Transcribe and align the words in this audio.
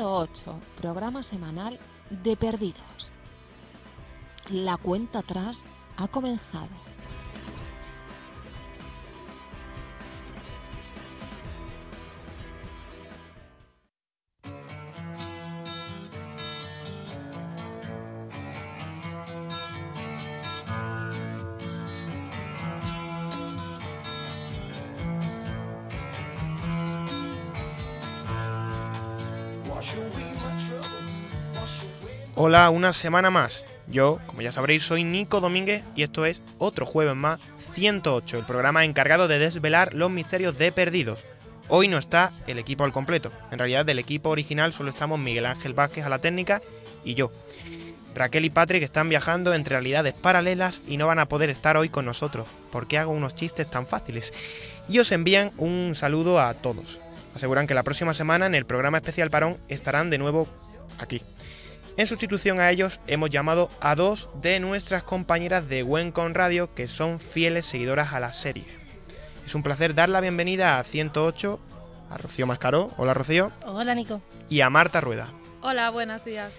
108, 0.00 0.58
programa 0.80 1.22
semanal 1.22 1.78
de 2.08 2.34
Perdidos. 2.34 3.12
La 4.48 4.78
cuenta 4.78 5.18
atrás 5.18 5.62
ha 5.98 6.08
comenzado. 6.08 6.89
Hola, 32.34 32.70
una 32.70 32.92
semana 32.92 33.30
más. 33.30 33.64
Yo, 33.86 34.20
como 34.26 34.42
ya 34.42 34.52
sabréis, 34.52 34.82
soy 34.84 35.04
Nico 35.04 35.40
Domínguez 35.40 35.82
y 35.96 36.02
esto 36.02 36.26
es 36.26 36.42
otro 36.58 36.86
jueves 36.86 37.16
más, 37.16 37.40
108, 37.74 38.38
el 38.38 38.44
programa 38.44 38.84
encargado 38.84 39.26
de 39.26 39.38
desvelar 39.38 39.94
los 39.94 40.10
misterios 40.10 40.56
de 40.58 40.70
Perdidos. 40.70 41.24
Hoy 41.68 41.88
no 41.88 41.98
está 41.98 42.32
el 42.46 42.58
equipo 42.58 42.84
al 42.84 42.92
completo. 42.92 43.32
En 43.50 43.58
realidad, 43.58 43.84
del 43.84 43.98
equipo 43.98 44.30
original 44.30 44.72
solo 44.72 44.90
estamos 44.90 45.18
Miguel 45.18 45.46
Ángel 45.46 45.74
Vázquez 45.74 46.04
a 46.04 46.08
la 46.08 46.20
técnica 46.20 46.62
y 47.04 47.14
yo. 47.14 47.30
Raquel 48.14 48.44
y 48.44 48.50
Patrick 48.50 48.82
están 48.82 49.08
viajando 49.08 49.54
entre 49.54 49.76
realidades 49.76 50.14
paralelas 50.14 50.82
y 50.86 50.96
no 50.96 51.06
van 51.06 51.20
a 51.20 51.26
poder 51.26 51.48
estar 51.48 51.76
hoy 51.76 51.88
con 51.88 52.04
nosotros, 52.04 52.48
porque 52.72 52.98
hago 52.98 53.12
unos 53.12 53.34
chistes 53.34 53.70
tan 53.70 53.86
fáciles. 53.86 54.32
Y 54.88 54.98
os 54.98 55.12
envían 55.12 55.52
un 55.58 55.94
saludo 55.94 56.40
a 56.40 56.54
todos. 56.54 57.00
Aseguran 57.34 57.66
que 57.66 57.74
la 57.74 57.82
próxima 57.82 58.14
semana 58.14 58.46
en 58.46 58.54
el 58.54 58.66
programa 58.66 58.98
especial 58.98 59.30
Parón 59.30 59.56
estarán 59.68 60.10
de 60.10 60.18
nuevo 60.18 60.48
aquí. 60.98 61.22
En 61.96 62.06
sustitución 62.06 62.60
a 62.60 62.70
ellos 62.70 63.00
hemos 63.06 63.30
llamado 63.30 63.70
a 63.80 63.94
dos 63.94 64.30
de 64.40 64.58
nuestras 64.60 65.02
compañeras 65.02 65.68
de 65.68 65.82
Wencon 65.82 66.34
Radio 66.34 66.74
que 66.74 66.86
son 66.88 67.20
fieles 67.20 67.66
seguidoras 67.66 68.12
a 68.12 68.20
la 68.20 68.32
serie. 68.32 68.64
Es 69.44 69.54
un 69.54 69.62
placer 69.62 69.94
dar 69.94 70.08
la 70.08 70.20
bienvenida 70.20 70.78
a 70.78 70.84
108 70.84 71.60
a 72.10 72.16
Rocío 72.16 72.46
Mascaró. 72.46 72.90
Hola 72.96 73.14
Rocío. 73.14 73.52
Hola 73.64 73.94
Nico. 73.94 74.20
Y 74.48 74.60
a 74.60 74.70
Marta 74.70 75.00
Rueda. 75.00 75.28
Hola, 75.62 75.90
buenos 75.90 76.24
días. 76.24 76.54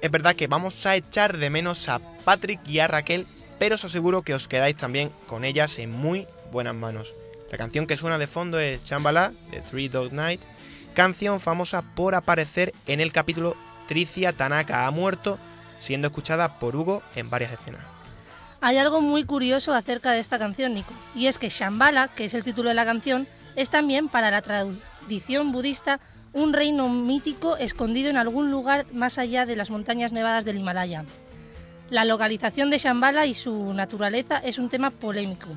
Es 0.00 0.10
verdad 0.10 0.34
que 0.34 0.46
vamos 0.46 0.86
a 0.86 0.96
echar 0.96 1.36
de 1.36 1.50
menos 1.50 1.88
a 1.88 2.00
Patrick 2.24 2.60
y 2.66 2.80
a 2.80 2.88
Raquel, 2.88 3.26
pero 3.58 3.74
os 3.74 3.84
aseguro 3.84 4.22
que 4.22 4.34
os 4.34 4.48
quedáis 4.48 4.76
también 4.76 5.10
con 5.26 5.44
ellas 5.44 5.78
en 5.78 5.90
muy 5.90 6.26
buenas 6.50 6.74
manos. 6.74 7.14
La 7.50 7.58
canción 7.58 7.86
que 7.86 7.96
suena 7.96 8.18
de 8.18 8.28
fondo 8.28 8.60
es 8.60 8.84
Chambala 8.84 9.32
de 9.50 9.60
Three 9.60 9.88
Dog 9.88 10.12
Night, 10.12 10.40
canción 10.94 11.40
famosa 11.40 11.82
por 11.82 12.14
aparecer 12.14 12.72
en 12.86 13.00
el 13.00 13.12
capítulo 13.12 13.56
Tricia 13.88 14.32
Tanaka 14.32 14.86
ha 14.86 14.90
muerto, 14.92 15.36
siendo 15.80 16.06
escuchada 16.06 16.60
por 16.60 16.76
Hugo 16.76 17.02
en 17.16 17.28
varias 17.28 17.52
escenas. 17.52 17.82
Hay 18.60 18.76
algo 18.76 19.00
muy 19.00 19.24
curioso 19.24 19.74
acerca 19.74 20.12
de 20.12 20.20
esta 20.20 20.38
canción, 20.38 20.74
Nico, 20.74 20.92
y 21.16 21.26
es 21.26 21.38
que 21.38 21.48
Shambhala, 21.48 22.08
que 22.08 22.26
es 22.26 22.34
el 22.34 22.44
título 22.44 22.68
de 22.68 22.74
la 22.74 22.84
canción, 22.84 23.26
es 23.56 23.70
también 23.70 24.08
para 24.08 24.30
la 24.30 24.42
tradición 24.42 25.50
budista 25.50 25.98
un 26.32 26.52
reino 26.52 26.88
mítico 26.88 27.56
escondido 27.56 28.10
en 28.10 28.16
algún 28.16 28.52
lugar 28.52 28.86
más 28.92 29.18
allá 29.18 29.44
de 29.44 29.56
las 29.56 29.70
montañas 29.70 30.12
nevadas 30.12 30.44
del 30.44 30.58
Himalaya. 30.58 31.04
La 31.88 32.04
localización 32.04 32.70
de 32.70 32.78
Shambhala 32.78 33.26
y 33.26 33.34
su 33.34 33.74
naturaleza 33.74 34.38
es 34.38 34.58
un 34.58 34.68
tema 34.68 34.90
polémico. 34.90 35.48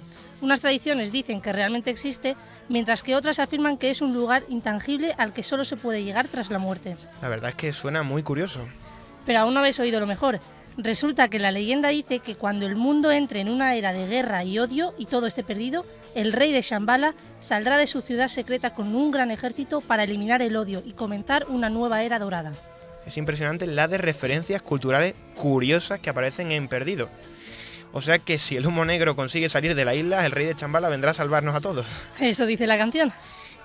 Unas 0.43 0.59
tradiciones 0.59 1.13
dicen 1.13 1.39
que 1.39 1.53
realmente 1.53 1.89
existe, 1.89 2.35
mientras 2.67 3.01
que 3.01 3.15
otras 3.15 3.39
afirman 3.39 3.77
que 3.77 3.89
es 3.89 4.01
un 4.01 4.13
lugar 4.13 4.43
intangible 4.49 5.15
al 5.17 5.31
que 5.31 5.41
solo 5.41 5.63
se 5.63 5.77
puede 5.77 6.03
llegar 6.03 6.27
tras 6.27 6.49
la 6.49 6.59
muerte. 6.59 6.97
La 7.21 7.29
verdad 7.29 7.51
es 7.51 7.55
que 7.55 7.71
suena 7.71 8.03
muy 8.03 8.23
curioso. 8.23 8.67
Pero 9.25 9.39
aún 9.39 9.53
no 9.53 9.61
habéis 9.61 9.79
oído 9.79 10.01
lo 10.01 10.05
mejor. 10.05 10.41
Resulta 10.75 11.29
que 11.29 11.39
la 11.39 11.51
leyenda 11.51 11.87
dice 11.89 12.19
que 12.19 12.35
cuando 12.35 12.65
el 12.65 12.75
mundo 12.75 13.09
entre 13.09 13.39
en 13.39 13.47
una 13.47 13.75
era 13.75 13.93
de 13.93 14.05
guerra 14.05 14.43
y 14.43 14.59
odio 14.59 14.93
y 14.97 15.05
todo 15.05 15.27
esté 15.27 15.45
perdido, 15.45 15.85
el 16.13 16.33
rey 16.33 16.51
de 16.51 16.61
Shambhala 16.61 17.13
saldrá 17.39 17.77
de 17.77 17.87
su 17.87 18.01
ciudad 18.01 18.27
secreta 18.27 18.73
con 18.73 18.93
un 18.93 19.11
gran 19.11 19.31
ejército 19.31 19.79
para 19.79 20.03
eliminar 20.03 20.41
el 20.41 20.57
odio 20.57 20.83
y 20.85 20.91
comenzar 20.91 21.45
una 21.47 21.69
nueva 21.69 22.03
era 22.03 22.19
dorada. 22.19 22.51
Es 23.05 23.15
impresionante 23.15 23.65
la 23.65 23.87
de 23.87 23.97
referencias 23.97 24.61
culturales 24.61 25.15
curiosas 25.35 26.01
que 26.01 26.09
aparecen 26.09 26.51
en 26.51 26.67
Perdido. 26.67 27.07
O 27.93 28.01
sea 28.01 28.17
que 28.17 28.39
si 28.39 28.55
el 28.55 28.65
humo 28.65 28.85
negro 28.85 29.15
consigue 29.15 29.49
salir 29.49 29.75
de 29.75 29.85
la 29.85 29.93
isla, 29.93 30.25
el 30.25 30.31
rey 30.31 30.47
de 30.47 30.55
Chambala 30.55 30.89
vendrá 30.89 31.11
a 31.11 31.13
salvarnos 31.13 31.53
a 31.53 31.61
todos. 31.61 31.85
Eso 32.19 32.47
dice 32.47 32.65
la 32.65 32.77
canción. 32.77 33.13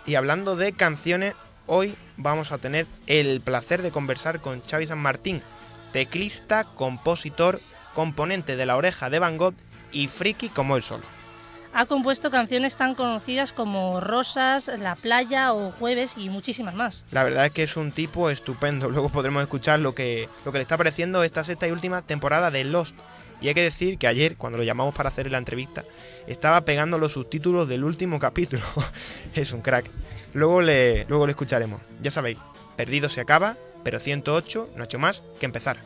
Y 0.07 0.17
hablando 0.17 0.55
de 0.55 0.73
canciones, 0.73 1.35
hoy 1.67 1.95
vamos 2.19 2.53
a 2.53 2.59
tener 2.59 2.87
el 3.07 3.41
placer 3.41 3.81
de 3.81 3.91
conversar 3.91 4.41
con 4.41 4.61
Xavi 4.61 4.87
San 4.87 4.99
Martín, 4.99 5.43
teclista, 5.93 6.65
compositor, 6.65 7.59
componente 7.95 8.57
de 8.57 8.67
La 8.67 8.77
Oreja 8.77 9.09
de 9.09 9.19
Van 9.19 9.39
Gogh 9.39 9.55
y 9.93 10.09
friki 10.09 10.51
como 10.51 10.77
él 10.77 10.83
solo. 10.83 11.05
Ha 11.73 11.87
compuesto 11.87 12.31
canciones 12.31 12.77
tan 12.77 12.95
conocidas 12.95 13.53
como 13.53 14.01
Rosas, 14.01 14.69
La 14.79 14.95
Playa 14.95 15.53
o 15.53 15.71
Jueves 15.71 16.17
y 16.17 16.29
muchísimas 16.29 16.75
más. 16.75 17.03
La 17.13 17.25
verdad 17.25 17.47
es 17.47 17.53
que 17.53 17.63
es 17.63 17.77
un 17.77 17.93
tipo 17.93 18.31
estupendo. 18.31 18.91
Luego 18.91 19.09
podremos 19.11 19.43
escuchar 19.43 19.79
lo 19.79 19.95
que, 19.95 20.29
lo 20.45 20.53
que 20.53 20.59
le 20.59 20.63
está 20.63 20.77
pareciendo 20.77 21.23
esta 21.23 21.45
sexta 21.45 21.67
y 21.69 21.71
última 21.71 22.03
temporada 22.03 22.51
de 22.51 22.65
Lost. 22.65 22.97
Y 23.41 23.49
hay 23.49 23.55
que 23.55 23.63
decir 23.63 23.99
que 23.99 24.07
ayer, 24.09 24.37
cuando 24.37 24.59
lo 24.59 24.65
llamamos 24.65 24.95
para 24.95 25.09
hacer 25.09 25.31
la 25.31 25.39
entrevista, 25.39 25.85
estaba 26.27 26.63
pegando 26.63 26.99
los 26.99 27.13
subtítulos 27.13 27.69
del 27.69 27.85
último 27.85 28.19
capítulo. 28.21 28.63
es 29.35 29.53
un 29.53 29.63
crack. 29.63 29.87
Luego 30.35 30.61
le, 30.61 31.05
luego 31.07 31.27
le 31.27 31.33
escucharemos. 31.33 31.81
Ya 32.03 32.11
sabéis, 32.11 32.39
Perdido 32.77 33.09
se 33.09 33.21
acaba, 33.21 33.57
pero 33.83 33.99
108 33.99 34.71
no 34.77 34.83
ha 34.83 34.85
hecho 34.85 34.99
más 34.99 35.23
que 35.41 35.47
empezar. 35.47 35.79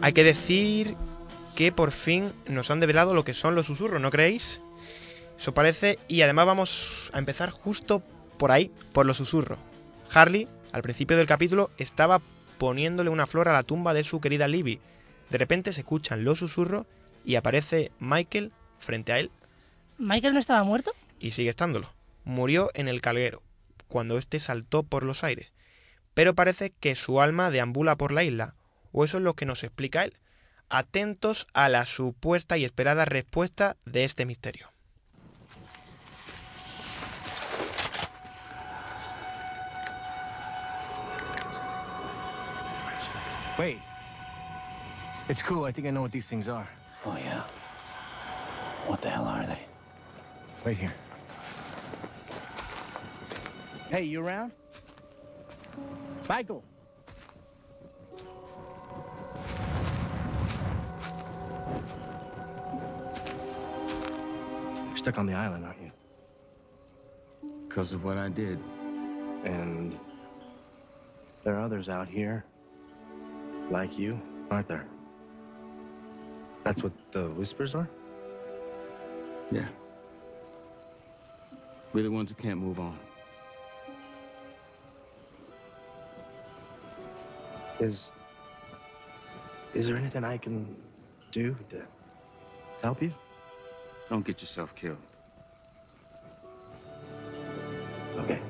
Hay 0.00 0.12
que 0.12 0.24
decir 0.24 0.96
que 1.56 1.72
por 1.72 1.90
fin 1.90 2.32
nos 2.46 2.70
han 2.70 2.80
develado 2.80 3.14
lo 3.14 3.24
que 3.24 3.32
son 3.32 3.54
los 3.54 3.66
susurros, 3.66 4.00
¿no 4.00 4.10
creéis? 4.10 4.60
Eso 5.38 5.54
parece, 5.54 5.98
y 6.08 6.22
además 6.22 6.46
vamos 6.46 7.10
a 7.14 7.18
empezar 7.18 7.50
justo 7.50 8.02
por 8.38 8.52
ahí, 8.52 8.70
por 8.92 9.06
los 9.06 9.16
susurros. 9.16 9.58
Harley, 10.14 10.46
al 10.70 10.82
principio 10.82 11.16
del 11.16 11.26
capítulo, 11.26 11.70
estaba 11.76 12.22
poniéndole 12.58 13.10
una 13.10 13.26
flor 13.26 13.48
a 13.48 13.52
la 13.52 13.64
tumba 13.64 13.94
de 13.94 14.04
su 14.04 14.20
querida 14.20 14.46
Libby. 14.46 14.80
De 15.28 15.38
repente 15.38 15.72
se 15.72 15.80
escuchan 15.80 16.22
los 16.22 16.38
susurros 16.38 16.86
y 17.24 17.34
aparece 17.34 17.90
Michael 17.98 18.52
frente 18.78 19.12
a 19.12 19.18
él. 19.18 19.32
¿Michael 19.98 20.34
no 20.34 20.40
estaba 20.40 20.62
muerto? 20.62 20.92
Y 21.18 21.32
sigue 21.32 21.50
estándolo. 21.50 21.90
Murió 22.22 22.70
en 22.74 22.86
el 22.86 23.00
calguero, 23.00 23.42
cuando 23.88 24.16
éste 24.16 24.38
saltó 24.38 24.84
por 24.84 25.02
los 25.02 25.24
aires. 25.24 25.52
Pero 26.14 26.34
parece 26.34 26.70
que 26.70 26.94
su 26.94 27.20
alma 27.20 27.50
deambula 27.50 27.96
por 27.96 28.12
la 28.12 28.22
isla, 28.22 28.54
o 28.92 29.02
eso 29.02 29.18
es 29.18 29.24
lo 29.24 29.34
que 29.34 29.46
nos 29.46 29.64
explica 29.64 30.04
él. 30.04 30.16
Atentos 30.68 31.48
a 31.54 31.68
la 31.68 31.86
supuesta 31.86 32.56
y 32.56 32.64
esperada 32.64 33.04
respuesta 33.04 33.76
de 33.84 34.04
este 34.04 34.26
misterio. 34.26 34.73
Wait. 43.58 43.78
It's 45.28 45.42
cool. 45.42 45.64
I 45.64 45.70
think 45.70 45.86
I 45.86 45.90
know 45.90 46.02
what 46.02 46.10
these 46.10 46.26
things 46.26 46.48
are. 46.48 46.68
Oh, 47.06 47.16
yeah? 47.16 47.44
What 48.86 49.00
the 49.00 49.10
hell 49.10 49.24
are 49.24 49.46
they? 49.46 49.60
Wait 50.64 50.76
here. 50.76 50.92
Hey, 53.90 54.02
you 54.02 54.20
around? 54.20 54.50
Michael! 56.28 56.64
You're 64.88 64.96
stuck 64.96 65.18
on 65.18 65.26
the 65.26 65.34
island, 65.34 65.64
aren't 65.64 65.80
you? 65.80 65.92
Because 67.68 67.92
of 67.92 68.02
what 68.04 68.16
I 68.16 68.28
did. 68.30 68.58
And 69.44 69.96
there 71.44 71.54
are 71.54 71.60
others 71.60 71.88
out 71.88 72.08
here 72.08 72.44
like 73.70 73.98
you, 73.98 74.20
aren't 74.50 74.68
there? 74.68 74.86
That's 76.64 76.82
what 76.82 76.92
the 77.12 77.28
whispers 77.28 77.74
are? 77.74 77.88
Yeah. 79.50 79.66
We're 81.92 82.02
the 82.02 82.10
ones 82.10 82.30
who 82.30 82.34
can't 82.34 82.58
move 82.58 82.80
on. 82.80 82.98
Is 87.80 88.10
is 89.74 89.86
there 89.88 89.96
anything 89.96 90.24
I 90.24 90.38
can 90.38 90.76
do 91.32 91.56
to 91.70 91.82
help 92.82 93.02
you? 93.02 93.12
Don't 94.08 94.24
get 94.24 94.40
yourself 94.40 94.74
killed. 94.74 94.98
Okay. 98.18 98.40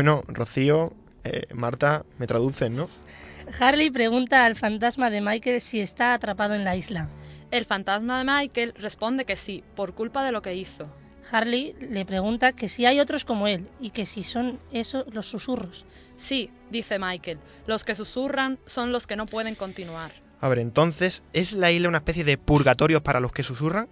Bueno, 0.00 0.24
Rocío, 0.28 0.94
eh, 1.24 1.42
Marta, 1.52 2.06
me 2.16 2.26
traducen, 2.26 2.74
¿no? 2.74 2.88
Harley 3.58 3.90
pregunta 3.90 4.46
al 4.46 4.56
fantasma 4.56 5.10
de 5.10 5.20
Michael 5.20 5.60
si 5.60 5.78
está 5.78 6.14
atrapado 6.14 6.54
en 6.54 6.64
la 6.64 6.74
isla. 6.74 7.10
El 7.50 7.66
fantasma 7.66 8.16
de 8.16 8.24
Michael 8.24 8.72
responde 8.78 9.26
que 9.26 9.36
sí, 9.36 9.62
por 9.76 9.92
culpa 9.92 10.24
de 10.24 10.32
lo 10.32 10.40
que 10.40 10.54
hizo. 10.54 10.86
Harley 11.30 11.76
le 11.82 12.06
pregunta 12.06 12.52
que 12.52 12.66
si 12.66 12.86
hay 12.86 12.98
otros 12.98 13.26
como 13.26 13.46
él 13.46 13.68
y 13.78 13.90
que 13.90 14.06
si 14.06 14.22
son 14.22 14.58
esos 14.72 15.04
los 15.12 15.26
susurros. 15.26 15.84
Sí, 16.16 16.48
dice 16.70 16.98
Michael, 16.98 17.38
los 17.66 17.84
que 17.84 17.94
susurran 17.94 18.58
son 18.64 18.92
los 18.92 19.06
que 19.06 19.16
no 19.16 19.26
pueden 19.26 19.54
continuar. 19.54 20.12
A 20.40 20.48
ver, 20.48 20.60
entonces, 20.60 21.22
¿es 21.34 21.52
la 21.52 21.72
isla 21.72 21.90
una 21.90 21.98
especie 21.98 22.24
de 22.24 22.38
purgatorio 22.38 23.02
para 23.02 23.20
los 23.20 23.32
que 23.32 23.42
susurran? 23.42 23.86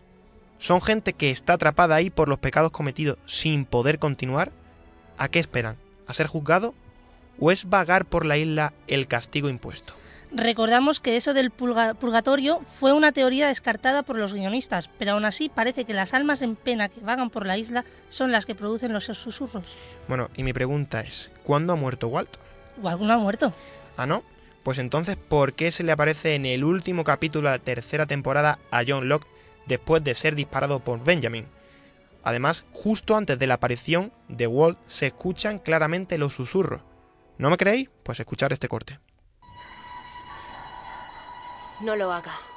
¿Son 0.57 0.81
gente 0.81 1.13
que 1.13 1.31
está 1.31 1.53
atrapada 1.53 1.97
ahí 1.97 2.09
por 2.09 2.31
los 2.31 2.39
pecados 2.39 2.71
cometidos 2.71 3.19
sin 3.27 3.67
poder 3.67 3.99
continuar? 3.99 4.53
¿A 5.19 5.29
qué 5.29 5.39
esperan? 5.39 5.77
¿A 6.09 6.15
ser 6.15 6.27
juzgado? 6.27 6.75
¿O 7.39 7.53
es 7.53 7.69
vagar 7.69 8.05
por 8.05 8.25
la 8.27 8.37
isla 8.37 8.73
el 8.89 9.07
castigo 9.07 9.49
impuesto? 9.49 9.95
Recordamos 10.31 11.01
que 11.01 11.17
eso 11.17 11.33
del 11.33 11.51
purga- 11.51 11.95
purgatorio 11.95 12.61
fue 12.67 12.93
una 12.93 13.13
teoría 13.13 13.47
descartada 13.49 14.03
por 14.03 14.17
los 14.19 14.35
guionistas, 14.35 14.91
pero 14.99 15.13
aún 15.13 15.25
así 15.25 15.49
parece 15.49 15.85
que 15.85 15.95
las 15.95 16.13
almas 16.13 16.43
en 16.43 16.55
pena 16.57 16.89
que 16.91 17.01
vagan 17.01 17.31
por 17.31 17.47
la 17.47 17.57
isla 17.57 17.85
son 18.11 18.31
las 18.33 18.45
que 18.45 18.55
producen 18.55 18.93
los 18.93 19.05
susurros. 19.05 19.65
Bueno, 20.07 20.29
y 20.37 20.43
mi 20.43 20.53
pregunta 20.53 21.01
es, 21.01 21.31
¿cuándo 21.45 21.73
ha 21.73 21.77
muerto 21.77 22.09
Walt? 22.09 22.37
¿O 22.83 22.89
alguno 22.89 23.15
ha 23.15 23.19
muerto? 23.19 23.55
¿Ah, 23.97 24.07
no? 24.07 24.23
Pues 24.65 24.79
entonces, 24.79 25.17
¿por 25.17 25.55
qué 25.55 25.71
se 25.71 25.83
le 25.83 25.93
aparece 25.93 26.35
en 26.35 26.45
el 26.45 26.63
último 26.63 27.05
capítulo 27.05 27.49
de 27.49 27.57
la 27.57 27.65
tercera 27.65 28.05
temporada 28.05 28.59
a 28.71 28.83
John 28.87 29.09
Locke 29.09 29.27
después 29.67 30.05
de 30.05 30.15
ser 30.15 30.35
disparado 30.35 30.81
por 30.81 31.03
Benjamin? 31.03 31.47
Además, 32.23 32.65
justo 32.73 33.17
antes 33.17 33.39
de 33.39 33.47
la 33.47 33.55
aparición 33.55 34.13
de 34.29 34.47
Walt 34.47 34.79
se 34.87 35.07
escuchan 35.09 35.59
claramente 35.59 36.19
los 36.19 36.35
susurros. 36.35 36.83
¿No 37.39 37.51
me 37.51 37.57
creéis? 37.57 37.89
Pues 38.03 38.21
escuchar 38.21 38.53
este 38.53 38.69
corte. 38.69 38.99
No 41.81 41.95
lo 41.95 42.13
hagas. 42.13 42.51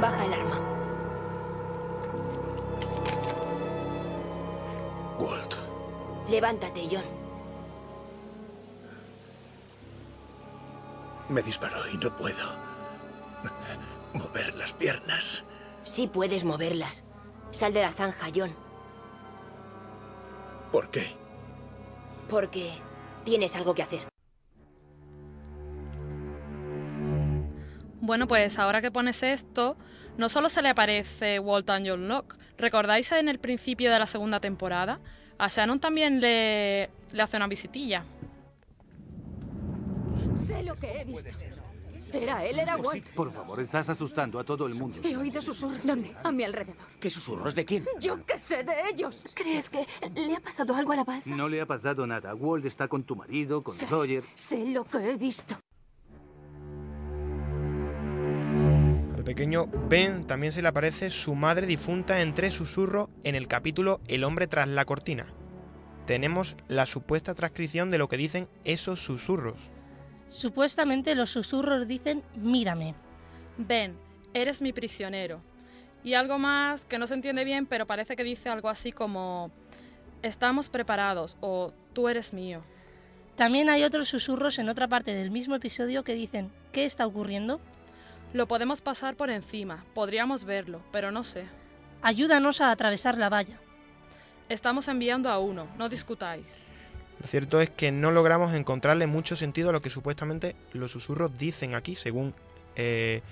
Baja 0.00 0.24
el 0.26 0.34
arma. 0.34 0.58
Walt, 5.18 5.54
Levántate, 6.28 6.88
John. 6.90 7.21
Me 11.28 11.42
disparó 11.42 11.76
y 11.92 11.96
no 11.96 12.14
puedo 12.16 12.56
mover 14.14 14.54
las 14.56 14.72
piernas. 14.72 15.44
Sí 15.82 16.06
puedes 16.06 16.44
moverlas. 16.44 17.04
Sal 17.50 17.72
de 17.72 17.82
la 17.82 17.90
zanja, 17.90 18.28
John. 18.34 18.50
¿Por 20.70 20.90
qué? 20.90 21.06
Porque 22.28 22.70
tienes 23.24 23.56
algo 23.56 23.74
que 23.74 23.82
hacer. 23.82 24.00
Bueno, 28.00 28.26
pues 28.26 28.58
ahora 28.58 28.80
que 28.80 28.90
pones 28.90 29.22
esto, 29.22 29.76
no 30.16 30.28
solo 30.28 30.48
se 30.48 30.62
le 30.62 30.70
aparece 30.70 31.38
Walt 31.38 31.70
a 31.70 31.78
John 31.84 32.08
Locke. 32.08 32.36
¿Recordáis 32.58 33.12
en 33.12 33.28
el 33.28 33.38
principio 33.38 33.90
de 33.90 33.98
la 33.98 34.06
segunda 34.06 34.40
temporada? 34.40 35.00
A 35.38 35.48
Shannon 35.48 35.80
también 35.80 36.20
le, 36.20 36.90
le 37.12 37.22
hace 37.22 37.36
una 37.36 37.46
visitilla. 37.46 38.04
Sé 40.46 40.62
lo 40.62 40.74
que 40.76 41.00
he 41.00 41.04
visto. 41.04 41.30
Era 42.12 42.44
él, 42.44 42.58
era 42.58 42.76
Walt. 42.76 43.08
Por 43.14 43.32
favor, 43.32 43.58
estás 43.60 43.88
asustando 43.88 44.38
a 44.38 44.44
todo 44.44 44.66
el 44.66 44.74
mundo. 44.74 44.98
He 45.02 45.16
oído 45.16 45.40
susurros. 45.40 45.78
¿Dónde? 45.82 46.14
A 46.22 46.30
mi 46.30 46.44
alrededor. 46.44 46.76
¿Qué 47.00 47.08
susurros 47.08 47.54
de 47.54 47.64
quién? 47.64 47.86
Yo 48.00 48.24
qué 48.26 48.38
sé 48.38 48.62
de 48.64 48.74
ellos. 48.92 49.24
¿Crees 49.34 49.70
que 49.70 49.86
le 50.14 50.36
ha 50.36 50.40
pasado 50.40 50.74
algo 50.74 50.92
a 50.92 50.96
la 50.96 51.04
base? 51.04 51.30
No 51.30 51.48
le 51.48 51.60
ha 51.62 51.66
pasado 51.66 52.06
nada. 52.06 52.34
Walt 52.34 52.66
está 52.66 52.86
con 52.88 53.02
tu 53.04 53.16
marido, 53.16 53.62
con 53.62 53.72
Sé, 53.74 53.86
Roger. 53.86 54.24
sé 54.34 54.66
lo 54.66 54.84
que 54.84 54.98
he 55.10 55.16
visto. 55.16 55.56
Al 59.16 59.24
pequeño 59.24 59.66
Ben 59.88 60.26
también 60.26 60.52
se 60.52 60.60
le 60.60 60.68
aparece 60.68 61.08
su 61.08 61.34
madre 61.34 61.66
difunta 61.66 62.20
entre 62.20 62.50
susurros 62.50 63.08
en 63.24 63.36
el 63.36 63.48
capítulo 63.48 64.00
El 64.06 64.24
hombre 64.24 64.48
tras 64.48 64.68
la 64.68 64.84
cortina. 64.84 65.32
Tenemos 66.06 66.56
la 66.68 66.84
supuesta 66.84 67.34
transcripción 67.34 67.90
de 67.90 67.96
lo 67.98 68.08
que 68.08 68.16
dicen 68.18 68.48
esos 68.64 69.00
susurros. 69.00 69.70
Supuestamente 70.32 71.14
los 71.14 71.28
susurros 71.28 71.86
dicen 71.86 72.22
mírame. 72.34 72.94
Ven, 73.58 73.94
eres 74.32 74.62
mi 74.62 74.72
prisionero. 74.72 75.42
Y 76.02 76.14
algo 76.14 76.38
más 76.38 76.86
que 76.86 76.96
no 76.96 77.06
se 77.06 77.12
entiende 77.12 77.44
bien, 77.44 77.66
pero 77.66 77.86
parece 77.86 78.16
que 78.16 78.24
dice 78.24 78.48
algo 78.48 78.70
así 78.70 78.92
como 78.92 79.50
estamos 80.22 80.70
preparados 80.70 81.36
o 81.42 81.74
tú 81.92 82.08
eres 82.08 82.32
mío. 82.32 82.62
También 83.36 83.68
hay 83.68 83.84
otros 83.84 84.08
susurros 84.08 84.58
en 84.58 84.70
otra 84.70 84.88
parte 84.88 85.12
del 85.12 85.30
mismo 85.30 85.54
episodio 85.54 86.02
que 86.02 86.14
dicen 86.14 86.50
¿qué 86.72 86.86
está 86.86 87.06
ocurriendo? 87.06 87.60
Lo 88.32 88.48
podemos 88.48 88.80
pasar 88.80 89.16
por 89.16 89.28
encima, 89.28 89.84
podríamos 89.92 90.44
verlo, 90.44 90.80
pero 90.92 91.12
no 91.12 91.24
sé. 91.24 91.44
Ayúdanos 92.00 92.62
a 92.62 92.70
atravesar 92.70 93.18
la 93.18 93.28
valla. 93.28 93.60
Estamos 94.48 94.88
enviando 94.88 95.28
a 95.28 95.38
uno, 95.38 95.66
no 95.76 95.90
discutáis. 95.90 96.64
Lo 97.22 97.28
cierto 97.28 97.60
es 97.60 97.70
que 97.70 97.92
no 97.92 98.10
logramos 98.10 98.52
encontrarle 98.52 99.06
mucho 99.06 99.36
sentido 99.36 99.70
a 99.70 99.72
lo 99.72 99.80
que 99.80 99.90
supuestamente 99.90 100.56
los 100.72 100.90
susurros 100.90 101.38
dicen 101.38 101.76
aquí, 101.76 101.94
según 101.94 102.34
eh, 102.74 103.22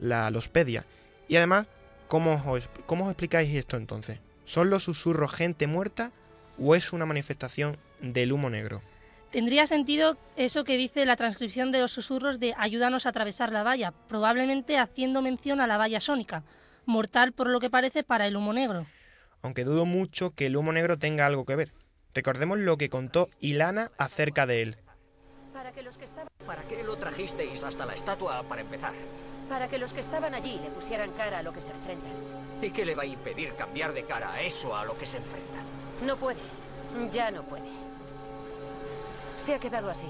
la 0.00 0.28
Lospedia. 0.30 0.84
Y 1.28 1.36
además, 1.36 1.68
¿cómo 2.08 2.42
os, 2.44 2.68
¿cómo 2.86 3.04
os 3.04 3.10
explicáis 3.10 3.54
esto 3.54 3.76
entonces? 3.76 4.18
¿Son 4.44 4.68
los 4.68 4.82
susurros 4.82 5.32
gente 5.32 5.68
muerta 5.68 6.10
o 6.58 6.74
es 6.74 6.92
una 6.92 7.06
manifestación 7.06 7.76
del 8.00 8.32
humo 8.32 8.50
negro? 8.50 8.82
Tendría 9.30 9.68
sentido 9.68 10.16
eso 10.36 10.64
que 10.64 10.76
dice 10.76 11.06
la 11.06 11.16
transcripción 11.16 11.70
de 11.70 11.78
los 11.78 11.92
susurros 11.92 12.40
de 12.40 12.52
ayúdanos 12.58 13.06
a 13.06 13.10
atravesar 13.10 13.52
la 13.52 13.62
valla, 13.62 13.92
probablemente 14.08 14.76
haciendo 14.76 15.22
mención 15.22 15.60
a 15.60 15.68
la 15.68 15.78
valla 15.78 16.00
sónica, 16.00 16.42
mortal 16.84 17.32
por 17.32 17.48
lo 17.48 17.60
que 17.60 17.70
parece 17.70 18.02
para 18.02 18.26
el 18.26 18.36
humo 18.36 18.52
negro. 18.52 18.86
Aunque 19.42 19.62
dudo 19.62 19.84
mucho 19.84 20.34
que 20.34 20.46
el 20.46 20.56
humo 20.56 20.72
negro 20.72 20.98
tenga 20.98 21.26
algo 21.26 21.44
que 21.44 21.54
ver. 21.54 21.72
Recordemos 22.16 22.58
lo 22.58 22.78
que 22.78 22.88
contó 22.88 23.28
Ilana 23.40 23.90
acerca 23.98 24.46
de 24.46 24.62
él. 24.62 24.76
Para 25.52 25.72
que 25.72 25.82
los 25.82 25.98
que 25.98 26.06
estaban, 26.06 26.28
¿Para 26.46 26.62
qué 26.62 26.82
lo 26.82 26.96
trajisteis 26.96 27.62
hasta 27.62 27.84
la 27.84 27.92
estatua 27.92 28.42
para 28.44 28.62
empezar? 28.62 28.94
para 29.50 29.68
que 29.68 29.78
los 29.78 29.92
que 29.92 30.00
estaban 30.00 30.34
allí 30.34 30.58
le 30.64 30.70
pusieran 30.70 31.12
cara 31.12 31.38
a 31.38 31.42
lo 31.42 31.52
que 31.52 31.60
se 31.60 31.72
enfrentan. 31.72 32.10
¿Y 32.62 32.70
qué 32.70 32.84
le 32.86 32.94
va 32.94 33.02
a 33.02 33.06
impedir 33.06 33.54
cambiar 33.54 33.92
de 33.92 34.04
cara 34.04 34.32
a 34.32 34.40
eso 34.40 34.74
a 34.74 34.84
lo 34.86 34.96
que 34.96 35.04
se 35.04 35.18
enfrentan? 35.18 35.62
No 36.04 36.16
puede. 36.16 36.40
Ya 37.12 37.30
no 37.30 37.42
puede. 37.42 37.68
Se 39.36 39.54
ha 39.54 39.58
quedado 39.60 39.90
así. 39.90 40.06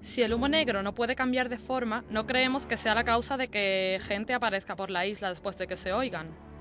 Si 0.00 0.22
el 0.22 0.32
humo 0.32 0.48
negro 0.48 0.82
no 0.82 0.94
puede 0.94 1.16
cambiar 1.16 1.48
de 1.48 1.58
forma, 1.58 2.04
no 2.08 2.24
creemos 2.24 2.66
que 2.66 2.76
sea 2.76 2.94
la 2.94 3.04
causa 3.04 3.36
de 3.36 3.48
que 3.48 3.98
gente 4.00 4.32
aparezca 4.32 4.76
por 4.76 4.90
la 4.90 5.06
isla 5.06 5.28
después 5.28 5.58
de 5.58 5.66
que 5.66 5.76
se 5.76 5.92
oigan. 5.92 6.51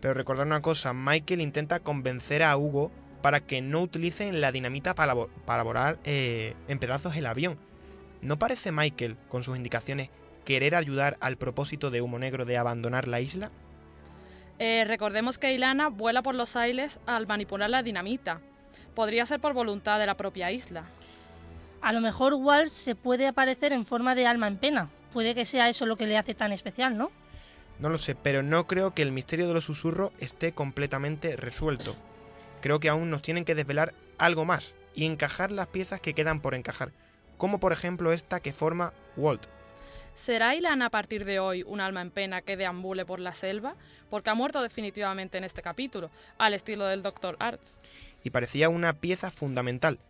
Pero 0.00 0.14
recordad 0.14 0.46
una 0.46 0.62
cosa, 0.62 0.92
Michael 0.92 1.40
intenta 1.40 1.80
convencer 1.80 2.42
a 2.42 2.56
Hugo 2.56 2.90
para 3.22 3.40
que 3.40 3.60
no 3.60 3.82
utilicen 3.82 4.40
la 4.40 4.52
dinamita 4.52 4.94
para, 4.94 5.14
vo- 5.14 5.28
para 5.44 5.64
volar 5.64 5.98
eh, 6.04 6.54
en 6.68 6.78
pedazos 6.78 7.16
el 7.16 7.26
avión. 7.26 7.58
¿No 8.22 8.38
parece 8.38 8.70
Michael, 8.72 9.16
con 9.28 9.42
sus 9.42 9.56
indicaciones, 9.56 10.10
querer 10.44 10.74
ayudar 10.74 11.16
al 11.20 11.36
propósito 11.36 11.90
de 11.90 12.00
Humo 12.00 12.18
Negro 12.18 12.44
de 12.44 12.56
abandonar 12.58 13.08
la 13.08 13.20
isla? 13.20 13.50
Eh, 14.60 14.84
recordemos 14.86 15.38
que 15.38 15.52
Ilana 15.52 15.88
vuela 15.88 16.22
por 16.22 16.34
los 16.34 16.56
aires 16.56 16.98
al 17.06 17.26
manipular 17.26 17.70
la 17.70 17.82
dinamita. 17.82 18.40
Podría 18.94 19.26
ser 19.26 19.40
por 19.40 19.52
voluntad 19.52 19.98
de 20.00 20.06
la 20.06 20.16
propia 20.16 20.50
isla. 20.50 20.84
A 21.80 21.92
lo 21.92 22.00
mejor 22.00 22.34
Walt 22.34 22.68
se 22.70 22.96
puede 22.96 23.26
aparecer 23.28 23.72
en 23.72 23.84
forma 23.84 24.14
de 24.16 24.26
alma 24.26 24.48
en 24.48 24.56
pena. 24.56 24.88
Puede 25.12 25.34
que 25.34 25.44
sea 25.44 25.68
eso 25.68 25.86
lo 25.86 25.96
que 25.96 26.06
le 26.06 26.18
hace 26.18 26.34
tan 26.34 26.50
especial, 26.52 26.96
¿no? 26.98 27.10
No 27.78 27.88
lo 27.88 27.98
sé, 27.98 28.14
pero 28.14 28.42
no 28.42 28.66
creo 28.66 28.92
que 28.92 29.02
el 29.02 29.12
misterio 29.12 29.46
de 29.46 29.54
los 29.54 29.64
susurros 29.64 30.10
esté 30.18 30.52
completamente 30.52 31.36
resuelto. 31.36 31.94
Creo 32.60 32.80
que 32.80 32.88
aún 32.88 33.10
nos 33.10 33.22
tienen 33.22 33.44
que 33.44 33.54
desvelar 33.54 33.94
algo 34.18 34.44
más 34.44 34.74
y 34.94 35.04
encajar 35.04 35.52
las 35.52 35.68
piezas 35.68 36.00
que 36.00 36.14
quedan 36.14 36.40
por 36.40 36.54
encajar, 36.54 36.90
como 37.36 37.60
por 37.60 37.72
ejemplo 37.72 38.12
esta 38.12 38.40
que 38.40 38.52
forma 38.52 38.92
Walt. 39.16 39.46
¿Será 40.14 40.56
Ilana 40.56 40.86
a 40.86 40.90
partir 40.90 41.24
de 41.24 41.38
hoy 41.38 41.62
un 41.62 41.80
alma 41.80 42.02
en 42.02 42.10
pena 42.10 42.42
que 42.42 42.56
deambule 42.56 43.06
por 43.06 43.20
la 43.20 43.32
selva? 43.32 43.76
Porque 44.10 44.30
ha 44.30 44.34
muerto 44.34 44.60
definitivamente 44.60 45.38
en 45.38 45.44
este 45.44 45.62
capítulo, 45.62 46.10
al 46.38 46.54
estilo 46.54 46.86
del 46.86 47.04
Dr. 47.04 47.36
Arts. 47.38 47.80
Y 48.24 48.30
parecía 48.30 48.68
una 48.68 48.94
pieza 48.94 49.30
fundamental. 49.30 50.00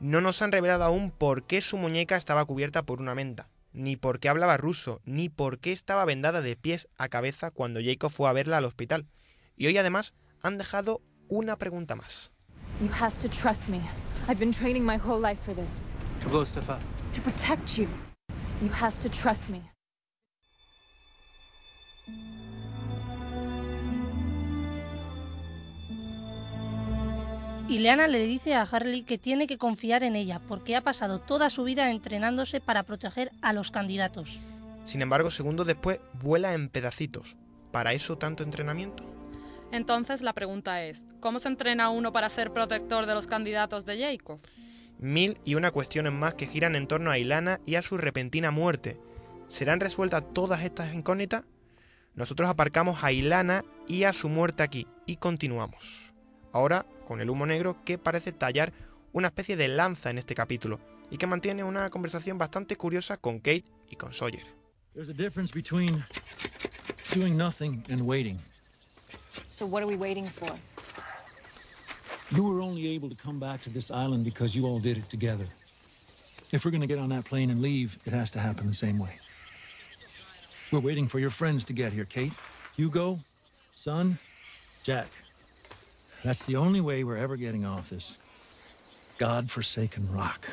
No 0.00 0.20
nos 0.20 0.42
han 0.42 0.52
revelado 0.52 0.84
aún 0.84 1.10
por 1.10 1.44
qué 1.44 1.62
su 1.62 1.78
muñeca 1.78 2.16
estaba 2.16 2.44
cubierta 2.44 2.82
por 2.82 3.00
una 3.00 3.14
menta, 3.14 3.48
ni 3.74 3.96
por 3.96 4.20
qué 4.20 4.30
hablaba 4.30 4.56
ruso, 4.56 5.02
ni 5.04 5.28
por 5.28 5.58
qué 5.58 5.72
estaba 5.72 6.04
vendada 6.06 6.40
de 6.40 6.56
pies 6.56 6.88
a 6.96 7.08
cabeza 7.08 7.50
cuando 7.50 7.80
Jacob 7.84 8.10
fue 8.10 8.30
a 8.30 8.32
verla 8.32 8.56
al 8.56 8.64
hospital. 8.64 9.06
Y 9.56 9.66
hoy 9.66 9.76
además 9.76 10.14
han 10.40 10.56
dejado 10.56 11.02
una 11.28 11.56
pregunta 11.56 11.94
más. 11.94 12.32
You 12.80 12.88
have 12.98 13.18
to 13.18 13.28
trust 13.28 13.68
me. 13.68 13.80
I've 14.28 14.38
been 14.38 14.52
training 14.52 14.84
my 14.84 14.96
whole 14.96 15.20
life 15.20 15.42
for 15.42 15.54
this. 15.54 15.92
To 16.22 17.20
protect 17.20 17.76
you. 17.76 17.88
You 18.62 18.70
have 18.72 18.98
to 19.00 19.08
trust 19.10 19.50
me. 19.50 19.60
Ileana 27.66 28.08
le 28.08 28.26
dice 28.26 28.54
a 28.54 28.62
Harley 28.62 29.04
que 29.04 29.16
tiene 29.16 29.46
que 29.46 29.56
confiar 29.56 30.02
en 30.02 30.16
ella 30.16 30.38
porque 30.48 30.76
ha 30.76 30.82
pasado 30.82 31.18
toda 31.20 31.48
su 31.48 31.64
vida 31.64 31.90
entrenándose 31.90 32.60
para 32.60 32.82
proteger 32.82 33.32
a 33.40 33.54
los 33.54 33.70
candidatos. 33.70 34.38
Sin 34.84 35.00
embargo, 35.00 35.30
segundos 35.30 35.66
después 35.66 35.98
vuela 36.20 36.52
en 36.52 36.68
pedacitos. 36.68 37.36
¿Para 37.72 37.94
eso 37.94 38.18
tanto 38.18 38.42
entrenamiento? 38.42 39.02
Entonces 39.72 40.20
la 40.20 40.34
pregunta 40.34 40.84
es, 40.84 41.06
¿cómo 41.20 41.38
se 41.38 41.48
entrena 41.48 41.88
uno 41.88 42.12
para 42.12 42.28
ser 42.28 42.52
protector 42.52 43.06
de 43.06 43.14
los 43.14 43.26
candidatos 43.26 43.86
de 43.86 43.98
Jacob? 43.98 44.38
Mil 44.98 45.38
y 45.42 45.54
una 45.54 45.70
cuestiones 45.70 46.12
más 46.12 46.34
que 46.34 46.46
giran 46.46 46.76
en 46.76 46.86
torno 46.86 47.10
a 47.10 47.18
Ilana 47.18 47.60
y 47.64 47.76
a 47.76 47.82
su 47.82 47.96
repentina 47.96 48.50
muerte. 48.50 48.98
¿Serán 49.48 49.80
resueltas 49.80 50.22
todas 50.34 50.62
estas 50.62 50.94
incógnitas? 50.94 51.44
Nosotros 52.14 52.48
aparcamos 52.48 53.02
a 53.02 53.10
Ilana 53.10 53.64
y 53.88 54.04
a 54.04 54.12
su 54.12 54.28
muerte 54.28 54.62
aquí 54.62 54.86
y 55.06 55.16
continuamos. 55.16 56.03
Ahora 56.54 56.86
con 57.08 57.20
el 57.20 57.30
humo 57.30 57.46
negro 57.46 57.76
que 57.84 57.98
parece 57.98 58.30
tallar 58.30 58.72
una 59.12 59.26
especie 59.26 59.56
de 59.56 59.66
lanza 59.66 60.10
en 60.10 60.18
este 60.18 60.36
capítulo 60.36 60.78
y 61.10 61.18
que 61.18 61.26
mantiene 61.26 61.64
una 61.64 61.90
conversación 61.90 62.38
bastante 62.38 62.76
curiosa 62.76 63.16
con 63.16 63.38
Kate 63.38 63.64
y 63.90 63.96
con 63.96 64.12
Sawyer. 64.12 64.44
There's 64.94 65.10
a 65.10 65.12
difference 65.12 65.52
between 65.52 66.04
doing 67.12 67.36
nothing 67.36 67.82
and 67.90 68.00
waiting. 68.02 68.38
So 69.50 69.66
what 69.66 69.82
are 69.82 69.88
we 69.88 69.96
waiting 69.96 70.26
for? 70.26 70.56
You 72.30 72.44
were 72.44 72.62
only 72.62 72.94
able 72.94 73.08
to 73.08 73.16
come 73.16 73.40
back 73.40 73.60
to 73.62 73.70
this 73.70 73.90
island 73.90 74.24
because 74.24 74.56
you 74.56 74.64
all 74.64 74.78
did 74.78 74.96
it 74.96 75.10
together. 75.10 75.48
If 76.52 76.64
we're 76.64 76.70
going 76.70 76.82
to 76.82 76.86
get 76.86 77.00
on 77.00 77.08
that 77.08 77.24
plane 77.24 77.50
and 77.50 77.60
leave, 77.60 77.98
it 78.06 78.12
has 78.12 78.30
to 78.30 78.38
happen 78.38 78.68
the 78.68 78.74
same 78.74 79.00
way. 79.00 79.18
We're 80.70 80.78
waiting 80.78 81.08
for 81.08 81.18
your 81.18 81.30
friends 81.30 81.64
to 81.64 81.72
get 81.72 81.92
here, 81.92 82.04
Kate. 82.04 82.32
Hugo, 82.76 83.18
son, 83.74 84.16
Jack. 84.84 85.08
That's 86.24 86.46
the 86.46 86.56
only 86.56 86.80
way 86.80 87.04
we're 87.04 87.22
ever 87.22 87.36
getting 87.36 87.66
off 87.66 87.90
this 87.90 88.16
God-forsaken 89.18 90.08
rock. 90.10 90.46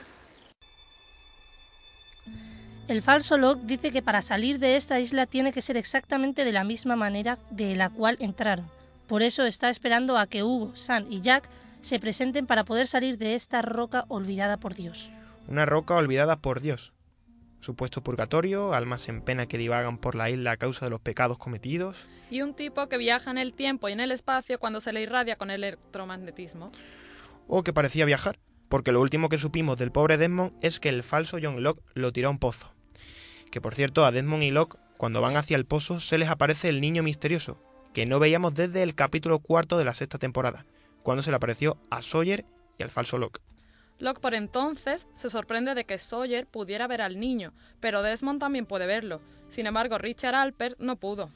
El 2.89 3.01
falso 3.01 3.37
Locke 3.37 3.61
dice 3.65 3.91
que 3.91 4.01
para 4.01 4.21
salir 4.21 4.59
de 4.59 4.75
esta 4.75 4.99
isla 4.99 5.25
tiene 5.25 5.53
que 5.53 5.61
ser 5.61 5.77
exactamente 5.77 6.43
de 6.43 6.51
la 6.51 6.65
misma 6.65 6.97
manera 6.97 7.37
de 7.51 7.77
la 7.77 7.89
cual 7.89 8.17
entraron. 8.19 8.65
Por 9.07 9.23
eso 9.23 9.45
está 9.45 9.69
esperando 9.69 10.17
a 10.17 10.27
que 10.27 10.43
Hugo, 10.43 10.75
Sam 10.75 11.05
y 11.09 11.21
Jack 11.21 11.47
se 11.81 11.99
presenten 11.99 12.47
para 12.47 12.65
poder 12.65 12.87
salir 12.87 13.17
de 13.17 13.35
esta 13.35 13.61
roca 13.61 14.03
olvidada 14.09 14.57
por 14.57 14.75
Dios. 14.75 15.09
Una 15.47 15.65
roca 15.65 15.95
olvidada 15.95 16.35
por 16.35 16.59
Dios. 16.59 16.91
Supuesto 17.61 18.03
purgatorio, 18.03 18.73
almas 18.73 19.07
en 19.07 19.21
pena 19.21 19.45
que 19.45 19.59
divagan 19.59 19.99
por 19.99 20.15
la 20.15 20.31
isla 20.31 20.51
a 20.51 20.57
causa 20.57 20.87
de 20.87 20.89
los 20.89 20.99
pecados 20.99 21.37
cometidos. 21.37 22.07
Y 22.31 22.41
un 22.41 22.55
tipo 22.55 22.89
que 22.89 22.97
viaja 22.97 23.29
en 23.29 23.37
el 23.37 23.53
tiempo 23.53 23.87
y 23.87 23.91
en 23.91 23.99
el 23.99 24.11
espacio 24.11 24.59
cuando 24.59 24.81
se 24.81 24.91
le 24.91 25.01
irradia 25.01 25.35
con 25.35 25.51
el 25.51 25.63
electromagnetismo. 25.63 26.71
O 27.47 27.63
que 27.63 27.71
parecía 27.71 28.05
viajar, 28.05 28.39
porque 28.67 28.91
lo 28.91 28.99
último 28.99 29.29
que 29.29 29.37
supimos 29.37 29.77
del 29.77 29.91
pobre 29.91 30.17
Desmond 30.17 30.53
es 30.61 30.79
que 30.79 30.89
el 30.89 31.03
falso 31.03 31.37
John 31.41 31.61
Locke 31.61 31.83
lo 31.93 32.11
tiró 32.11 32.29
a 32.29 32.31
un 32.31 32.39
pozo. 32.39 32.73
Que 33.51 33.61
por 33.61 33.75
cierto, 33.75 34.05
a 34.05 34.11
Desmond 34.11 34.43
y 34.43 34.49
Locke, 34.49 34.79
cuando 34.97 35.21
van 35.21 35.37
hacia 35.37 35.55
el 35.55 35.65
pozo, 35.65 35.99
se 35.99 36.17
les 36.17 36.29
aparece 36.29 36.67
el 36.67 36.81
niño 36.81 37.03
misterioso, 37.03 37.61
que 37.93 38.07
no 38.07 38.17
veíamos 38.17 38.55
desde 38.55 38.81
el 38.81 38.95
capítulo 38.95 39.37
cuarto 39.37 39.77
de 39.77 39.85
la 39.85 39.93
sexta 39.93 40.17
temporada, 40.17 40.65
cuando 41.03 41.21
se 41.21 41.29
le 41.29 41.35
apareció 41.35 41.77
a 41.91 42.01
Sawyer 42.01 42.43
y 42.79 42.83
al 42.83 42.89
falso 42.89 43.19
Locke. 43.19 43.41
Locke 44.01 44.20
por 44.20 44.34
entonces 44.34 45.08
se 45.13 45.29
sorprende 45.29 45.75
de 45.75 45.86
que 45.86 45.98
Sawyer 45.98 46.48
pudiera 46.48 46.88
ver 46.88 47.01
al 47.01 47.20
niño, 47.20 47.53
pero 47.79 48.01
Desmond 48.01 48.39
también 48.39 48.65
puede 48.65 48.88
verlo. 48.88 49.22
Sin 49.48 49.67
embargo, 49.67 49.98
Richard 49.98 50.36
Alpert 50.36 50.79
no 50.79 50.96
pudo. 50.96 51.29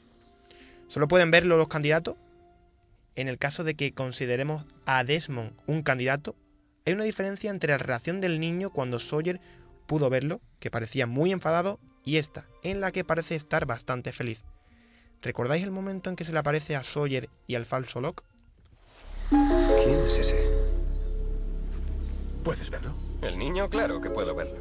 ¿Solo 0.88 1.08
pueden 1.08 1.30
verlo 1.30 1.56
los 1.56 1.68
candidatos? 1.68 2.16
En 3.14 3.28
el 3.28 3.38
caso 3.38 3.64
de 3.64 3.74
que 3.74 3.94
consideremos 3.94 4.66
a 4.84 5.04
Desmond 5.04 5.52
un 5.66 5.82
candidato, 5.82 6.34
hay 6.84 6.92
una 6.92 7.04
diferencia 7.04 7.50
entre 7.50 7.72
la 7.72 7.78
reacción 7.78 8.20
del 8.20 8.40
niño 8.40 8.70
cuando 8.70 8.98
Sawyer 8.98 9.40
pudo 9.86 10.10
verlo, 10.10 10.40
que 10.60 10.70
parecía 10.70 11.06
muy 11.06 11.32
enfadado, 11.32 11.78
y 12.04 12.16
esta, 12.16 12.46
en 12.62 12.80
la 12.80 12.92
que 12.92 13.04
parece 13.04 13.36
estar 13.36 13.66
bastante 13.66 14.12
feliz. 14.12 14.44
¿Recordáis 15.22 15.64
el 15.64 15.70
momento 15.70 16.10
en 16.10 16.16
que 16.16 16.24
se 16.24 16.32
le 16.32 16.38
aparece 16.38 16.76
a 16.76 16.84
Sawyer 16.84 17.28
y 17.46 17.54
al 17.54 17.66
falso 17.66 18.00
Locke? 18.00 18.22
¿Quién 19.30 19.98
es 20.06 20.18
ese? 20.18 20.55
¿Puedes 22.46 22.70
verlo? 22.70 22.94
El 23.22 23.38
niño, 23.38 23.68
claro 23.68 24.00
que 24.00 24.08
puedo 24.08 24.32
verlo. 24.32 24.54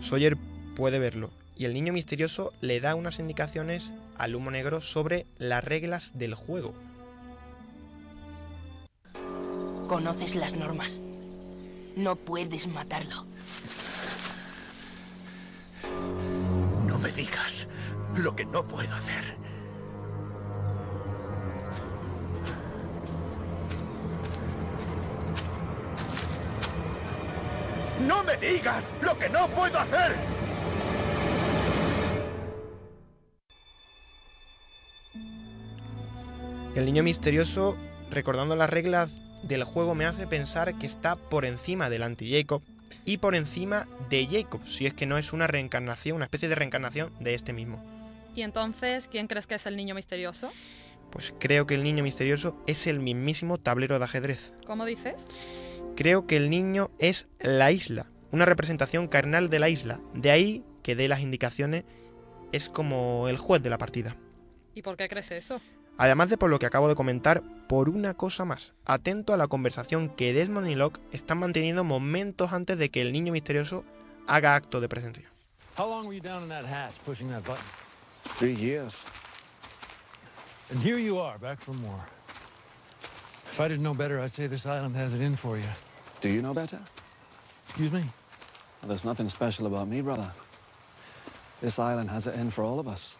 Sawyer 0.00 0.36
puede 0.76 0.98
verlo, 0.98 1.30
y 1.56 1.64
el 1.64 1.72
niño 1.72 1.94
misterioso 1.94 2.52
le 2.60 2.80
da 2.80 2.94
unas 2.94 3.18
indicaciones 3.18 3.90
al 4.18 4.34
humo 4.34 4.50
negro 4.50 4.82
sobre 4.82 5.24
las 5.38 5.64
reglas 5.64 6.18
del 6.18 6.34
juego. 6.34 6.74
Conoces 9.88 10.34
las 10.34 10.54
normas. 10.54 11.00
No 11.96 12.16
puedes 12.16 12.68
matarlo. 12.68 13.24
No 16.86 16.98
me 16.98 17.10
digas 17.12 17.66
lo 18.18 18.36
que 18.36 18.44
no 18.44 18.68
puedo 18.68 18.94
hacer. 18.94 19.37
¡No 28.06 28.22
me 28.22 28.36
digas 28.36 28.84
lo 29.02 29.18
que 29.18 29.28
no 29.28 29.48
puedo 29.48 29.78
hacer! 29.78 30.14
El 36.74 36.84
niño 36.84 37.02
misterioso, 37.02 37.76
recordando 38.10 38.54
las 38.54 38.70
reglas 38.70 39.10
del 39.42 39.64
juego, 39.64 39.94
me 39.94 40.06
hace 40.06 40.26
pensar 40.26 40.78
que 40.78 40.86
está 40.86 41.16
por 41.16 41.44
encima 41.44 41.90
del 41.90 42.04
anti-Jacob 42.04 42.62
y 43.04 43.16
por 43.16 43.34
encima 43.34 43.88
de 44.10 44.26
Jacob, 44.30 44.60
si 44.66 44.86
es 44.86 44.94
que 44.94 45.06
no 45.06 45.18
es 45.18 45.32
una 45.32 45.46
reencarnación, 45.46 46.16
una 46.16 46.26
especie 46.26 46.48
de 46.48 46.54
reencarnación 46.54 47.12
de 47.18 47.34
este 47.34 47.52
mismo. 47.52 47.82
¿Y 48.34 48.42
entonces 48.42 49.08
quién 49.08 49.26
crees 49.26 49.48
que 49.48 49.56
es 49.56 49.66
el 49.66 49.76
niño 49.76 49.96
misterioso? 49.96 50.50
Pues 51.10 51.34
creo 51.40 51.66
que 51.66 51.74
el 51.74 51.82
niño 51.82 52.04
misterioso 52.04 52.62
es 52.66 52.86
el 52.86 53.00
mismísimo 53.00 53.58
tablero 53.58 53.98
de 53.98 54.04
ajedrez. 54.04 54.52
¿Cómo 54.66 54.84
dices? 54.84 55.24
Creo 55.98 56.28
que 56.28 56.36
el 56.36 56.48
niño 56.48 56.92
es 57.00 57.28
la 57.40 57.72
isla, 57.72 58.06
una 58.30 58.44
representación 58.44 59.08
carnal 59.08 59.50
de 59.50 59.58
la 59.58 59.68
isla. 59.68 59.98
De 60.14 60.30
ahí 60.30 60.64
que 60.84 60.94
dé 60.94 61.08
las 61.08 61.18
indicaciones 61.18 61.82
es 62.52 62.68
como 62.68 63.28
el 63.28 63.36
juez 63.36 63.60
de 63.64 63.68
la 63.68 63.78
partida. 63.78 64.14
¿Y 64.74 64.82
por 64.82 64.96
qué 64.96 65.08
crees 65.08 65.32
eso? 65.32 65.60
Además 65.96 66.30
de 66.30 66.38
por 66.38 66.50
lo 66.50 66.60
que 66.60 66.66
acabo 66.66 66.88
de 66.88 66.94
comentar, 66.94 67.42
por 67.68 67.88
una 67.88 68.14
cosa 68.14 68.44
más, 68.44 68.74
atento 68.84 69.34
a 69.34 69.36
la 69.36 69.48
conversación 69.48 70.08
que 70.08 70.32
Desmond 70.32 70.68
y 70.68 70.76
Locke 70.76 71.00
están 71.10 71.38
manteniendo 71.38 71.82
momentos 71.82 72.52
antes 72.52 72.78
de 72.78 72.90
que 72.90 73.00
el 73.00 73.10
niño 73.10 73.32
misterioso 73.32 73.84
haga 74.28 74.54
acto 74.54 74.80
de 74.80 74.88
presencia. 74.88 75.28
How 75.76 75.88
long 75.88 76.06
were 76.06 76.16
you 76.16 76.22
down 76.22 76.44
in 76.44 76.48
that 76.50 76.64
hatch 76.64 76.94
pushing 77.04 77.28
that 77.30 77.42
button? 77.42 77.64
Three 78.38 78.54
years. 78.54 79.04
And 80.70 80.80
here 80.80 81.00
you 81.00 81.18
are, 81.18 81.40
back 81.40 81.60
for 81.60 81.74
more. 81.74 82.04
If 83.50 83.58
I 83.58 83.66
didn't 83.66 83.82
know 83.82 83.94
better, 83.94 84.20
I'd 84.20 84.30
say 84.30 84.46
this 84.46 84.64
island 84.64 84.94
has 84.94 85.12
it 85.12 85.20
in 85.20 85.34
for 85.34 85.58
you. 85.58 85.66
Do 86.20 86.28
you 86.28 86.42
know 86.42 86.52
better? 86.52 86.80
Excuse 87.68 87.92
me? 87.92 88.04
Well, 88.82 88.88
there's 88.88 89.04
nothing 89.04 89.28
special 89.28 89.66
about 89.66 89.86
me, 89.88 90.00
brother. 90.00 90.30
This 91.60 91.78
island 91.78 92.10
has 92.10 92.26
it 92.26 92.34
in 92.34 92.50
for 92.50 92.64
all 92.64 92.80
of 92.80 92.88
us. 92.88 93.16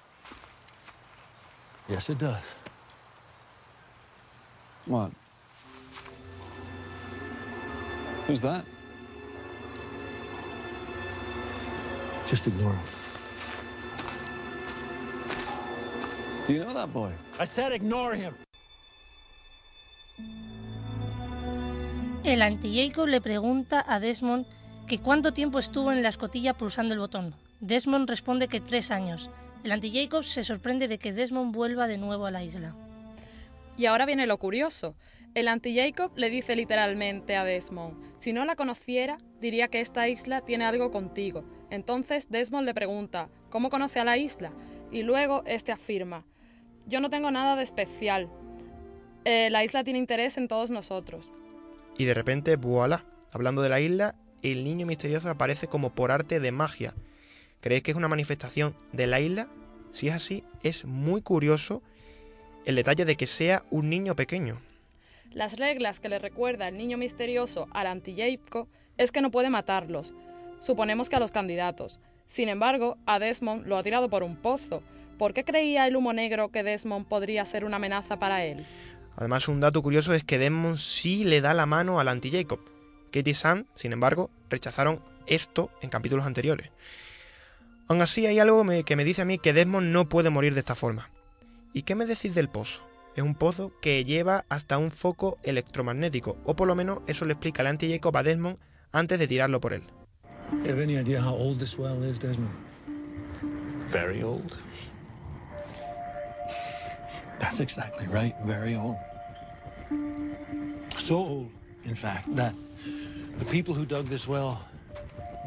Yes, 1.88 2.10
it 2.10 2.18
does. 2.18 2.42
What? 4.86 5.12
Who's 8.26 8.40
that? 8.40 8.64
Just 12.26 12.46
ignore 12.46 12.72
him. 12.72 12.84
Do 16.44 16.52
you 16.52 16.60
know 16.60 16.74
that 16.74 16.92
boy? 16.92 17.12
I 17.38 17.44
said 17.44 17.72
ignore 17.72 18.14
him! 18.14 18.34
El 22.28 22.42
anti-Jacob 22.42 23.06
le 23.06 23.23
pregunta 23.23 23.82
a 23.88 24.00
Desmond 24.00 24.44
que 24.87 24.99
cuánto 24.99 25.32
tiempo 25.32 25.58
estuvo 25.58 25.92
en 25.92 26.02
la 26.02 26.11
escotilla 26.11 26.52
pulsando 26.52 26.92
el 26.92 27.00
botón. 27.00 27.35
Desmond 27.61 28.06
responde 28.06 28.49
que 28.49 28.61
tres 28.61 28.90
años. 28.90 29.30
El 29.64 29.73
anti-Jacob 29.73 30.25
se 30.25 30.44
sorprende 30.44 30.88
de 30.88 30.99
que 30.99 31.14
Desmond 31.14 31.54
vuelva 31.54 31.88
de 31.88 31.97
nuevo 31.97 32.26
a 32.26 32.30
la 32.30 32.44
isla. 32.44 32.75
Y 33.78 33.87
ahora 33.87 34.04
viene 34.04 34.26
lo 34.26 34.37
curioso. 34.37 34.94
El 35.32 35.49
anti-Jacob 35.49 36.12
le 36.16 36.28
dice 36.28 36.54
literalmente 36.54 37.35
a 37.35 37.44
Desmond, 37.44 37.97
si 38.18 38.35
no 38.35 38.44
la 38.44 38.56
conociera, 38.56 39.16
diría 39.40 39.68
que 39.68 39.80
esta 39.80 40.06
isla 40.06 40.42
tiene 40.42 40.66
algo 40.66 40.90
contigo. 40.90 41.47
Entonces 41.70 42.28
Desmond 42.28 42.66
le 42.66 42.75
pregunta, 42.75 43.30
¿cómo 43.49 43.70
conoce 43.70 44.00
a 44.00 44.04
la 44.04 44.18
isla? 44.18 44.52
Y 44.92 45.02
luego 45.02 45.44
este 45.47 45.73
afirma, 45.73 46.26
yo 46.87 47.00
no 47.00 47.08
tengo 47.08 47.30
nada 47.30 47.56
de 47.56 47.62
especial. 47.62 48.28
Eh, 49.25 49.49
la 49.49 49.64
isla 49.64 49.82
tiene 49.82 49.99
interés 49.99 50.37
en 50.37 50.47
todos 50.47 50.70
nosotros. 50.70 51.32
Y 51.98 52.04
de 52.04 52.14
repente, 52.14 52.56
voilà, 52.56 53.04
hablando 53.32 53.60
de 53.60 53.68
la 53.68 53.80
isla, 53.80 54.14
el 54.42 54.64
niño 54.64 54.86
misterioso 54.86 55.28
aparece 55.28 55.66
como 55.66 55.90
por 55.90 56.10
arte 56.10 56.40
de 56.40 56.52
magia. 56.52 56.94
¿Creéis 57.60 57.82
que 57.82 57.90
es 57.90 57.96
una 57.96 58.08
manifestación 58.08 58.74
de 58.92 59.08
la 59.08 59.20
isla? 59.20 59.48
Si 59.90 60.08
es 60.08 60.14
así, 60.14 60.44
es 60.62 60.84
muy 60.84 61.22
curioso 61.22 61.82
el 62.64 62.76
detalle 62.76 63.04
de 63.04 63.16
que 63.16 63.26
sea 63.26 63.64
un 63.70 63.90
niño 63.90 64.14
pequeño. 64.14 64.60
Las 65.32 65.58
reglas 65.58 66.00
que 66.00 66.08
le 66.08 66.18
recuerda 66.18 66.68
el 66.68 66.76
niño 66.76 66.98
misterioso 66.98 67.66
al 67.72 67.88
anti-Jacob 67.88 68.68
es 68.96 69.10
que 69.10 69.20
no 69.20 69.30
puede 69.30 69.50
matarlos. 69.50 70.14
Suponemos 70.60 71.08
que 71.08 71.16
a 71.16 71.20
los 71.20 71.32
candidatos. 71.32 71.98
Sin 72.26 72.48
embargo, 72.48 72.96
a 73.06 73.18
Desmond 73.18 73.66
lo 73.66 73.76
ha 73.76 73.82
tirado 73.82 74.08
por 74.08 74.22
un 74.22 74.36
pozo. 74.36 74.82
¿Por 75.18 75.34
qué 75.34 75.44
creía 75.44 75.86
el 75.86 75.96
humo 75.96 76.12
negro 76.12 76.50
que 76.50 76.62
Desmond 76.62 77.06
podría 77.06 77.44
ser 77.44 77.64
una 77.64 77.76
amenaza 77.76 78.18
para 78.18 78.44
él? 78.44 78.64
Además, 79.18 79.48
un 79.48 79.58
dato 79.58 79.82
curioso 79.82 80.14
es 80.14 80.22
que 80.22 80.38
Desmond 80.38 80.78
sí 80.78 81.25
le 81.25 81.40
da 81.40 81.52
la 81.52 81.66
mano 81.66 81.98
al 81.98 82.06
anti-Jacob. 82.06 82.60
Katie 83.06 83.32
y 83.32 83.34
Sam, 83.34 83.64
sin 83.75 83.92
embargo, 83.92 84.30
rechazaron 84.48 85.00
esto 85.26 85.70
en 85.82 85.90
capítulos 85.90 86.25
anteriores. 86.25 86.70
Aún 87.88 88.00
así, 88.00 88.26
hay 88.26 88.38
algo 88.38 88.64
que 88.84 88.94
me 88.94 89.04
dice 89.04 89.22
a 89.22 89.25
mí 89.25 89.38
que 89.38 89.52
Desmond 89.52 89.88
no 89.88 90.08
puede 90.08 90.30
morir 90.30 90.54
de 90.54 90.60
esta 90.60 90.76
forma. 90.76 91.10
¿Y 91.72 91.82
qué 91.82 91.96
me 91.96 92.06
decís 92.06 92.37
del 92.37 92.48
pozo? 92.48 92.88
Es 93.16 93.25
un 93.25 93.34
pozo 93.34 93.72
que 93.82 94.04
lleva 94.04 94.44
hasta 94.48 94.78
un 94.78 94.92
foco 94.92 95.37
electromagnético, 95.42 96.37
o 96.44 96.54
por 96.54 96.68
lo 96.68 96.76
menos 96.76 97.00
eso 97.08 97.25
le 97.25 97.32
explica 97.32 97.62
el 97.62 97.68
anti-Jacob 97.68 98.16
a 98.16 98.22
Desmond 98.22 98.58
antes 98.92 99.18
de 99.18 99.26
tirarlo 99.26 99.60
por 99.60 99.72
él. 99.72 99.82
That's 107.38 107.61
exactly 107.61 108.07
right. 108.09 108.35
Very 108.42 108.75
old. 108.75 108.99
So 110.99 111.16
old, 111.16 111.52
in 111.85 111.95
fact, 111.95 112.35
that 112.37 112.54
the 113.38 113.45
people 113.47 113.75
who 113.75 113.87
dug 113.87 114.07
this 114.09 114.26
well 114.26 114.68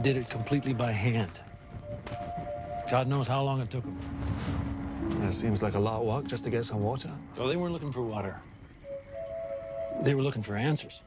did 0.02 0.18
it 0.18 0.30
completely 0.30 0.74
by 0.74 0.92
hand. 0.92 1.40
God 2.90 3.08
knows 3.08 3.28
how 3.28 3.44
long 3.44 3.62
it 3.62 3.70
took 3.70 3.84
them. 3.84 4.00
That 5.20 5.34
seems 5.34 5.62
like 5.62 5.76
a 5.76 5.80
lot 5.80 6.02
of 6.02 6.08
work 6.08 6.28
just 6.28 6.44
to 6.46 6.50
get 6.50 6.66
some 6.66 6.82
water. 6.82 7.12
Oh, 7.38 7.48
they 7.48 7.56
weren't 7.56 7.74
looking 7.74 7.92
for 7.92 8.02
water. 8.02 8.40
They 10.02 10.16
were 10.16 10.24
looking 10.24 10.42
for 10.42 10.56
answers. 10.56 11.02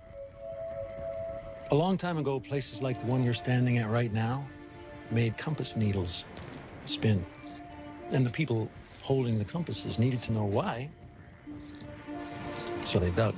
A 1.71 1.75
long 1.75 1.97
time 1.97 2.19
ago, 2.19 2.39
places 2.39 2.83
like 2.83 3.01
the 3.01 3.07
one 3.07 3.25
you're 3.25 3.35
standing 3.35 3.79
at 3.79 3.89
right 3.89 4.13
now 4.13 4.49
made 5.11 5.37
compass 5.37 5.77
needles 5.77 6.25
spin. 6.85 7.25
And 8.13 8.25
the 8.25 8.31
people 8.31 8.71
holding 9.05 9.39
the 9.39 9.45
compasses 9.45 9.99
needed 9.99 10.23
to 10.23 10.33
know 10.33 10.47
why. 10.47 10.89
So 12.87 12.99
they 12.99 13.11
dug. 13.11 13.35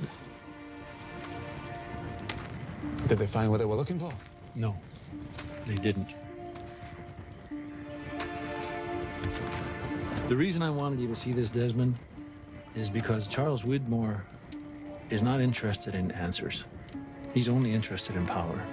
Did 3.07 3.17
they 3.17 3.27
find 3.27 3.51
what 3.51 3.57
they 3.57 3.65
were 3.65 3.75
looking 3.75 3.99
for? 3.99 4.13
No, 4.55 4.77
they 5.65 5.75
didn't. 5.75 6.15
The 10.29 10.35
reason 10.37 10.61
I 10.61 10.69
wanted 10.69 11.01
you 11.01 11.09
to 11.09 11.15
see 11.17 11.33
this, 11.33 11.49
Desmond, 11.49 11.95
is 12.73 12.89
because 12.89 13.27
Charles 13.27 13.63
Widmore 13.63 14.21
is 15.09 15.21
not 15.21 15.41
interested 15.41 15.95
in 15.95 16.11
answers. 16.11 16.63
He's 17.33 17.49
only 17.49 17.73
interested 17.73 18.15
in 18.15 18.25
power. 18.25 18.63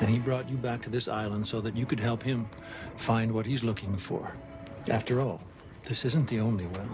And 0.00 0.10
he 0.10 0.18
brought 0.18 0.50
you 0.50 0.56
back 0.56 0.82
to 0.82 0.90
this 0.90 1.06
island 1.06 1.46
so 1.46 1.60
that 1.60 1.76
you 1.76 1.86
could 1.86 2.00
help 2.00 2.20
him 2.20 2.48
find 2.96 3.30
what 3.30 3.46
he's 3.46 3.62
looking 3.62 3.96
for. 3.96 4.32
After 4.90 5.18
all, 5.18 5.40
this 5.88 6.04
isn't 6.04 6.28
the 6.28 6.40
only 6.40 6.66
well. 6.66 6.88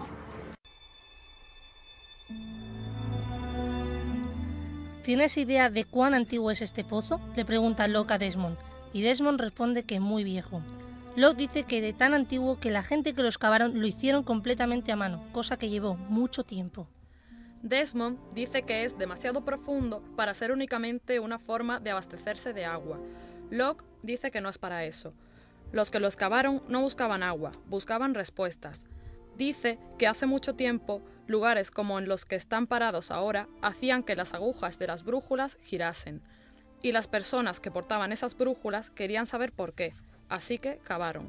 ¿Tienes 5.04 5.36
idea 5.36 5.68
de 5.68 5.84
cuán 5.84 6.14
antiguo 6.14 6.50
es 6.50 6.62
este 6.62 6.84
pozo? 6.84 7.20
Le 7.36 7.44
pregunta 7.44 7.88
Locke 7.88 8.12
a 8.12 8.18
Desmond, 8.18 8.56
y 8.92 9.02
Desmond 9.02 9.40
responde 9.40 9.82
que 9.82 10.00
muy 10.00 10.24
viejo. 10.24 10.62
Locke 11.16 11.36
dice 11.36 11.64
que 11.64 11.82
de 11.82 11.92
tan 11.92 12.14
antiguo 12.14 12.58
que 12.58 12.70
la 12.70 12.82
gente 12.82 13.12
que 13.12 13.20
lo 13.20 13.28
excavaron 13.28 13.78
lo 13.78 13.86
hicieron 13.86 14.22
completamente 14.22 14.90
a 14.90 14.96
mano, 14.96 15.22
cosa 15.32 15.58
que 15.58 15.68
llevó 15.68 15.94
mucho 15.94 16.44
tiempo. 16.44 16.86
Desmond 17.62 18.18
dice 18.32 18.62
que 18.62 18.84
es 18.84 18.96
demasiado 18.96 19.44
profundo 19.44 20.02
para 20.16 20.32
ser 20.32 20.50
únicamente 20.50 21.20
una 21.20 21.38
forma 21.38 21.78
de 21.78 21.90
abastecerse 21.90 22.54
de 22.54 22.64
agua. 22.64 22.98
Locke 23.50 23.84
dice 24.02 24.30
que 24.30 24.40
no 24.40 24.48
es 24.48 24.56
para 24.56 24.84
eso. 24.84 25.12
Los 25.72 25.90
que 25.90 26.00
lo 26.00 26.06
excavaron 26.06 26.62
no 26.68 26.82
buscaban 26.82 27.22
agua, 27.22 27.50
buscaban 27.66 28.14
respuestas. 28.14 28.86
Dice 29.36 29.78
que 29.98 30.06
hace 30.06 30.26
mucho 30.26 30.54
tiempo 30.54 31.02
lugares 31.26 31.70
como 31.70 31.98
en 31.98 32.08
los 32.08 32.26
que 32.26 32.36
están 32.36 32.66
parados 32.66 33.10
ahora 33.10 33.48
hacían 33.62 34.02
que 34.02 34.14
las 34.14 34.34
agujas 34.34 34.78
de 34.78 34.86
las 34.86 35.02
brújulas 35.02 35.58
girasen. 35.62 36.22
Y 36.82 36.92
las 36.92 37.08
personas 37.08 37.58
que 37.58 37.70
portaban 37.70 38.12
esas 38.12 38.36
brújulas 38.36 38.90
querían 38.90 39.26
saber 39.26 39.52
por 39.52 39.72
qué, 39.72 39.94
así 40.28 40.58
que 40.58 40.78
cavaron. 40.84 41.28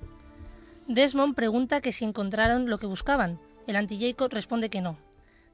Desmond 0.88 1.36
pregunta 1.36 1.80
que 1.80 1.94
si 1.94 2.04
encontraron 2.04 2.70
lo 2.70 2.78
que 2.80 2.88
buscaban. 2.88 3.40
El 3.68 3.78
anti-Jacob 3.78 4.32
responde 4.32 4.70
que 4.70 4.82
no. 4.82 4.98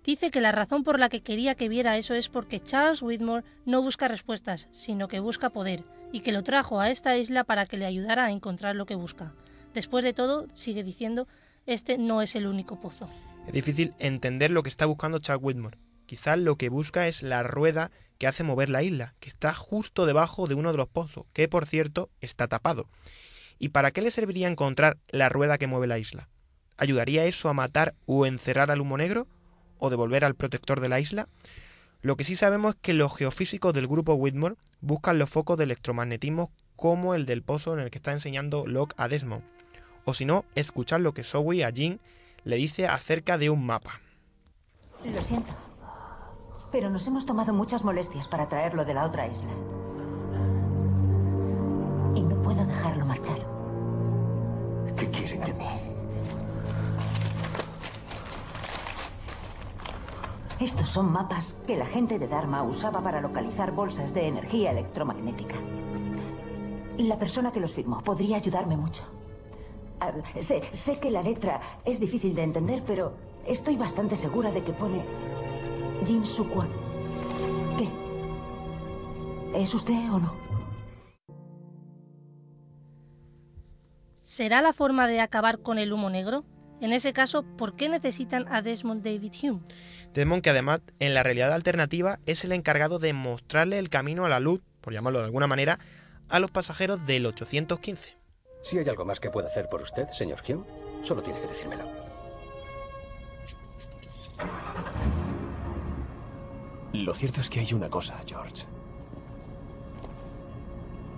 Dice 0.03 0.31
que 0.31 0.41
la 0.41 0.51
razón 0.51 0.83
por 0.83 0.99
la 0.99 1.09
que 1.09 1.21
quería 1.21 1.55
que 1.55 1.69
viera 1.69 1.97
eso 1.97 2.13
es 2.13 2.29
porque 2.29 2.61
Charles 2.61 3.01
Whitmore 3.01 3.45
no 3.65 3.81
busca 3.81 4.07
respuestas, 4.07 4.67
sino 4.71 5.07
que 5.07 5.19
busca 5.19 5.49
poder, 5.49 5.83
y 6.11 6.21
que 6.21 6.31
lo 6.31 6.43
trajo 6.43 6.79
a 6.79 6.89
esta 6.89 7.17
isla 7.17 7.43
para 7.43 7.65
que 7.65 7.77
le 7.77 7.85
ayudara 7.85 8.25
a 8.25 8.31
encontrar 8.31 8.75
lo 8.75 8.85
que 8.85 8.95
busca. 8.95 9.33
Después 9.73 10.03
de 10.03 10.13
todo, 10.13 10.47
sigue 10.53 10.83
diciendo, 10.83 11.27
este 11.65 11.97
no 11.97 12.21
es 12.21 12.35
el 12.35 12.47
único 12.47 12.79
pozo. 12.79 13.09
Es 13.45 13.53
difícil 13.53 13.93
entender 13.99 14.51
lo 14.51 14.63
que 14.63 14.69
está 14.69 14.85
buscando 14.85 15.19
Charles 15.19 15.43
Whitmore. 15.43 15.77
Quizás 16.05 16.39
lo 16.39 16.55
que 16.55 16.69
busca 16.69 17.07
es 17.07 17.21
la 17.21 17.43
rueda 17.43 17.91
que 18.17 18.27
hace 18.27 18.43
mover 18.43 18.69
la 18.69 18.83
isla, 18.83 19.13
que 19.19 19.29
está 19.29 19.53
justo 19.53 20.05
debajo 20.05 20.47
de 20.47 20.55
uno 20.55 20.71
de 20.71 20.77
los 20.77 20.87
pozos, 20.87 21.25
que 21.33 21.47
por 21.47 21.65
cierto 21.65 22.09
está 22.19 22.47
tapado. 22.47 22.89
¿Y 23.59 23.69
para 23.69 23.91
qué 23.91 24.01
le 24.01 24.11
serviría 24.11 24.47
encontrar 24.47 24.97
la 25.09 25.29
rueda 25.29 25.57
que 25.57 25.67
mueve 25.67 25.87
la 25.87 25.99
isla? 25.99 26.29
¿Ayudaría 26.77 27.25
eso 27.25 27.49
a 27.49 27.53
matar 27.53 27.93
o 28.05 28.25
encerrar 28.25 28.71
al 28.71 28.81
humo 28.81 28.97
negro? 28.97 29.27
¿O 29.79 29.89
devolver 29.89 30.23
al 30.23 30.35
protector 30.35 30.79
de 30.79 30.89
la 30.89 30.99
isla? 30.99 31.27
Lo 32.01 32.15
que 32.15 32.23
sí 32.23 32.35
sabemos 32.35 32.75
es 32.75 32.81
que 32.81 32.93
los 32.93 33.15
geofísicos 33.15 33.73
del 33.73 33.87
grupo 33.87 34.13
Whitmore 34.13 34.55
buscan 34.81 35.19
los 35.19 35.29
focos 35.29 35.57
de 35.57 35.65
electromagnetismo 35.65 36.51
como 36.75 37.13
el 37.13 37.25
del 37.25 37.43
pozo 37.43 37.73
en 37.73 37.79
el 37.79 37.91
que 37.91 37.97
está 37.97 38.13
enseñando 38.13 38.65
Locke 38.65 38.93
a 38.97 39.07
Desmond. 39.07 39.43
O 40.05 40.13
si 40.13 40.25
no, 40.25 40.45
escuchar 40.55 41.01
lo 41.01 41.13
que 41.13 41.23
Zoe 41.23 41.65
a 41.65 41.69
Jean 41.71 41.99
le 42.45 42.55
dice 42.55 42.87
acerca 42.87 43.37
de 43.37 43.49
un 43.49 43.65
mapa. 43.65 43.99
Lo 45.05 45.23
siento, 45.23 45.51
pero 46.71 46.89
nos 46.89 47.05
hemos 47.07 47.25
tomado 47.25 47.53
muchas 47.53 47.83
molestias 47.83 48.27
para 48.27 48.47
traerlo 48.47 48.85
de 48.85 48.93
la 48.93 49.05
otra 49.05 49.27
isla. 49.27 49.51
Y 52.15 52.21
no 52.21 52.41
puedo 52.41 52.65
dejarlo 52.65 53.05
marchar. 53.05 53.45
¿Qué 54.97 55.09
quieren 55.09 55.41
de 55.41 55.53
mí? 55.53 55.88
Estos 60.59 60.89
son 60.89 61.09
mapas 61.09 61.55
que 61.65 61.77
la 61.77 61.85
gente 61.85 62.19
de 62.19 62.27
Dharma 62.27 62.63
usaba 62.63 63.01
para 63.01 63.21
localizar 63.21 63.71
bolsas 63.71 64.13
de 64.13 64.27
energía 64.27 64.71
electromagnética. 64.71 65.55
La 66.97 67.17
persona 67.17 67.53
que 67.53 67.61
los 67.61 67.71
firmó 67.71 68.01
podría 68.01 68.35
ayudarme 68.35 68.75
mucho. 68.75 69.01
Ah, 70.01 70.11
sé, 70.45 70.61
sé 70.83 70.99
que 70.99 71.11
la 71.11 71.23
letra 71.23 71.61
es 71.85 71.97
difícil 71.97 72.35
de 72.35 72.43
entender, 72.43 72.83
pero 72.85 73.13
estoy 73.47 73.77
bastante 73.77 74.17
segura 74.17 74.51
de 74.51 74.61
que 74.61 74.73
pone 74.73 75.01
Jin 76.05 76.25
Sukwon. 76.25 76.69
¿Qué? 77.77 77.89
¿Es 79.61 79.73
usted 79.73 80.11
o 80.11 80.19
no? 80.19 80.33
¿Será 84.17 84.61
la 84.61 84.73
forma 84.73 85.07
de 85.07 85.21
acabar 85.21 85.59
con 85.61 85.79
el 85.79 85.93
humo 85.93 86.09
negro? 86.09 86.43
En 86.81 86.93
ese 86.93 87.11
caso, 87.11 87.43
¿por 87.43 87.75
qué 87.75 87.89
necesitan 87.89 88.47
a 88.47 88.61
Desmond 88.61 89.03
David 89.03 89.33
Hume? 89.43 89.59
Desmond, 90.13 90.41
que 90.41 90.49
además 90.49 90.81
en 90.99 91.13
la 91.13 91.23
realidad 91.23 91.53
alternativa 91.53 92.19
es 92.25 92.45
el 92.45 92.53
encargado 92.53 92.99
de 92.99 93.11
mostrarle 93.11 93.79
el 93.79 93.89
camino 93.89 94.25
a 94.25 94.29
la 94.29 94.39
luz, 94.39 94.61
por 94.79 94.93
llamarlo 94.93 95.19
de 95.19 95.25
alguna 95.25 95.47
manera, 95.47 95.79
a 96.29 96.39
los 96.39 96.51
pasajeros 96.51 97.05
del 97.05 97.25
815. 97.25 98.17
Si 98.63 98.77
hay 98.77 98.87
algo 98.87 99.03
más 99.03 99.19
que 99.19 99.29
pueda 99.29 99.49
hacer 99.49 99.67
por 99.69 99.81
usted, 99.81 100.07
señor 100.17 100.41
Hume, 100.47 100.63
solo 101.03 101.21
tiene 101.21 101.41
que 101.41 101.47
decírmelo. 101.47 101.83
Lo 106.93 107.13
cierto 107.13 107.41
es 107.41 107.49
que 107.49 107.59
hay 107.59 107.73
una 107.73 107.89
cosa, 107.89 108.19
George. 108.25 108.65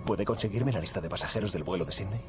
¿Puede 0.04 0.24
conseguirme 0.24 0.72
la 0.72 0.80
lista 0.80 1.00
de 1.00 1.08
pasajeros 1.08 1.52
del 1.52 1.62
vuelo 1.62 1.84
de 1.84 1.92
Sydney? 1.92 2.20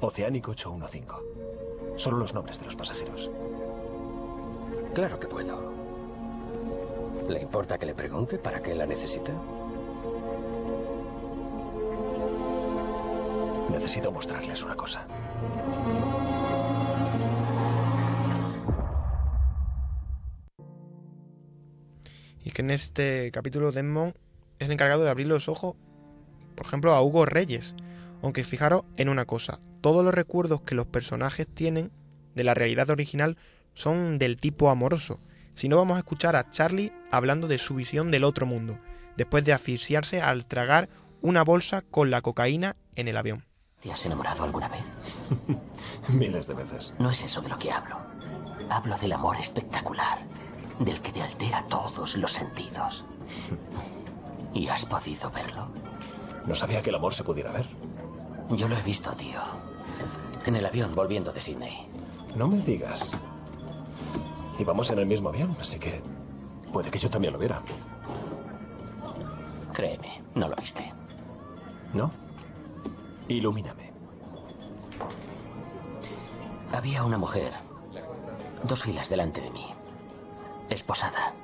Oceánico 0.00 0.52
815. 0.52 1.71
Solo 1.96 2.16
los 2.18 2.34
nombres 2.34 2.58
de 2.58 2.64
los 2.64 2.76
pasajeros. 2.76 3.30
Claro 4.94 5.18
que 5.18 5.26
puedo. 5.26 5.72
¿Le 7.28 7.40
importa 7.40 7.78
que 7.78 7.86
le 7.86 7.94
pregunte 7.94 8.38
para 8.38 8.62
qué 8.62 8.74
la 8.74 8.86
necesita? 8.86 9.32
Necesito 13.70 14.12
mostrarles 14.12 14.62
una 14.62 14.74
cosa. 14.74 15.06
Y 22.44 22.50
que 22.50 22.62
en 22.62 22.70
este 22.70 23.30
capítulo 23.32 23.72
Desmond 23.72 24.14
es 24.58 24.66
el 24.66 24.72
encargado 24.72 25.04
de 25.04 25.10
abrir 25.10 25.26
los 25.26 25.48
ojos, 25.48 25.76
por 26.54 26.66
ejemplo, 26.66 26.92
a 26.92 27.02
Hugo 27.02 27.24
Reyes. 27.24 27.74
Aunque 28.20 28.44
fijaros 28.44 28.84
en 28.96 29.08
una 29.08 29.24
cosa, 29.24 29.60
todos 29.82 30.04
los 30.04 30.14
recuerdos 30.14 30.62
que 30.62 30.74
los 30.74 30.86
personajes 30.86 31.46
tienen 31.46 31.90
de 32.34 32.44
la 32.44 32.54
realidad 32.54 32.88
original 32.88 33.36
son 33.74 34.18
del 34.18 34.38
tipo 34.38 34.70
amoroso. 34.70 35.20
Si 35.54 35.68
no 35.68 35.76
vamos 35.76 35.96
a 35.96 36.00
escuchar 36.00 36.36
a 36.36 36.48
Charlie 36.48 36.92
hablando 37.10 37.48
de 37.48 37.58
su 37.58 37.74
visión 37.74 38.10
del 38.10 38.24
otro 38.24 38.46
mundo, 38.46 38.78
después 39.16 39.44
de 39.44 39.52
asfixiarse 39.52 40.22
al 40.22 40.46
tragar 40.46 40.88
una 41.20 41.42
bolsa 41.42 41.82
con 41.82 42.10
la 42.10 42.22
cocaína 42.22 42.76
en 42.94 43.08
el 43.08 43.16
avión. 43.16 43.44
¿Te 43.82 43.92
has 43.92 44.06
enamorado 44.06 44.44
alguna 44.44 44.68
vez? 44.68 44.84
Miles 46.08 46.46
de 46.46 46.54
veces. 46.54 46.92
No 46.98 47.10
es 47.10 47.20
eso 47.20 47.42
de 47.42 47.48
lo 47.48 47.58
que 47.58 47.72
hablo. 47.72 47.96
Hablo 48.70 48.96
del 48.98 49.12
amor 49.12 49.36
espectacular, 49.38 50.20
del 50.78 51.02
que 51.02 51.12
te 51.12 51.22
altera 51.22 51.66
todos 51.68 52.16
los 52.16 52.32
sentidos. 52.32 53.04
¿Y 54.54 54.68
has 54.68 54.84
podido 54.84 55.30
verlo? 55.32 55.68
No 56.46 56.54
sabía 56.54 56.82
que 56.82 56.90
el 56.90 56.96
amor 56.96 57.14
se 57.14 57.24
pudiera 57.24 57.50
ver. 57.50 57.66
Yo 58.50 58.68
lo 58.68 58.76
he 58.76 58.82
visto, 58.82 59.10
tío. 59.16 59.40
En 60.44 60.56
el 60.56 60.66
avión 60.66 60.94
volviendo 60.94 61.32
de 61.32 61.40
Sydney. 61.40 61.88
No 62.34 62.48
me 62.48 62.58
digas. 62.58 63.12
Íbamos 64.58 64.90
en 64.90 64.98
el 64.98 65.06
mismo 65.06 65.28
avión, 65.28 65.56
así 65.60 65.78
que 65.78 66.02
puede 66.72 66.90
que 66.90 66.98
yo 66.98 67.08
también 67.08 67.32
lo 67.32 67.38
viera. 67.38 67.62
Créeme, 69.72 70.22
no 70.34 70.48
lo 70.48 70.56
viste. 70.56 70.92
¿No? 71.94 72.10
Ilumíname. 73.28 73.92
Había 76.72 77.04
una 77.04 77.18
mujer, 77.18 77.52
dos 78.64 78.82
filas 78.82 79.08
delante 79.08 79.40
de 79.40 79.50
mí, 79.50 79.66
esposada, 80.68 81.34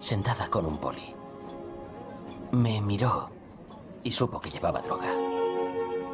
sentada 0.00 0.50
con 0.50 0.66
un 0.66 0.78
poli. 0.78 1.14
Me 2.52 2.80
miró 2.80 3.30
y 4.02 4.12
supo 4.12 4.40
que 4.40 4.50
llevaba 4.50 4.82
droga. 4.82 5.14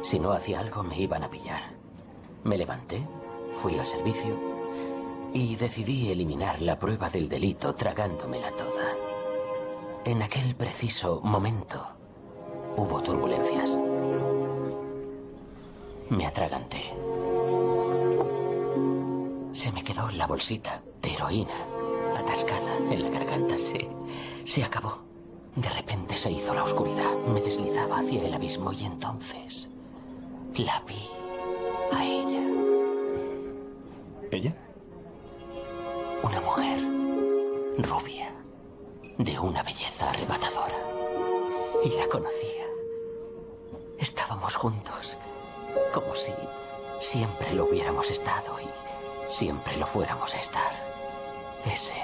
Si 0.03 0.19
no 0.19 0.31
hacía 0.31 0.59
algo 0.59 0.83
me 0.83 0.97
iban 0.97 1.23
a 1.23 1.29
pillar. 1.29 1.80
Me 2.43 2.57
levanté, 2.57 3.07
fui 3.61 3.77
al 3.77 3.85
servicio 3.85 4.35
y 5.33 5.55
decidí 5.55 6.11
eliminar 6.11 6.61
la 6.61 6.77
prueba 6.79 7.09
del 7.09 7.29
delito 7.29 7.75
tragándomela 7.75 8.51
toda. 8.51 8.95
En 10.03 10.23
aquel 10.23 10.55
preciso 10.55 11.21
momento 11.23 11.85
hubo 12.75 13.01
turbulencias. 13.01 13.69
Me 16.09 16.25
atraganté. 16.25 16.81
Se 19.53 19.71
me 19.71 19.83
quedó 19.83 20.09
la 20.09 20.25
bolsita 20.25 20.81
de 21.01 21.13
heroína 21.13 21.65
atascada 22.17 22.77
en 22.77 23.03
la 23.03 23.09
garganta. 23.09 23.55
Se, 23.57 23.87
se 24.45 24.63
acabó. 24.63 24.97
De 25.55 25.69
repente 25.69 26.15
se 26.15 26.31
hizo 26.31 26.53
la 26.53 26.63
oscuridad. 26.63 27.15
Me 27.27 27.39
deslizaba 27.39 27.99
hacia 27.99 28.25
el 28.25 28.33
abismo 28.33 28.73
y 28.73 28.85
entonces 28.85 29.69
la 30.55 30.81
vi 30.87 31.20
¿Ella? 34.31 34.53
Una 36.23 36.39
mujer 36.39 36.79
rubia, 37.79 38.31
de 39.17 39.37
una 39.37 39.61
belleza 39.61 40.09
arrebatadora. 40.09 40.77
Y 41.83 41.89
la 41.89 42.07
conocía. 42.07 42.65
Estábamos 43.97 44.55
juntos, 44.55 45.17
como 45.93 46.15
si 46.15 46.31
siempre 47.11 47.53
lo 47.53 47.65
hubiéramos 47.65 48.09
estado 48.09 48.57
y 48.61 48.69
siempre 49.33 49.75
lo 49.75 49.85
fuéramos 49.87 50.33
a 50.33 50.39
estar. 50.39 50.71
Ese 51.65 52.01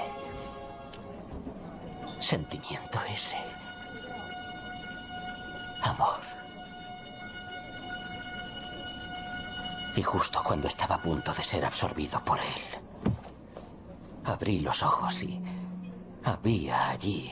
sentimiento, 2.20 3.00
ese 3.08 3.38
amor. 5.80 6.37
Y 9.98 10.02
justo 10.04 10.44
cuando 10.44 10.68
estaba 10.68 10.94
a 10.94 11.02
punto 11.02 11.34
de 11.34 11.42
ser 11.42 11.64
absorbido 11.64 12.22
por 12.24 12.38
él, 12.38 13.12
abrí 14.22 14.60
los 14.60 14.80
ojos 14.80 15.20
y 15.24 15.42
había 16.22 16.90
allí 16.90 17.28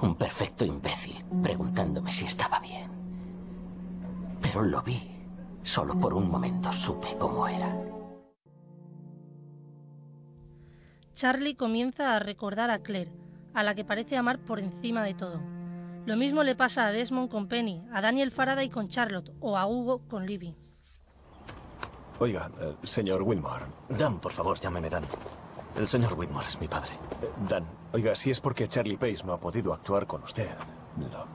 un 0.00 0.14
perfecto 0.14 0.64
imbécil 0.64 1.22
preguntándome 1.42 2.12
si 2.12 2.24
estaba 2.24 2.60
bien. 2.60 2.90
Pero 4.40 4.62
lo 4.62 4.80
vi. 4.80 5.06
Solo 5.62 5.94
por 6.00 6.14
un 6.14 6.30
momento 6.30 6.72
supe 6.72 7.08
cómo 7.18 7.46
era. 7.46 7.70
Charlie 11.12 11.56
comienza 11.56 12.16
a 12.16 12.20
recordar 12.20 12.70
a 12.70 12.78
Claire, 12.78 13.12
a 13.52 13.62
la 13.62 13.74
que 13.74 13.84
parece 13.84 14.16
amar 14.16 14.38
por 14.38 14.60
encima 14.60 15.04
de 15.04 15.12
todo. 15.12 15.38
Lo 16.06 16.16
mismo 16.16 16.42
le 16.42 16.56
pasa 16.56 16.86
a 16.86 16.90
Desmond 16.90 17.30
con 17.30 17.48
Penny, 17.48 17.82
a 17.92 18.00
Daniel 18.00 18.30
Faraday 18.30 18.70
con 18.70 18.88
Charlotte 18.88 19.30
o 19.40 19.58
a 19.58 19.66
Hugo 19.66 20.08
con 20.08 20.24
Libby. 20.24 20.56
Oiga, 22.20 22.50
eh, 22.60 22.76
señor 22.84 23.22
Wilmore. 23.22 23.64
Dan, 23.88 24.20
por 24.20 24.32
favor, 24.32 24.60
llámeme 24.60 24.88
Dan. 24.90 25.04
El 25.74 25.88
señor 25.88 26.12
Whitmore 26.14 26.46
es 26.48 26.60
mi 26.60 26.68
padre. 26.68 26.92
Eh, 27.22 27.30
Dan, 27.48 27.64
oiga, 27.92 28.14
si 28.14 28.30
es 28.30 28.38
porque 28.40 28.68
Charlie 28.68 28.98
Pace 28.98 29.24
no 29.24 29.32
ha 29.32 29.40
podido 29.40 29.72
actuar 29.72 30.06
con 30.06 30.22
usted, 30.22 30.50
lo, 30.98 31.26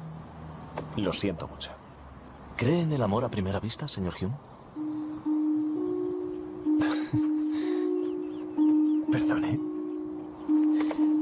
lo 1.04 1.12
siento 1.12 1.48
mucho. 1.48 1.72
¿Cree 2.56 2.82
en 2.82 2.92
el 2.92 3.02
amor 3.02 3.26
a 3.26 3.30
primera 3.30 3.60
vista, 3.60 3.88
señor 3.88 4.14
Hume? 4.22 4.36
Perdone. 9.12 9.60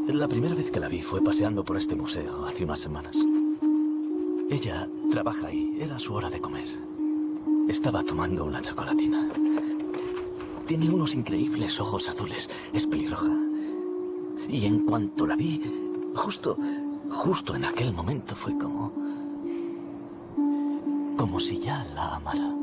La 0.08 0.28
primera 0.28 0.56
vez 0.56 0.70
que 0.72 0.82
la 0.82 0.90
vi 0.90 1.02
fue 1.04 1.24
paseando 1.24 1.64
por 1.64 1.78
este 1.78 1.96
museo 1.96 2.46
hace 2.46 2.66
unas 2.66 2.82
semanas. 2.82 3.16
Ella 4.50 4.90
trabaja 5.10 5.48
ahí. 5.48 5.78
Era 5.80 5.98
su 6.00 6.14
hora 6.14 6.30
de 6.30 6.42
comer. 6.42 6.68
Estaba 7.68 8.04
tomando 8.04 8.44
una 8.44 8.62
chocolatina. 8.62 9.30
Tiene 10.68 10.90
unos 10.90 11.14
increíbles 11.14 11.80
ojos 11.80 12.08
azules. 12.10 12.50
Es 12.74 12.86
pelirroja. 12.88 13.32
Y 14.50 14.66
en 14.66 14.86
cuanto 14.86 15.26
la 15.26 15.36
vi, 15.36 15.62
justo, 16.16 16.58
justo 17.10 17.56
en 17.56 17.66
aquel 17.66 17.94
momento 17.94 18.36
fue 18.36 18.58
como... 18.58 18.92
Como 21.18 21.40
si 21.40 21.60
ya 21.60 21.86
la 21.96 22.16
amara. 22.16 22.54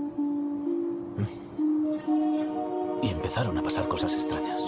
Y 3.02 3.08
empezaron 3.08 3.56
a 3.56 3.62
pasar 3.62 3.88
cosas 3.88 4.12
extrañas. 4.12 4.60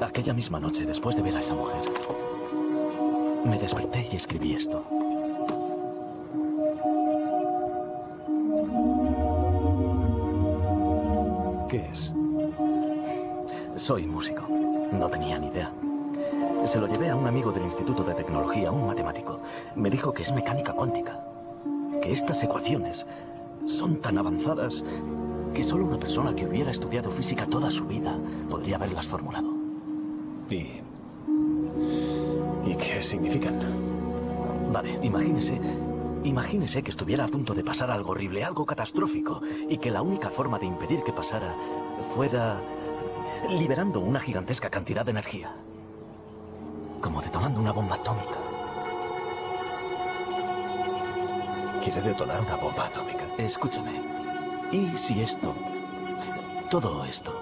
Aquella 0.00 0.34
misma 0.34 0.60
noche, 0.60 0.84
después 0.84 1.16
de 1.16 1.22
ver 1.22 1.36
a 1.36 1.40
esa 1.40 1.54
mujer, 1.54 1.82
me 3.44 3.58
desperté 3.58 4.08
y 4.12 4.16
escribí 4.16 4.54
esto. 4.54 5.01
¿Qué 11.72 11.88
es? 11.90 12.12
Soy 13.82 14.06
músico. 14.06 14.42
No 14.92 15.08
tenía 15.08 15.38
ni 15.38 15.46
idea. 15.46 15.72
Se 16.66 16.78
lo 16.78 16.86
llevé 16.86 17.08
a 17.08 17.16
un 17.16 17.26
amigo 17.26 17.50
del 17.50 17.64
Instituto 17.64 18.04
de 18.04 18.12
Tecnología, 18.12 18.70
un 18.70 18.86
matemático. 18.86 19.40
Me 19.74 19.88
dijo 19.88 20.12
que 20.12 20.22
es 20.22 20.30
mecánica 20.32 20.74
cuántica. 20.74 21.18
Que 22.02 22.12
estas 22.12 22.42
ecuaciones 22.42 23.06
son 23.66 24.02
tan 24.02 24.18
avanzadas 24.18 24.84
que 25.54 25.64
solo 25.64 25.86
una 25.86 25.98
persona 25.98 26.34
que 26.34 26.44
hubiera 26.44 26.72
estudiado 26.72 27.10
física 27.12 27.46
toda 27.46 27.70
su 27.70 27.86
vida 27.86 28.18
podría 28.50 28.76
haberlas 28.76 29.06
formulado. 29.06 29.48
¿Y. 30.50 30.82
¿Y 32.66 32.76
qué 32.76 33.02
significan? 33.02 33.62
Vale, 34.70 34.98
imagínese. 35.02 35.58
Imagínese 36.24 36.82
que 36.82 36.90
estuviera 36.90 37.24
a 37.24 37.28
punto 37.28 37.54
de 37.54 37.64
pasar 37.64 37.90
algo 37.90 38.12
horrible, 38.12 38.44
algo 38.44 38.64
catastrófico, 38.64 39.40
y 39.68 39.78
que 39.78 39.90
la 39.90 40.02
única 40.02 40.30
forma 40.30 40.58
de 40.58 40.66
impedir 40.66 41.02
que 41.02 41.12
pasara 41.12 41.54
fuera 42.14 42.60
liberando 43.50 44.00
una 44.00 44.20
gigantesca 44.20 44.70
cantidad 44.70 45.04
de 45.04 45.10
energía. 45.10 45.54
Como 47.00 47.20
detonando 47.20 47.60
una 47.60 47.72
bomba 47.72 47.96
atómica. 47.96 48.38
¿Quiere 51.82 52.00
detonar 52.02 52.40
una 52.40 52.56
bomba 52.56 52.86
atómica? 52.86 53.24
Escúchame. 53.38 54.00
¿Y 54.70 54.96
si 54.96 55.20
esto, 55.20 55.52
todo 56.70 57.04
esto, 57.04 57.32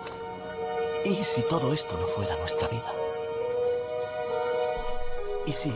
¿Y 1.04 1.24
si 1.24 1.42
todo 1.48 1.72
esto 1.72 1.96
no 1.98 2.06
fuera 2.08 2.36
nuestra 2.36 2.68
vida? 2.68 2.92
¿Y 5.46 5.52
si 5.52 5.72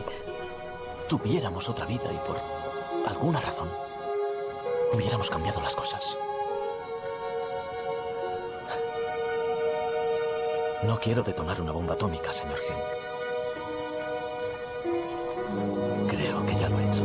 tuviéramos 1.09 1.67
otra 1.67 1.85
vida 1.87 2.13
y 2.13 2.17
por 2.27 2.37
alguna 3.05 3.39
razón 3.39 3.69
hubiéramos 4.93 5.29
cambiado 5.29 5.61
las 5.61 5.75
cosas? 5.75 6.03
No 10.83 10.99
quiero 10.99 11.23
detonar 11.23 11.59
una 11.61 11.71
bomba 11.71 11.95
atómica, 11.95 12.31
señor 12.33 12.59
Hume. 12.69 12.83
Creo 16.07 16.45
que 16.45 16.55
ya 16.55 16.69
lo 16.69 16.79
he 16.79 16.87
hecho. 16.87 17.03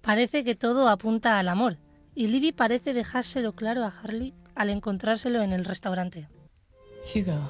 Parece 0.00 0.44
que 0.44 0.54
todo 0.54 0.88
apunta 0.88 1.38
al 1.38 1.48
amor, 1.48 1.78
y 2.14 2.28
Libby 2.28 2.52
parece 2.52 2.92
dejárselo 2.92 3.52
claro 3.52 3.84
a 3.84 3.88
Harley 3.88 4.34
al 4.54 4.70
encontrárselo 4.70 5.42
en 5.42 5.52
el 5.52 5.64
restaurante. 5.64 6.28
Hugo, 7.02 7.40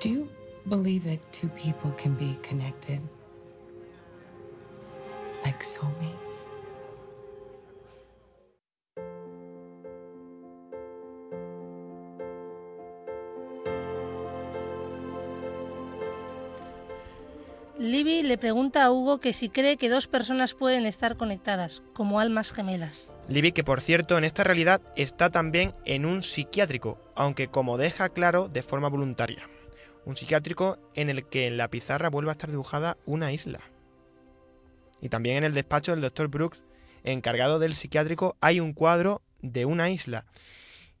do 0.00 0.08
you 0.08 0.28
believe 0.68 1.04
that 1.04 1.20
two 1.32 1.48
people 1.50 1.92
can 1.92 2.14
be 2.14 2.36
connected? 2.42 3.00
Like 5.44 5.62
soulmates? 5.62 6.48
Libby 17.78 18.22
le 18.22 18.38
pregunta 18.38 18.84
a 18.84 18.90
Hugo 18.90 19.20
que 19.20 19.32
si 19.32 19.48
cree 19.48 19.76
que 19.76 19.88
dos 19.88 20.06
personas 20.06 20.54
pueden 20.54 20.86
estar 20.86 21.16
conectadas, 21.16 21.82
como 21.92 22.18
almas 22.18 22.52
gemelas. 22.52 23.08
Libby, 23.26 23.52
que 23.52 23.64
por 23.64 23.80
cierto 23.80 24.18
en 24.18 24.24
esta 24.24 24.44
realidad 24.44 24.82
está 24.96 25.30
también 25.30 25.74
en 25.86 26.04
un 26.04 26.22
psiquiátrico, 26.22 27.00
aunque 27.14 27.48
como 27.48 27.78
deja 27.78 28.10
claro 28.10 28.48
de 28.48 28.62
forma 28.62 28.88
voluntaria. 28.88 29.48
Un 30.04 30.14
psiquiátrico 30.14 30.78
en 30.94 31.08
el 31.08 31.26
que 31.26 31.46
en 31.46 31.56
la 31.56 31.68
pizarra 31.68 32.10
vuelve 32.10 32.30
a 32.30 32.32
estar 32.32 32.50
dibujada 32.50 32.98
una 33.06 33.32
isla. 33.32 33.60
Y 35.00 35.08
también 35.08 35.38
en 35.38 35.44
el 35.44 35.54
despacho 35.54 35.92
del 35.92 36.02
Dr. 36.02 36.28
Brooks, 36.28 36.62
encargado 37.02 37.58
del 37.58 37.74
psiquiátrico, 37.74 38.36
hay 38.42 38.60
un 38.60 38.74
cuadro 38.74 39.22
de 39.40 39.64
una 39.64 39.88
isla. 39.88 40.26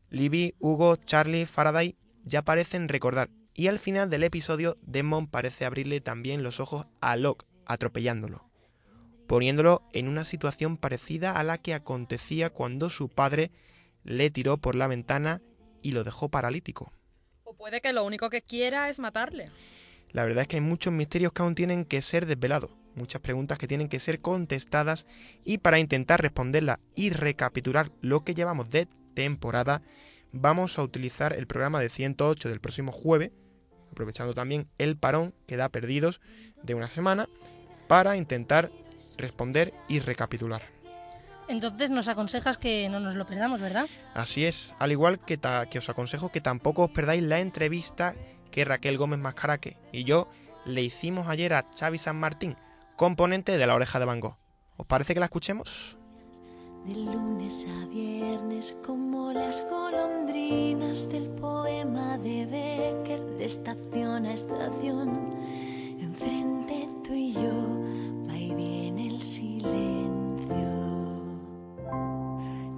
Libby, 0.08 0.54
Hugo, 0.58 0.96
Charlie, 0.96 1.44
Faraday 1.44 1.96
ya 2.24 2.42
parecen 2.42 2.88
recordar. 2.88 3.28
Y 3.52 3.66
al 3.66 3.78
final 3.78 4.08
del 4.08 4.24
episodio, 4.24 4.78
Desmond 4.80 5.30
parece 5.30 5.66
abrirle 5.66 6.00
también 6.00 6.42
los 6.42 6.58
ojos 6.58 6.86
a 7.02 7.16
Locke, 7.16 7.44
atropellándolo 7.66 8.53
poniéndolo 9.26 9.82
en 9.92 10.08
una 10.08 10.24
situación 10.24 10.76
parecida 10.76 11.32
a 11.32 11.44
la 11.44 11.58
que 11.58 11.74
acontecía 11.74 12.50
cuando 12.50 12.90
su 12.90 13.08
padre 13.08 13.50
le 14.04 14.30
tiró 14.30 14.58
por 14.58 14.74
la 14.74 14.86
ventana 14.86 15.40
y 15.82 15.92
lo 15.92 16.04
dejó 16.04 16.28
paralítico. 16.28 16.92
O 17.44 17.54
puede 17.54 17.80
que 17.80 17.92
lo 17.92 18.04
único 18.04 18.30
que 18.30 18.42
quiera 18.42 18.88
es 18.88 18.98
matarle. 18.98 19.50
La 20.10 20.24
verdad 20.24 20.42
es 20.42 20.48
que 20.48 20.56
hay 20.56 20.62
muchos 20.62 20.92
misterios 20.92 21.32
que 21.32 21.42
aún 21.42 21.54
tienen 21.54 21.84
que 21.84 22.00
ser 22.00 22.26
desvelados, 22.26 22.70
muchas 22.94 23.20
preguntas 23.20 23.58
que 23.58 23.66
tienen 23.66 23.88
que 23.88 23.98
ser 23.98 24.20
contestadas 24.20 25.06
y 25.44 25.58
para 25.58 25.78
intentar 25.78 26.22
responderlas 26.22 26.78
y 26.94 27.10
recapitular 27.10 27.90
lo 28.00 28.24
que 28.24 28.34
llevamos 28.34 28.70
de 28.70 28.86
temporada, 29.14 29.82
vamos 30.32 30.78
a 30.78 30.82
utilizar 30.82 31.32
el 31.32 31.46
programa 31.46 31.80
de 31.80 31.88
108 31.88 32.48
del 32.48 32.60
próximo 32.60 32.92
jueves, 32.92 33.32
aprovechando 33.90 34.34
también 34.34 34.68
el 34.78 34.96
parón 34.96 35.34
que 35.46 35.56
da 35.56 35.68
perdidos 35.68 36.20
de 36.62 36.74
una 36.74 36.86
semana, 36.86 37.28
para 37.88 38.16
intentar 38.16 38.70
responder 39.16 39.74
y 39.88 40.00
recapitular. 40.00 40.62
Entonces 41.48 41.90
nos 41.90 42.08
aconsejas 42.08 42.58
que 42.58 42.88
no 42.88 43.00
nos 43.00 43.16
lo 43.16 43.26
perdamos, 43.26 43.60
¿verdad? 43.60 43.86
Así 44.14 44.44
es, 44.44 44.74
al 44.78 44.92
igual 44.92 45.18
que, 45.18 45.38
que 45.70 45.78
os 45.78 45.88
aconsejo 45.88 46.30
que 46.30 46.40
tampoco 46.40 46.84
os 46.84 46.90
perdáis 46.90 47.22
la 47.22 47.40
entrevista 47.40 48.14
que 48.50 48.64
Raquel 48.64 48.96
Gómez 48.96 49.18
Mascaraque 49.18 49.76
y 49.92 50.04
yo 50.04 50.28
le 50.64 50.82
hicimos 50.82 51.28
ayer 51.28 51.52
a 51.52 51.66
Xavi 51.78 51.98
San 51.98 52.16
Martín, 52.16 52.56
componente 52.96 53.58
de 53.58 53.66
La 53.66 53.74
Oreja 53.74 53.98
de 53.98 54.06
Van 54.06 54.20
Gogh. 54.20 54.38
¿Os 54.76 54.86
parece 54.86 55.12
que 55.12 55.20
la 55.20 55.26
escuchemos? 55.26 55.98
De 56.86 56.94
lunes 56.94 57.66
a 57.68 57.86
viernes, 57.86 58.76
como 58.84 59.32
las 59.32 59.62
golondrinas 59.68 61.08
del 61.08 61.28
poema 61.30 62.18
de 62.18 62.46
Becker, 62.46 63.20
de 63.38 63.44
estación 63.44 64.26
a 64.26 64.34
estación, 64.34 65.34
enfrente 66.00 66.88
tú 67.04 67.14
y 67.14 67.32
yo 67.32 67.84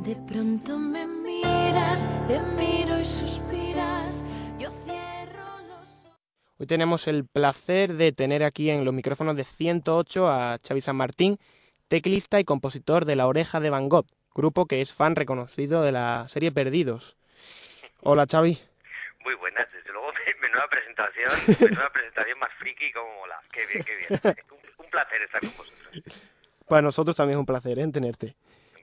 De 0.07 0.15
pronto 0.29 0.79
me 0.79 1.07
miras, 1.07 2.11
te 2.29 2.39
miro 2.41 3.01
y 3.01 3.05
suspiras, 3.07 4.23
yo 4.59 4.71
cierro 4.85 5.63
los 5.67 6.07
Hoy 6.59 6.67
tenemos 6.67 7.09
el 7.09 7.25
placer 7.25 7.95
de 7.95 8.13
tener 8.13 8.45
aquí 8.45 8.69
en 8.69 8.85
los 8.85 8.93
micrófonos 8.93 9.35
de 9.35 9.45
108 9.45 10.29
a 10.29 10.59
Xavi 10.59 10.83
San 10.83 10.97
Martín, 10.97 11.39
teclista 11.89 12.39
y 12.39 12.45
compositor 12.45 13.07
de 13.07 13.17
La 13.17 13.27
Oreja 13.29 13.59
de 13.59 13.71
Van 13.71 13.89
Gogh, 13.89 14.07
grupo 14.35 14.67
que 14.67 14.83
es 14.83 14.93
fan 14.93 15.17
reconocido 15.17 15.83
de 15.83 15.93
la 15.93 16.29
serie 16.29 16.53
Perdidos. 16.53 17.17
Hola 18.03 18.27
Xavi. 18.31 18.59
Muy 19.25 19.35
buenas, 19.37 19.67
desde 19.73 19.91
luego, 19.91 20.13
menuda 20.43 20.69
presentación, 20.69 21.33
menuda 21.61 21.91
presentación 21.91 22.39
más 22.39 22.53
friki 22.59 22.93
como 22.93 23.13
mola. 23.15 23.41
Qué 23.51 23.67
bien, 23.73 23.85
qué 23.85 23.97
bien. 23.97 24.37
Un, 24.97 25.03
placer 25.03 25.23
estar 25.23 25.41
con 25.41 25.57
vosotros. 25.57 26.37
Para 26.69 26.83
nosotros 26.83 27.17
también 27.17 27.39
es 27.39 27.41
un 27.41 27.47
placer 27.47 27.79
¿eh? 27.79 27.87
tenerte. 27.93 28.35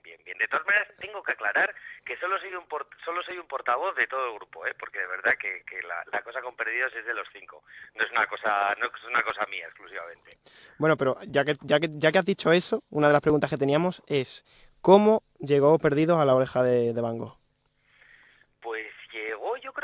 Bien, 0.04 0.20
bien. 0.24 0.38
De 0.38 0.48
todas 0.48 0.66
maneras, 0.66 0.88
tengo 1.00 1.24
que 1.24 1.34
aclarar 1.34 1.74
que 2.06 2.18
solo 2.18 2.38
soy 2.40 2.54
un 2.54 2.66
solo 3.04 3.24
soy 3.24 3.38
un 3.38 3.48
portavoz 3.48 3.96
de 3.96 4.08
todo 4.08 4.28
el 4.28 4.36
grupo, 4.36 4.66
¿eh? 4.68 4.76
porque 4.78 5.00
de 5.00 5.08
verdad 5.08 5.32
que, 5.40 5.64
la, 5.84 6.22
cosa 6.22 6.42
con 6.42 6.56
perdidos 6.56 6.94
es 6.96 7.06
de 7.06 7.14
los 7.14 7.28
cinco. 7.34 7.64
No 7.96 8.04
es 8.04 8.12
una 8.12 8.28
cosa 8.28 8.76
no 8.80 8.88
es 8.88 9.04
una 9.04 9.24
cosa 9.24 9.46
mía 9.48 9.66
exclusivamente. 9.66 10.38
Bueno, 10.78 10.98
pero 10.98 11.16
ya 11.28 11.44
que 11.44 11.56
ya 11.62 11.80
que 11.80 11.90
ya 11.92 12.12
que 12.12 12.20
has 12.20 12.26
dicho 12.26 12.52
eso, 12.52 12.84
una 12.90 13.08
de 13.08 13.14
las 13.14 13.22
preguntas 13.22 13.50
que 13.50 13.58
teníamos 13.58 14.04
es 14.08 14.46
cómo 14.82 15.24
llegó 15.40 15.78
perdidos 15.80 16.20
a 16.20 16.26
la 16.26 16.36
oreja 16.36 16.64
de, 16.64 16.94
de 16.94 17.02
Van 17.02 17.18
Gogh 17.18 17.43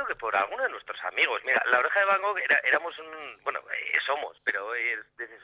que 0.06 0.16
por 0.16 0.36
alguno 0.36 0.64
de 0.64 0.70
nuestros 0.70 1.02
amigos. 1.04 1.42
Mira, 1.44 1.64
la 1.68 1.80
oreja 1.80 2.00
de 2.00 2.06
Van 2.06 2.22
Gogh 2.22 2.38
era, 2.38 2.58
éramos 2.60 2.96
bueno, 3.44 3.60
eh, 3.72 3.98
somos, 4.06 4.40
pero 4.44 4.76
eh, 4.76 5.00
desde, 5.18 5.40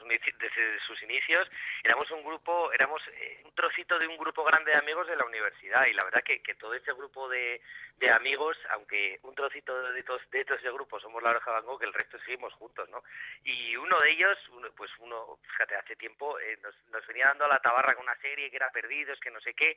sus 0.86 1.02
inicios 1.02 1.48
éramos 1.82 2.10
un 2.10 2.24
grupo, 2.24 2.72
éramos 2.72 3.02
eh, 3.08 3.40
un 3.44 3.54
trocito 3.54 3.98
de 3.98 4.06
un 4.06 4.16
grupo 4.16 4.44
grande 4.44 4.70
de 4.70 4.76
amigos 4.76 5.06
de 5.06 5.16
la 5.16 5.24
universidad 5.24 5.86
y 5.86 5.92
la 5.94 6.04
verdad 6.04 6.22
que, 6.22 6.42
que 6.42 6.54
todo 6.54 6.74
ese 6.74 6.92
grupo 6.92 7.28
de, 7.28 7.60
de 7.98 8.10
amigos, 8.10 8.56
aunque 8.70 9.18
un 9.22 9.34
trocito 9.34 9.92
de 9.92 10.02
todos 10.02 10.22
de 10.30 10.44
todo 10.44 10.58
ese 10.58 10.70
grupo 10.70 11.00
somos 11.00 11.22
la 11.22 11.30
oreja 11.30 11.50
de 11.50 11.56
Van 11.56 11.66
Gogh, 11.66 11.82
el 11.82 11.94
resto 11.94 12.18
seguimos 12.20 12.52
juntos, 12.54 12.88
¿no? 12.90 13.02
Y 13.44 13.76
uno 13.76 13.98
de 13.98 14.10
ellos, 14.10 14.38
uno, 14.50 14.68
pues 14.76 14.90
uno, 14.98 15.38
fíjate, 15.50 15.76
hace 15.76 15.96
tiempo 15.96 16.36
nos 16.90 17.06
venía 17.06 17.26
dando 17.26 17.44
a 17.44 17.48
la 17.48 17.60
tabarra 17.60 17.94
con 17.94 18.04
una 18.04 18.16
serie 18.16 18.50
que 18.50 18.56
era 18.56 18.70
Perdidos, 18.70 19.18
que 19.20 19.30
no 19.30 19.40
sé 19.40 19.54
qué, 19.54 19.76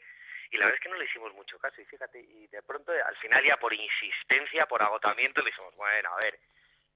y 0.52 0.58
la 0.58 0.66
verdad 0.66 0.78
es 0.78 0.84
que 0.84 0.90
no 0.90 0.98
le 0.98 1.06
hicimos 1.06 1.34
mucho 1.34 1.60
caso 1.60 1.82
y 1.82 1.86
fíjate, 1.86 2.20
y 2.20 2.48
de 2.48 2.62
pronto 2.64 2.92
al 2.92 3.16
final 3.18 3.44
ya 3.44 3.58
por 3.58 3.74
insistencia, 3.74 4.66
por 4.66 4.82
agotamiento, 4.82 5.42
le 5.42 5.52
dijimos, 5.52 5.76
bueno, 5.76 6.10
a 6.10 6.18
ver, 6.24 6.40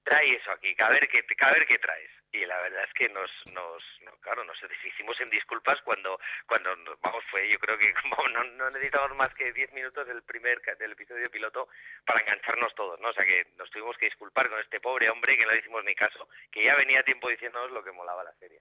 trae 0.04 0.36
eso 0.36 0.50
aquí, 0.52 0.74
a 0.78 0.88
ver 0.90 1.08
qué, 1.08 1.24
a 1.40 1.52
ver 1.52 1.66
qué 1.66 1.78
traes. 1.78 2.10
Y 2.32 2.44
la 2.46 2.60
verdad 2.60 2.84
es 2.84 2.92
que 2.94 3.08
nos, 3.08 3.30
nos, 3.46 3.82
claro, 4.20 4.44
nos 4.44 4.60
deshicimos 4.60 5.18
en 5.20 5.30
disculpas 5.30 5.80
cuando, 5.82 6.18
cuando, 6.46 6.70
vamos, 7.00 7.24
fue, 7.30 7.48
yo 7.48 7.58
creo 7.58 7.78
que 7.78 7.92
no, 8.32 8.44
no 8.44 8.70
necesitamos 8.70 9.16
más 9.16 9.32
que 9.34 9.52
10 9.52 9.72
minutos 9.72 10.06
del 10.06 10.22
primer, 10.22 10.60
del 10.60 10.92
episodio 10.92 11.30
piloto 11.30 11.68
para 12.04 12.20
engancharnos 12.20 12.74
todos, 12.74 13.00
¿no? 13.00 13.08
O 13.08 13.12
sea 13.12 13.24
que 13.24 13.46
nos 13.56 13.70
tuvimos 13.70 13.96
que 13.96 14.06
disculpar 14.06 14.50
con 14.50 14.60
este 14.60 14.80
pobre 14.80 15.08
hombre 15.10 15.36
que 15.36 15.44
no 15.44 15.52
le 15.52 15.60
hicimos 15.60 15.84
ni 15.84 15.94
caso, 15.94 16.28
que 16.50 16.64
ya 16.64 16.74
venía 16.74 17.02
tiempo 17.02 17.28
diciéndonos 17.28 17.70
lo 17.70 17.82
que 17.82 17.92
molaba 17.92 18.24
la 18.24 18.34
serie. 18.34 18.60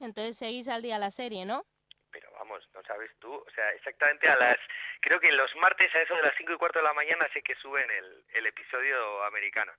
Entonces 0.00 0.36
seguís 0.36 0.68
al 0.68 0.82
día 0.82 0.98
la 0.98 1.10
serie, 1.10 1.44
¿no? 1.44 1.64
Pero 2.14 2.30
vamos, 2.38 2.62
no 2.72 2.82
sabes 2.84 3.10
tú, 3.18 3.34
o 3.34 3.50
sea, 3.50 3.68
exactamente 3.72 4.28
a 4.28 4.36
las, 4.36 4.56
creo 5.00 5.18
que 5.18 5.32
los 5.32 5.54
martes 5.56 5.92
a 5.96 6.02
eso 6.02 6.14
de 6.14 6.22
las 6.22 6.36
cinco 6.36 6.52
y 6.52 6.56
cuarto 6.56 6.78
de 6.78 6.84
la 6.84 6.94
mañana 6.94 7.28
sé 7.32 7.42
que 7.42 7.56
suben 7.56 7.90
el, 7.90 8.24
el 8.34 8.46
episodio 8.46 9.24
americano. 9.24 9.72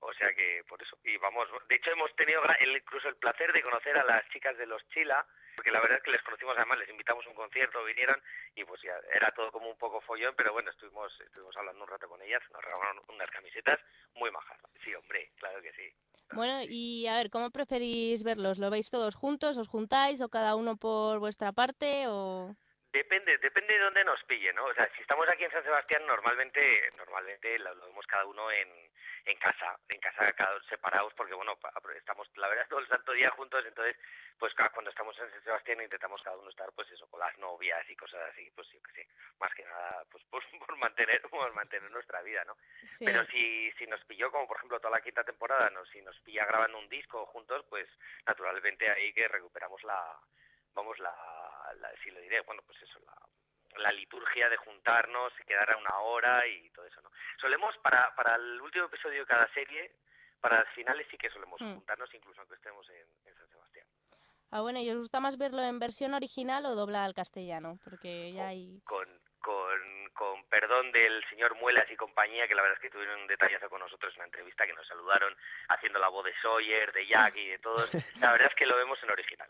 O 0.00 0.12
sea 0.12 0.32
que 0.34 0.62
por 0.68 0.82
eso, 0.82 0.98
y 1.04 1.16
vamos, 1.16 1.48
de 1.68 1.76
hecho 1.76 1.90
hemos 1.90 2.14
tenido 2.16 2.42
incluso 2.60 3.08
el 3.08 3.16
placer 3.16 3.52
de 3.52 3.62
conocer 3.62 3.96
a 3.96 4.04
las 4.04 4.28
chicas 4.28 4.56
de 4.58 4.66
los 4.66 4.86
Chila, 4.90 5.24
porque 5.54 5.70
la 5.70 5.80
verdad 5.80 5.98
es 5.98 6.04
que 6.04 6.10
les 6.10 6.22
conocimos 6.22 6.54
además, 6.56 6.78
les 6.80 6.90
invitamos 6.90 7.24
a 7.24 7.30
un 7.30 7.34
concierto, 7.34 7.82
vinieron 7.84 8.20
y 8.54 8.64
pues 8.64 8.82
ya 8.82 8.98
era 9.14 9.30
todo 9.30 9.50
como 9.52 9.70
un 9.70 9.78
poco 9.78 10.02
follón, 10.02 10.34
pero 10.36 10.52
bueno, 10.52 10.70
estuvimos 10.70 11.18
estuvimos 11.20 11.56
hablando 11.56 11.84
un 11.84 11.90
rato 11.90 12.08
con 12.08 12.20
ellas, 12.20 12.42
nos 12.52 12.62
regalaron 12.62 13.02
unas 13.08 13.30
camisetas 13.30 13.80
muy 14.14 14.30
majas. 14.30 14.58
Sí, 14.84 14.94
hombre, 14.94 15.30
claro 15.38 15.62
que 15.62 15.72
sí. 15.72 15.94
Bueno, 16.32 16.60
y 16.68 17.06
a 17.06 17.14
ver, 17.14 17.30
¿cómo 17.30 17.50
preferís 17.50 18.24
verlos? 18.24 18.58
¿Lo 18.58 18.70
veis 18.70 18.90
todos 18.90 19.14
juntos? 19.14 19.56
¿Os 19.56 19.68
juntáis 19.68 20.20
o 20.20 20.28
cada 20.28 20.54
uno 20.56 20.76
por 20.76 21.18
vuestra 21.18 21.52
parte 21.52 22.06
o...? 22.08 22.54
Depende, 22.92 23.36
depende 23.38 23.74
de 23.74 23.80
dónde 23.80 24.04
nos 24.04 24.22
pille, 24.24 24.52
¿no? 24.54 24.64
O 24.64 24.74
sea, 24.74 24.88
si 24.96 25.02
estamos 25.02 25.28
aquí 25.28 25.44
en 25.44 25.50
San 25.50 25.62
Sebastián, 25.62 26.06
normalmente, 26.06 26.90
normalmente 26.96 27.58
lo, 27.58 27.74
vemos 27.74 28.06
cada 28.06 28.24
uno 28.24 28.50
en, 28.50 28.68
en 29.26 29.38
casa, 29.38 29.76
en 29.88 30.00
casa 30.00 30.32
cada 30.32 30.60
separados, 30.68 31.12
porque 31.14 31.34
bueno, 31.34 31.58
estamos 31.96 32.28
la 32.36 32.48
verdad 32.48 32.66
todo 32.70 32.78
el 32.78 32.88
santo 32.88 33.12
día 33.12 33.30
juntos, 33.30 33.64
entonces 33.66 33.96
pues 34.38 34.54
cuando 34.54 34.90
estamos 34.90 35.18
en 35.18 35.30
San 35.30 35.44
Sebastián 35.44 35.80
intentamos 35.82 36.22
cada 36.22 36.36
uno 36.36 36.48
estar 36.48 36.70
pues 36.72 36.90
eso, 36.90 37.08
con 37.08 37.20
las 37.20 37.36
novias 37.38 37.88
y 37.90 37.96
cosas 37.96 38.20
así, 38.30 38.50
pues 38.54 38.68
yo 38.70 38.80
qué 38.82 38.92
sé, 38.92 39.08
más 39.40 39.52
que 39.54 39.64
nada 39.64 40.04
pues 40.10 40.24
por, 40.24 40.42
por 40.66 40.76
mantener, 40.76 41.20
por 41.22 41.52
mantener 41.54 41.90
nuestra 41.90 42.22
vida, 42.22 42.44
¿no? 42.44 42.56
Sí. 42.98 43.04
Pero 43.04 43.24
si, 43.26 43.70
si 43.72 43.86
nos 43.86 44.02
pilló, 44.04 44.30
como 44.30 44.46
por 44.46 44.58
ejemplo 44.58 44.78
toda 44.78 44.96
la 44.96 45.02
quinta 45.02 45.24
temporada, 45.24 45.70
no, 45.70 45.84
si 45.86 46.00
nos 46.02 46.18
pilla 46.20 46.46
grabando 46.46 46.78
un 46.78 46.88
disco 46.88 47.26
juntos, 47.26 47.64
pues 47.68 47.88
naturalmente 48.26 48.88
ahí 48.90 49.12
que 49.12 49.26
recuperamos 49.26 49.82
la, 49.82 50.18
vamos, 50.72 50.98
la, 51.00 51.12
la 51.80 51.90
si 52.02 52.10
lo 52.10 52.20
diré, 52.20 52.40
bueno, 52.42 52.62
pues 52.64 52.80
eso, 52.82 53.00
la, 53.00 53.14
la 53.78 53.90
liturgia 53.90 54.48
de 54.48 54.56
juntarnos, 54.56 55.32
quedar 55.46 55.70
a 55.72 55.76
una 55.76 55.98
hora 56.00 56.46
y 56.46 56.70
todo 56.70 56.84
eso, 56.86 57.00
¿no? 57.02 57.10
Solemos, 57.40 57.76
para, 57.78 58.14
para 58.14 58.34
el 58.36 58.60
último 58.60 58.86
episodio 58.86 59.20
de 59.20 59.26
cada 59.26 59.46
serie, 59.52 59.92
para 60.40 60.58
las 60.64 60.74
finales 60.74 61.06
sí 61.10 61.16
que 61.18 61.30
solemos 61.30 61.60
Mm. 61.60 61.74
juntarnos, 61.74 62.12
incluso 62.14 62.40
aunque 62.40 62.56
estemos 62.56 62.88
en, 62.90 63.06
en 63.26 63.34
San 63.36 63.48
Sebastián. 63.48 63.86
Ah, 64.50 64.60
bueno, 64.60 64.78
¿y 64.80 64.90
os 64.90 64.96
gusta 64.98 65.20
más 65.20 65.36
verlo 65.38 65.60
en 65.62 65.78
versión 65.78 66.14
original 66.14 66.64
o 66.66 66.74
doblada 66.74 67.04
al 67.04 67.14
castellano? 67.14 67.78
Porque 67.84 68.32
ya 68.32 68.48
hay... 68.48 68.80
Con, 68.84 69.06
con, 69.40 70.10
con 70.14 70.44
perdón 70.48 70.90
del 70.92 71.24
señor 71.28 71.54
Muelas 71.56 71.90
y 71.90 71.96
compañía, 71.96 72.46
que 72.48 72.54
la 72.54 72.62
verdad 72.62 72.76
es 72.76 72.82
que 72.82 72.90
tuvieron 72.90 73.20
un 73.20 73.26
detallazo 73.26 73.68
con 73.68 73.80
nosotros 73.80 74.12
en 74.14 74.20
una 74.20 74.26
entrevista 74.26 74.66
que 74.66 74.72
nos 74.72 74.86
saludaron 74.86 75.34
haciendo 75.68 75.98
la 75.98 76.08
voz 76.08 76.24
de 76.24 76.34
Sawyer, 76.42 76.92
de 76.92 77.06
Jack 77.06 77.36
y 77.36 77.48
de 77.48 77.58
todos. 77.58 77.90
La 78.20 78.32
verdad 78.32 78.48
es 78.50 78.54
que 78.56 78.66
lo 78.66 78.76
vemos 78.76 79.00
en 79.02 79.10
original. 79.10 79.48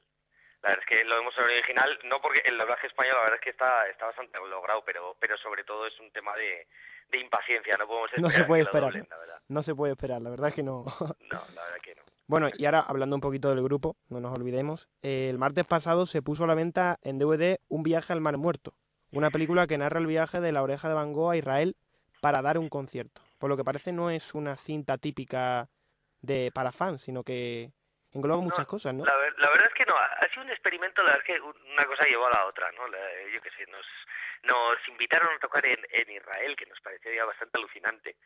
La 0.67 0.73
verdad 0.75 0.85
es 0.91 0.99
que 0.99 1.05
lo 1.05 1.15
vemos 1.17 1.35
en 1.39 1.45
original, 1.45 1.99
no 2.05 2.21
porque 2.21 2.43
el 2.45 2.59
doblaje 2.59 2.89
español 2.89 3.15
la 3.15 3.23
verdad 3.23 3.37
es 3.37 3.41
que 3.45 3.51
está, 3.51 3.87
está 3.89 4.07
bastante 4.07 4.39
logrado, 4.51 4.83
pero, 4.85 5.17
pero 5.21 5.37
sobre 5.39 5.63
todo 5.63 5.87
es 5.87 5.99
un 6.01 6.11
tema 6.11 6.35
de, 6.35 6.67
de 7.11 7.21
impaciencia, 7.21 7.77
no 7.77 7.87
podemos 7.87 8.11
No 8.19 8.27
esperar 8.27 8.33
se 8.33 8.45
puede 8.49 8.63
esperar. 8.63 8.91
doblen, 8.93 9.07
la 9.09 9.17
verdad. 9.19 9.41
No 9.47 9.63
se 9.63 9.75
puede 9.77 9.93
esperar, 9.93 10.23
la 10.23 10.31
verdad 10.31 10.49
es 10.49 10.55
que 10.55 10.63
no. 10.65 10.85
No, 11.31 11.41
la 11.55 11.63
verdad 11.63 11.79
que 11.83 11.95
no. 11.95 12.03
Bueno, 12.27 12.49
y 12.53 12.65
ahora 12.65 12.81
hablando 12.81 13.15
un 13.15 13.21
poquito 13.23 13.49
del 13.51 13.63
grupo, 13.63 13.97
no 14.09 14.19
nos 14.21 14.37
olvidemos, 14.37 14.89
eh, 15.03 15.29
el 15.31 15.39
martes 15.39 15.67
pasado 15.67 16.05
se 16.05 16.21
puso 16.21 16.43
a 16.43 16.47
la 16.49 16.57
venta 16.57 16.99
en 17.03 17.21
DVD 17.21 17.59
Un 17.69 17.85
viaje 17.85 18.13
al 18.13 18.21
mar 18.21 18.37
muerto, 18.37 18.75
una 19.13 19.31
película 19.31 19.69
que 19.69 19.79
narra 19.79 20.01
el 20.01 20.09
viaje 20.09 20.41
de 20.41 20.51
la 20.51 20.65
oreja 20.65 20.89
de 20.89 20.95
Van 20.95 21.13
Gogh 21.13 21.31
a 21.31 21.37
Israel 21.37 21.77
para 22.21 22.43
dar 22.43 22.59
un 22.59 22.69
concierto. 22.69 23.23
Por 23.39 23.51
lo 23.51 23.57
que 23.57 23.63
parece 23.63 23.93
no 23.93 24.11
es 24.11 24.35
una 24.35 24.57
cinta 24.57 24.99
típica 24.99 25.69
de 26.23 26.51
para 26.53 26.73
fans, 26.73 27.03
sino 27.03 27.23
que 27.23 27.71
engloba 28.17 28.41
muchas 28.43 28.67
cosas, 28.67 28.95
¿no? 28.95 29.05
La, 29.05 29.17
ver- 29.17 29.39
la 29.39 29.51
verdad 29.51 29.67
es 29.69 29.75
que 29.75 29.87
no, 29.87 29.97
ha 29.97 30.29
sido 30.31 30.43
un 30.43 30.51
experimento, 30.51 31.03
la 31.03 31.13
verdad 31.17 31.25
es 31.29 31.35
que 31.37 31.41
una 31.41 31.85
cosa 31.87 32.05
llevó 32.05 32.27
a 32.27 32.31
la 32.33 32.47
otra, 32.47 32.71
¿no? 32.73 32.87
La- 32.89 33.23
yo 33.33 33.41
qué 33.41 33.51
sé, 33.51 33.67
nos, 33.67 33.87
nos 34.43 34.89
invitaron 34.89 35.35
a 35.35 35.39
tocar 35.39 35.65
en, 35.67 35.85
en 35.91 36.11
Israel, 36.11 36.57
que 36.57 36.67
nos 36.67 36.81
pareció 36.81 37.13
ya 37.13 37.25
bastante 37.25 37.59
alucinante. 37.59 38.17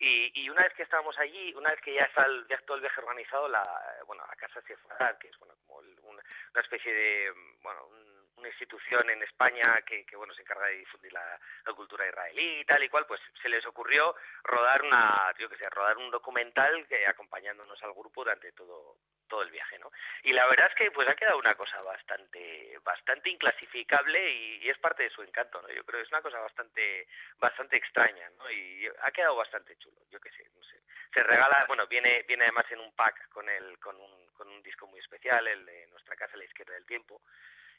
Y, 0.00 0.30
y 0.44 0.48
una 0.48 0.62
vez 0.62 0.72
que 0.74 0.84
estábamos 0.84 1.18
allí, 1.18 1.52
una 1.54 1.70
vez 1.70 1.80
que 1.80 1.92
ya 1.94 2.02
está 2.04 2.24
el, 2.24 2.46
ya 2.48 2.56
todo 2.58 2.76
el 2.76 2.82
viaje 2.82 3.00
organizado, 3.00 3.48
la, 3.48 3.62
bueno, 4.06 4.24
la 4.28 4.36
Casa 4.36 4.62
Sefarad, 4.62 5.18
que 5.18 5.28
es 5.28 5.38
bueno, 5.38 5.54
como 5.66 5.80
el- 5.82 5.98
una, 6.04 6.22
una 6.52 6.62
especie 6.62 6.92
de, 6.94 7.32
bueno, 7.62 7.84
un- 7.86 8.18
una 8.38 8.48
institución 8.48 9.10
en 9.10 9.20
España 9.24 9.82
que, 9.84 10.06
que, 10.06 10.14
bueno, 10.14 10.32
se 10.32 10.42
encarga 10.42 10.66
de 10.66 10.74
difundir 10.78 11.12
la, 11.12 11.40
la 11.66 11.72
cultura 11.72 12.06
israelí 12.06 12.60
y 12.60 12.64
tal 12.64 12.80
y 12.84 12.88
cual, 12.88 13.04
pues 13.04 13.20
se 13.42 13.48
les 13.48 13.66
ocurrió 13.66 14.14
rodar 14.44 14.80
una, 14.84 15.34
yo 15.40 15.48
que 15.48 15.56
sé, 15.56 15.68
rodar 15.70 15.96
un 15.96 16.08
documental 16.12 16.86
que, 16.86 17.04
acompañándonos 17.08 17.82
al 17.82 17.92
grupo 17.94 18.22
durante 18.22 18.52
todo, 18.52 18.94
todo 19.28 19.42
el 19.42 19.50
viaje, 19.50 19.78
¿no? 19.78 19.90
Y 20.22 20.32
la 20.32 20.46
verdad 20.46 20.68
es 20.68 20.74
que 20.74 20.90
pues 20.90 21.08
ha 21.08 21.14
quedado 21.14 21.38
una 21.38 21.54
cosa 21.54 21.80
bastante 21.82 22.78
bastante 22.82 23.30
inclasificable 23.30 24.32
y, 24.32 24.64
y 24.64 24.70
es 24.70 24.78
parte 24.78 25.04
de 25.04 25.10
su 25.10 25.22
encanto, 25.22 25.62
¿no? 25.62 25.68
Yo 25.68 25.84
creo 25.84 26.00
que 26.00 26.06
es 26.06 26.12
una 26.12 26.22
cosa 26.22 26.40
bastante 26.40 27.06
bastante 27.38 27.76
extraña, 27.76 28.28
¿no? 28.38 28.50
Y 28.50 28.86
ha 29.02 29.10
quedado 29.10 29.36
bastante 29.36 29.76
chulo, 29.76 30.00
yo 30.10 30.20
qué 30.20 30.30
sé, 30.30 30.48
no 30.56 30.62
sé. 30.64 30.80
Se 31.12 31.22
regala, 31.22 31.64
bueno, 31.68 31.86
viene 31.86 32.24
viene 32.26 32.44
además 32.44 32.66
en 32.70 32.80
un 32.80 32.92
pack 32.94 33.28
con 33.28 33.48
el 33.48 33.78
con 33.78 33.96
un 33.96 34.28
con 34.34 34.48
un 34.48 34.62
disco 34.62 34.86
muy 34.86 35.00
especial, 35.00 35.46
el 35.46 35.66
de 35.66 35.86
Nuestra 35.88 36.16
casa 36.16 36.34
a 36.34 36.38
la 36.38 36.44
izquierda 36.44 36.74
del 36.74 36.86
tiempo. 36.86 37.22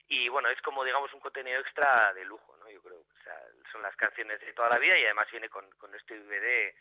Y 0.07 0.27
bueno, 0.27 0.49
es 0.49 0.59
como 0.61 0.83
digamos 0.83 1.13
un 1.13 1.19
contenido 1.19 1.59
extra 1.59 2.13
de 2.13 2.25
lujo, 2.25 2.57
¿no? 2.57 2.69
Yo 2.69 2.81
creo, 2.81 2.97
o 2.97 3.23
sea, 3.23 3.35
son 3.71 3.81
las 3.81 3.95
canciones 3.95 4.39
de 4.41 4.53
toda 4.53 4.69
la 4.69 4.79
vida 4.79 4.97
y 4.97 5.05
además 5.05 5.29
viene 5.31 5.49
con, 5.49 5.69
con 5.77 5.93
este 5.93 6.19
DVD 6.19 6.73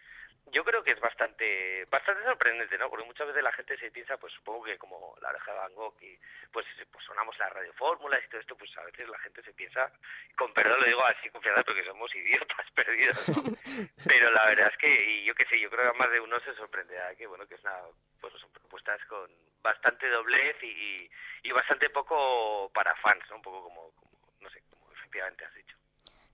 yo 0.52 0.64
creo 0.64 0.82
que 0.82 0.92
es 0.92 1.00
bastante 1.00 1.84
bastante 1.90 2.24
sorprendente, 2.24 2.78
¿no? 2.78 2.88
Porque 2.90 3.06
muchas 3.06 3.26
veces 3.26 3.42
la 3.42 3.52
gente 3.52 3.76
se 3.78 3.90
piensa, 3.90 4.16
pues 4.16 4.32
supongo 4.32 4.64
que 4.64 4.78
como 4.78 5.14
la 5.20 5.30
oreja 5.30 5.52
de 5.52 5.58
Van 5.58 5.74
Gogh 5.74 5.96
y 6.02 6.18
pues, 6.52 6.66
pues 6.90 7.04
sonamos 7.04 7.38
las 7.38 7.52
radiofórmulas 7.52 8.24
y 8.24 8.28
todo 8.28 8.40
esto, 8.40 8.56
pues 8.56 8.76
a 8.78 8.84
veces 8.84 9.08
la 9.08 9.18
gente 9.18 9.42
se 9.42 9.52
piensa, 9.52 9.92
con 10.36 10.52
perdón 10.52 10.80
lo 10.80 10.86
digo 10.86 11.04
así 11.04 11.28
confianza 11.30 11.62
porque 11.62 11.84
somos 11.84 12.14
idiotas 12.14 12.70
perdidos, 12.74 13.28
¿no? 13.28 13.42
Pero 14.06 14.30
la 14.30 14.46
verdad 14.46 14.70
es 14.72 14.78
que, 14.78 14.88
y 14.88 15.24
yo 15.24 15.34
qué 15.34 15.44
sé, 15.46 15.60
yo 15.60 15.70
creo 15.70 15.92
que 15.92 15.98
más 15.98 16.10
de 16.10 16.20
uno 16.20 16.38
se 16.40 16.54
sorprenderá 16.54 17.14
que, 17.14 17.26
bueno, 17.26 17.46
que 17.46 17.54
es 17.54 17.62
una, 17.62 17.76
pues 18.20 18.32
son 18.34 18.52
propuestas 18.52 19.04
con 19.06 19.30
bastante 19.62 20.08
doblez 20.08 20.56
y, 20.62 21.10
y, 21.42 21.52
bastante 21.52 21.90
poco 21.90 22.70
para 22.72 22.94
fans, 22.96 23.24
¿no? 23.30 23.36
Un 23.36 23.42
poco 23.42 23.62
como, 23.64 23.90
como, 23.92 24.10
no 24.40 24.50
sé, 24.50 24.62
como 24.70 24.92
efectivamente 24.92 25.44
has 25.44 25.54
dicho. 25.54 25.77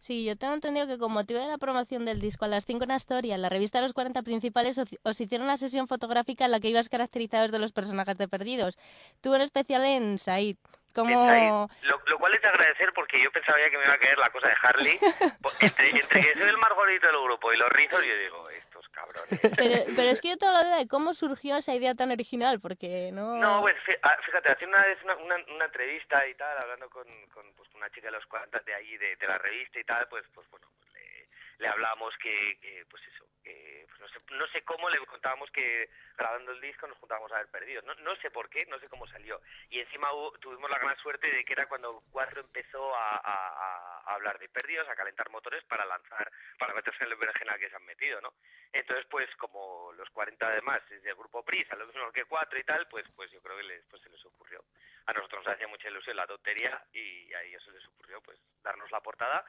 Sí, 0.05 0.23
yo 0.27 0.37
tengo 0.37 0.53
entendido 0.53 0.87
que 0.87 0.99
con 0.99 1.12
motivo 1.12 1.40
de 1.40 1.47
la 1.47 1.57
promoción 1.57 2.05
del 2.05 2.21
disco 2.21 2.45
a 2.45 2.49
las 2.49 2.67
5 2.67 2.85
en 2.85 2.90
Astoria, 2.90 3.37
en 3.37 3.40
la 3.40 3.49
revista 3.49 3.81
Los 3.81 3.95
40 3.95 4.21
Principales 4.23 4.77
os- 4.77 5.21
hicieron 5.21 5.47
una 5.47 5.57
sesión 5.57 5.88
fotográfica 5.88 6.45
en 6.45 6.51
la 6.51 6.61
que 6.61 6.69
ibas 6.69 6.90
caracterizados 6.90 7.51
de 7.51 7.59
los 7.59 7.73
personajes 7.73 8.19
de 8.19 8.29
Perdidos. 8.29 8.77
Tú 9.23 9.35
en 9.35 9.40
especial 9.40 9.83
en 9.87 10.19
Said. 10.19 10.57
Como... 10.95 11.69
Lo, 11.85 11.99
lo 12.07 12.19
cual 12.19 12.35
es 12.35 12.43
de 12.43 12.49
agradecer 12.49 12.93
porque 12.95 13.17
yo 13.23 13.33
pensaba 13.33 13.57
ya 13.59 13.71
que 13.71 13.79
me 13.79 13.85
iba 13.85 13.95
a 13.95 13.99
caer 13.99 14.19
la 14.19 14.29
cosa 14.31 14.47
de 14.49 14.55
Harley. 14.62 14.99
Entre, 15.61 15.90
entre 15.90 16.21
que 16.21 16.38
soy 16.38 16.49
el 16.51 16.59
más 16.59 16.73
gordito 16.77 17.07
del 17.07 17.17
grupo 17.25 17.53
y 17.53 17.57
los 17.57 17.69
rizos, 17.71 18.05
yo 18.07 18.17
digo, 18.19 18.47
cabrones. 18.94 19.40
Pero, 19.59 19.85
pero 19.96 20.09
es 20.09 20.20
que 20.20 20.28
yo 20.28 20.37
tengo 20.37 20.52
la 20.52 20.64
duda 20.64 20.76
de 20.78 20.88
cómo 20.88 21.14
surgió 21.14 21.57
esa 21.57 21.74
idea 21.74 21.94
tan 21.94 22.11
original, 22.11 22.61
porque 22.61 23.11
no... 23.12 23.37
No, 23.37 23.61
pues 23.62 23.76
ah, 24.02 24.16
fíjate, 24.24 24.50
hace 24.50 24.66
una 24.66 24.83
vez 24.83 24.98
una, 25.04 25.16
una, 25.16 25.37
una 25.54 25.64
entrevista 25.66 26.26
y 26.26 26.35
tal, 26.35 26.57
hablando 26.59 26.88
con, 26.90 27.07
con, 27.33 27.44
pues, 27.54 27.68
una 27.74 27.90
chica 27.90 28.07
de 28.07 28.12
los 28.12 28.26
40 28.26 28.61
de 28.61 28.74
allí, 28.74 28.96
de, 28.96 29.16
de 29.16 29.26
la 29.26 29.38
revista 29.38 29.78
y 29.78 29.85
tal, 29.85 30.09
pues, 30.09 30.24
pues 30.35 30.48
bueno, 30.50 30.66
pues 30.78 30.92
le, 30.94 31.28
le 31.59 31.68
hablábamos 31.68 32.14
que, 32.18 32.59
que, 32.61 32.85
pues 32.88 33.02
eso, 33.14 33.24
que 33.44 33.87
pues 33.87 34.00
no, 34.00 34.09
sé, 34.09 34.35
no 34.35 34.46
sé 34.48 34.62
cómo 34.62 34.88
le 34.88 34.98
contábamos 35.07 35.50
que 35.50 35.90
grabando 36.16 36.52
el 36.52 36.61
disco 36.61 36.87
nos 36.88 36.98
juntábamos 36.98 37.30
a 37.33 37.38
ver 37.38 37.48
perdidos. 37.48 37.85
No, 37.85 37.94
no 37.96 38.16
sé 38.16 38.30
por 38.30 38.48
qué, 38.48 38.64
no 38.66 38.78
sé 38.80 38.88
cómo 38.88 39.07
salió. 39.07 39.40
Y 39.68 39.80
encima 39.80 40.09
tuvimos 40.40 40.70
la 40.70 40.78
gran 40.78 40.96
suerte 40.98 41.30
de 41.30 41.44
que 41.44 41.52
era 41.52 41.66
cuando 41.66 42.02
Cuatro 42.11 42.40
empezó 42.40 42.94
a, 42.96 44.02
hablar 44.07 44.38
de 44.38 44.48
perdidos, 44.48 44.88
a 44.88 44.94
calentar 44.94 45.28
motores 45.30 45.64
para 45.64 45.85
lanzar, 45.85 46.30
para 46.59 46.74
meterse 46.74 47.04
en 47.04 47.11
el 47.11 47.16
berenjenal 47.16 47.59
que 47.59 47.68
se 47.68 47.76
han 47.76 47.85
metido, 47.85 48.20
¿no? 48.20 48.35
Entonces, 48.72 49.07
pues 49.11 49.28
como 49.37 49.92
los 49.92 50.09
40 50.11 50.46
además 50.46 50.83
es 50.90 51.02
del 51.02 51.14
grupo 51.14 51.44
Prisa, 51.44 51.76
lo 51.76 51.87
mismo 51.87 52.11
que 52.12 52.24
Cuatro 52.24 52.59
y 52.59 52.64
tal, 52.64 52.87
pues 52.88 53.04
pues 53.14 53.30
yo 53.30 53.40
creo 53.42 53.57
que 53.57 53.62
les, 53.64 53.85
pues 53.87 54.02
se 54.02 54.11
les 54.11 54.24
ocurrió. 54.24 54.64
A 55.07 55.12
nosotros 55.12 55.44
nos 55.44 55.54
hacía 55.54 55.68
mucha 55.68 55.88
ilusión 55.88 56.16
la 56.16 56.26
tontería 56.26 56.83
y 56.92 57.33
a 57.35 57.42
ellos 57.42 57.62
se 57.62 57.72
les 57.72 57.87
ocurrió 57.88 58.20
pues 58.22 58.38
darnos 58.62 58.90
la 58.90 59.00
portada 59.00 59.44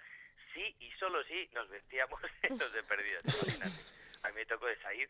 sí 0.54 0.76
y 0.80 0.92
solo 0.94 1.24
si 1.26 1.48
nos 1.54 1.70
vestíamos 1.70 2.20
los 2.60 2.74
de 2.74 2.84
perdidos. 2.84 3.24
imagínate. 3.26 3.82
A 4.24 4.30
mí 4.30 4.36
me 4.36 4.46
tocó 4.46 4.66
de 4.68 4.78
salir, 4.82 5.10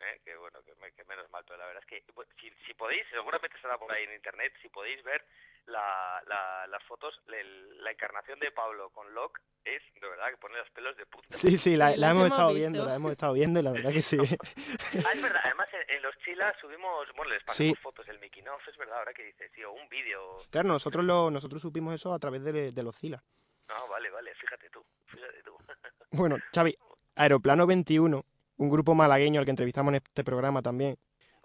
¿eh? 0.00 0.20
que 0.24 0.36
bueno, 0.36 0.62
que, 0.64 0.74
me- 0.76 0.92
que 0.92 1.04
menos 1.04 1.28
mal, 1.30 1.44
pero 1.46 1.58
la 1.58 1.66
verdad 1.66 1.82
es 1.82 1.88
que 1.88 2.04
si, 2.40 2.50
si 2.66 2.74
podéis, 2.74 3.06
seguramente 3.10 3.56
estará 3.56 3.76
por 3.78 3.92
ahí 3.92 4.04
en 4.04 4.14
internet, 4.14 4.52
si 4.62 4.68
podéis 4.68 5.02
ver 5.04 5.24
la, 5.66 6.22
la- 6.26 6.66
las 6.66 6.82
fotos, 6.84 7.18
el- 7.28 7.82
la 7.82 7.90
encarnación 7.90 8.38
de 8.38 8.50
Pablo 8.52 8.90
con 8.90 9.12
Locke 9.14 9.40
es 9.64 9.82
de 9.94 10.06
verdad 10.08 10.28
que 10.30 10.36
pone 10.36 10.58
los 10.58 10.68
pelos 10.70 10.94
de 10.96 11.06
punta. 11.06 11.36
Sí, 11.38 11.56
sí, 11.56 11.74
la, 11.76 11.92
Sí, 11.92 11.94
hemos 12.02 12.10
hemos 12.16 12.26
estado 12.26 12.48
visto. 12.48 12.58
viendo, 12.70 12.84
la 12.84 12.94
hemos 12.96 13.12
estado 13.12 13.32
viendo 13.32 13.60
y 13.60 13.62
la 13.62 13.72
verdad 13.72 13.92
que 13.92 14.02
sí. 14.02 14.16
Ah, 15.06 15.12
es 15.14 15.22
verdad, 15.22 15.40
además 15.44 15.68
en, 15.72 15.96
en 15.96 16.02
los 16.02 16.16
chilas 16.18 16.54
subimos, 16.60 17.06
bueno, 17.16 17.32
les 17.32 17.42
pasamos 17.44 17.76
Sí. 17.76 17.82
fotos 17.82 18.06
del 18.06 18.18
making 18.20 18.46
of, 18.48 18.66
es 18.68 18.76
verdad, 18.76 18.98
ahora 18.98 19.12
que 19.14 19.24
dices, 19.24 19.50
sí, 19.54 19.62
o 19.64 19.72
un 19.72 19.88
vídeo. 19.88 20.38
Claro, 20.50 20.68
nosotros 20.68 21.04
lo, 21.04 21.30
nosotros 21.30 21.60
supimos 21.62 21.94
eso 21.94 22.12
a 22.12 22.18
través 22.18 22.44
de, 22.44 22.72
de 22.72 22.82
los 22.82 22.96
Cila. 22.98 23.22
No, 23.68 23.88
vale, 23.88 24.10
vale, 24.10 24.34
fíjate 24.34 24.68
tú, 24.70 24.84
fíjate 25.06 25.42
tú. 25.42 25.56
Bueno, 26.10 26.36
Xavi, 26.54 26.76
Aeroplano 27.16 27.66
21, 27.66 28.24
un 28.56 28.70
grupo 28.70 28.94
malagueño 28.94 29.40
al 29.40 29.44
que 29.44 29.50
entrevistamos 29.50 29.90
en 29.90 29.96
este 29.96 30.22
programa 30.22 30.62
también, 30.62 30.96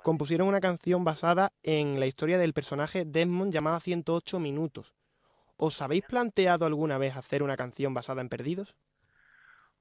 compusieron 0.03 0.47
una 0.47 0.61
canción 0.61 1.03
basada 1.03 1.51
en 1.63 1.99
la 1.99 2.05
historia 2.05 2.37
del 2.37 2.53
personaje 2.53 3.03
Desmond 3.05 3.51
llamada 3.51 3.79
108 3.79 4.39
minutos. 4.39 4.93
¿Os 5.57 5.81
habéis 5.81 6.05
planteado 6.05 6.65
alguna 6.65 6.97
vez 6.97 7.17
hacer 7.17 7.43
una 7.43 7.57
canción 7.57 7.93
basada 7.93 8.21
en 8.21 8.29
Perdidos? 8.29 8.75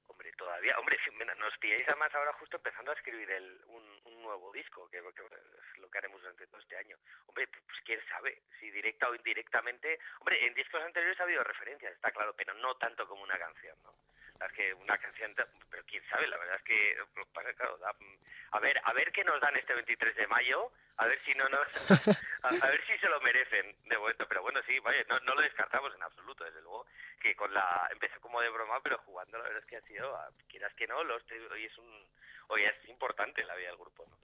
Hombre, 0.07 0.31
todavía, 0.37 0.77
hombre, 0.77 0.97
si 1.05 1.11
mira, 1.15 1.33
nos 1.35 1.57
pilláis 1.57 1.83
además 1.87 2.13
ahora 2.15 2.33
justo 2.33 2.57
empezando 2.57 2.91
a 2.91 2.95
escribir 2.95 3.29
el, 3.31 3.61
un, 3.67 3.78
un 4.19 4.23
nuevo 4.25 4.51
disco, 4.51 4.89
que, 4.89 4.99
que 4.99 5.23
es 5.23 5.77
lo 5.79 5.89
que 5.89 5.97
haremos 5.97 6.21
durante 6.21 6.47
todo 6.47 6.61
este 6.61 6.77
año. 6.77 6.97
Hombre, 7.27 7.47
pues 7.47 7.79
quién 7.85 7.99
sabe, 8.07 8.43
si 8.59 8.69
directa 8.71 9.09
o 9.09 9.15
indirectamente. 9.15 9.99
Hombre, 10.19 10.45
en 10.45 10.53
discos 10.53 10.81
anteriores 10.83 11.19
ha 11.19 11.23
habido 11.23 11.43
referencias, 11.43 11.93
está 11.93 12.11
claro, 12.11 12.33
pero 12.35 12.53
no 12.55 12.75
tanto 12.77 13.07
como 13.07 13.23
una 13.23 13.37
canción, 13.37 13.77
¿no? 13.83 13.93
Verdad 14.39 14.55
es 14.57 14.57
que 14.57 14.73
una 14.73 14.97
canción, 14.97 15.33
pero 15.69 15.83
quién 15.85 16.01
sabe, 16.09 16.25
la 16.27 16.37
verdad 16.37 16.55
es 16.55 16.63
que, 16.63 16.95
claro, 17.57 17.77
da- 17.77 17.93
a 18.51 18.59
ver, 18.59 18.79
a 18.85 18.93
ver 18.93 19.11
qué 19.11 19.23
nos 19.25 19.39
dan 19.41 19.55
este 19.57 19.73
23 19.73 20.15
de 20.15 20.27
mayo, 20.27 20.71
a 20.97 21.05
ver 21.07 21.19
si 21.25 21.33
no 21.35 21.49
nos, 21.49 21.67
a, 22.43 22.47
a 22.47 22.69
ver 22.69 22.81
si 22.87 22.97
se 22.99 23.09
lo 23.09 23.19
merecen 23.19 23.75
de 23.85 23.97
momento, 23.97 24.25
pero 24.29 24.41
bueno, 24.41 24.61
sí, 24.65 24.79
vaya, 24.79 25.03
no, 25.09 25.19
no 25.21 25.35
lo 25.35 25.41
descartamos 25.41 25.93
en 25.93 26.03
absoluto, 26.03 26.45
desde 26.45 26.61
luego, 26.61 26.85
que 27.21 27.35
con 27.35 27.53
la, 27.53 27.87
empezó 27.91 28.19
como 28.21 28.39
de 28.39 28.49
broma, 28.49 28.79
pero 28.81 28.97
jugando 28.99 29.37
la 29.37 29.43
verdad 29.43 29.59
es 29.59 29.65
que 29.65 29.75
ha 29.77 29.81
sido, 29.81 30.17
quieras 30.47 30.73
que 30.75 30.87
no, 30.87 31.03
los, 31.03 31.21
hoy 31.51 31.65
es 31.65 31.77
un, 31.77 32.07
oye, 32.47 32.65
es 32.65 32.89
importante 32.89 33.43
la 33.43 33.55
vida 33.55 33.67
del 33.67 33.77
grupo, 33.77 34.05
¿no? 34.09 34.17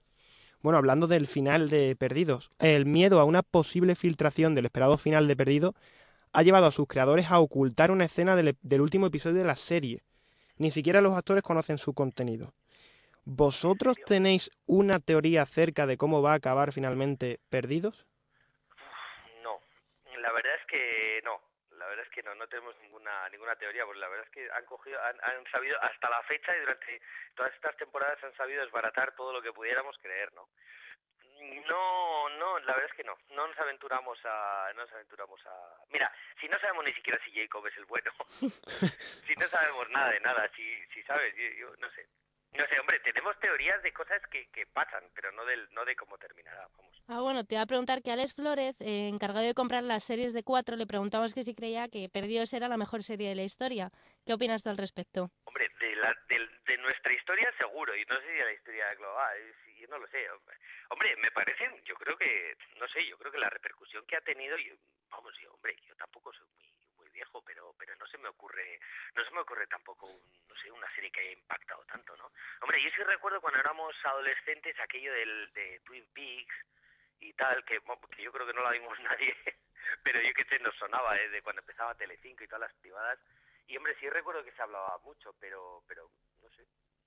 Bueno, 0.62 0.78
hablando 0.78 1.06
del 1.06 1.26
final 1.28 1.68
de 1.68 1.94
Perdidos, 1.94 2.50
el 2.58 2.86
miedo 2.86 3.20
a 3.20 3.24
una 3.24 3.42
posible 3.42 3.94
filtración 3.94 4.54
del 4.54 4.64
esperado 4.64 4.96
final 4.98 5.28
de 5.28 5.36
Perdido 5.36 5.74
ha 6.36 6.42
llevado 6.42 6.66
a 6.66 6.70
sus 6.70 6.86
creadores 6.86 7.30
a 7.30 7.38
ocultar 7.38 7.90
una 7.90 8.04
escena 8.04 8.36
del, 8.36 8.58
del 8.60 8.82
último 8.82 9.06
episodio 9.06 9.38
de 9.38 9.46
la 9.46 9.56
serie. 9.56 10.02
Ni 10.58 10.70
siquiera 10.70 11.00
los 11.00 11.14
actores 11.16 11.42
conocen 11.42 11.78
su 11.78 11.94
contenido. 11.94 12.52
¿Vosotros 13.24 13.96
tenéis 14.04 14.50
una 14.66 15.00
teoría 15.00 15.40
acerca 15.40 15.86
de 15.86 15.96
cómo 15.96 16.20
va 16.20 16.32
a 16.32 16.36
acabar 16.36 16.72
finalmente 16.72 17.40
Perdidos? 17.48 18.06
No, 19.42 19.62
la 20.20 20.30
verdad 20.32 20.54
es 20.60 20.66
que 20.66 21.22
no. 21.24 21.40
La 21.78 21.86
verdad 21.86 22.04
es 22.04 22.12
que 22.12 22.22
no, 22.22 22.34
no 22.34 22.46
tenemos 22.48 22.76
ninguna 22.82 23.30
ninguna 23.30 23.56
teoría, 23.56 23.86
porque 23.86 24.00
la 24.00 24.08
verdad 24.08 24.26
es 24.26 24.32
que 24.32 24.46
han 24.52 24.64
cogido, 24.66 25.02
han, 25.04 25.16
han 25.24 25.50
sabido 25.50 25.80
hasta 25.80 26.10
la 26.10 26.22
fecha 26.24 26.54
y 26.54 26.60
durante 26.60 27.00
todas 27.34 27.54
estas 27.54 27.74
temporadas 27.78 28.22
han 28.22 28.36
sabido 28.36 28.62
desbaratar 28.62 29.16
todo 29.16 29.32
lo 29.32 29.40
que 29.40 29.54
pudiéramos 29.54 29.96
creer, 30.02 30.34
¿no? 30.34 30.50
No, 31.68 32.28
no, 32.38 32.58
la 32.60 32.74
verdad 32.74 32.90
es 32.90 32.96
que 32.96 33.04
no. 33.04 33.16
No 33.30 33.46
nos 33.46 33.58
aventuramos 33.58 34.18
a, 34.24 34.70
no 34.74 34.82
nos 34.82 34.92
aventuramos 34.92 35.40
a. 35.46 35.84
Mira, 35.90 36.10
si 36.40 36.48
no 36.48 36.58
sabemos 36.58 36.84
ni 36.84 36.92
siquiera 36.92 37.18
si 37.24 37.32
Jacob 37.32 37.66
es 37.66 37.76
el 37.76 37.84
bueno, 37.84 38.10
si 39.26 39.34
no 39.34 39.48
sabemos 39.48 39.88
nada 39.90 40.10
de 40.10 40.20
nada, 40.20 40.48
si, 40.54 40.86
si 40.94 41.02
sabes, 41.02 41.34
yo, 41.36 41.48
yo 41.58 41.76
no 41.78 41.90
sé. 41.90 42.06
No 42.52 42.66
sé, 42.68 42.80
hombre, 42.80 42.98
tenemos 43.00 43.38
teorías 43.38 43.82
de 43.82 43.92
cosas 43.92 44.22
que, 44.30 44.46
que 44.48 44.66
pasan, 44.66 45.04
pero 45.14 45.30
no 45.32 45.44
del, 45.44 45.68
no 45.74 45.84
de 45.84 45.94
cómo 45.94 46.16
terminará, 46.16 46.66
vamos. 46.78 47.02
Ah, 47.08 47.20
bueno, 47.20 47.44
te 47.44 47.54
iba 47.54 47.62
a 47.62 47.66
preguntar 47.66 48.02
que 48.02 48.12
Alex 48.12 48.34
Flores, 48.34 48.80
eh, 48.80 49.08
encargado 49.08 49.44
de 49.44 49.52
comprar 49.52 49.82
las 49.82 50.04
series 50.04 50.32
de 50.32 50.42
cuatro, 50.42 50.76
le 50.76 50.86
preguntamos 50.86 51.34
que 51.34 51.44
si 51.44 51.54
creía 51.54 51.88
que 51.88 52.08
Perdidos 52.08 52.54
era 52.54 52.68
la 52.68 52.78
mejor 52.78 53.02
serie 53.02 53.28
de 53.28 53.34
la 53.34 53.42
historia. 53.42 53.90
¿Qué 54.24 54.32
opinas 54.32 54.62
tú 54.62 54.70
al 54.70 54.78
respecto? 54.78 55.30
Hombre, 55.44 55.68
de, 55.80 55.96
la, 55.96 56.16
de, 56.28 56.48
de 56.66 56.78
nuestra 56.78 57.12
historia 57.12 57.52
seguro, 57.58 57.94
y 57.94 58.04
no 58.06 58.18
sé 58.20 58.26
si 58.26 58.32
de 58.32 58.44
la 58.44 58.52
historia 58.52 58.94
global, 58.94 59.54
no 59.88 59.98
lo 59.98 60.06
sé. 60.08 60.28
Hombre, 60.88 61.16
me 61.16 61.30
parecen, 61.30 61.82
yo 61.84 61.94
creo 61.96 62.16
que, 62.16 62.56
no 62.76 62.86
sé, 62.88 63.06
yo 63.06 63.18
creo 63.18 63.32
que 63.32 63.38
la 63.38 63.50
repercusión 63.50 64.06
que 64.06 64.16
ha 64.16 64.20
tenido, 64.20 64.56
yo, 64.58 64.74
vamos, 65.10 65.34
yo, 65.38 65.52
hombre, 65.52 65.76
yo 65.86 65.94
tampoco 65.96 66.32
soy 66.32 66.46
muy 66.54 66.66
muy 66.96 67.10
viejo, 67.10 67.42
pero 67.42 67.74
pero 67.78 67.94
no 67.96 68.06
se 68.06 68.18
me 68.18 68.28
ocurre, 68.28 68.80
no 69.14 69.24
se 69.24 69.30
me 69.30 69.40
ocurre 69.40 69.66
tampoco, 69.66 70.06
un, 70.06 70.20
no 70.48 70.54
sé, 70.56 70.70
una 70.70 70.90
serie 70.94 71.10
que 71.10 71.20
haya 71.20 71.32
impactado 71.32 71.84
tanto, 71.84 72.16
¿no? 72.16 72.32
Hombre, 72.60 72.82
yo 72.82 72.90
sí 72.90 73.02
recuerdo 73.02 73.40
cuando 73.40 73.60
éramos 73.60 73.94
adolescentes 74.04 74.78
aquello 74.80 75.12
del 75.12 75.52
de 75.52 75.80
Twin 75.84 76.06
Peaks 76.12 76.54
y 77.20 77.32
tal, 77.34 77.64
que, 77.64 77.80
que 77.80 78.22
yo 78.22 78.32
creo 78.32 78.46
que 78.46 78.54
no 78.54 78.62
la 78.62 78.70
vimos 78.70 78.98
nadie, 79.00 79.36
pero 80.02 80.20
yo 80.20 80.32
que 80.34 80.44
sé, 80.44 80.58
nos 80.58 80.74
sonaba, 80.76 81.16
¿eh? 81.18 81.28
de 81.28 81.42
cuando 81.42 81.60
empezaba 81.60 81.94
Telecinco 81.94 82.44
y 82.44 82.48
todas 82.48 82.68
las 82.68 82.74
privadas, 82.80 83.18
y 83.66 83.76
hombre, 83.76 83.96
sí 83.98 84.08
recuerdo 84.08 84.44
que 84.44 84.52
se 84.52 84.62
hablaba 84.62 84.98
mucho, 84.98 85.34
pero, 85.40 85.82
pero, 85.88 86.08
no 86.40 86.48
sé, 86.50 86.64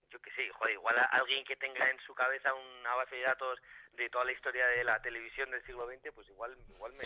yo 0.10 0.20
qué 0.22 0.32
sé, 0.32 0.50
joder, 0.50 0.74
igual 0.74 0.98
a 0.98 1.04
alguien 1.06 1.44
que 1.46 1.56
tenga 1.56 1.90
en 1.90 2.00
su 2.00 2.14
cabeza 2.14 2.54
una 2.54 2.96
base 2.96 3.16
de 3.16 3.22
datos 3.24 3.60
de 3.94 4.10
toda 4.10 4.26
la 4.26 4.32
historia 4.32 4.68
de 4.68 4.84
la 4.84 5.02
televisión 5.02 5.52
del 5.52 5.64
siglo 5.66 5.88
XX, 5.88 6.12
pues 6.14 6.28
igual, 6.30 6.58
igual 6.70 6.94
me, 6.94 7.04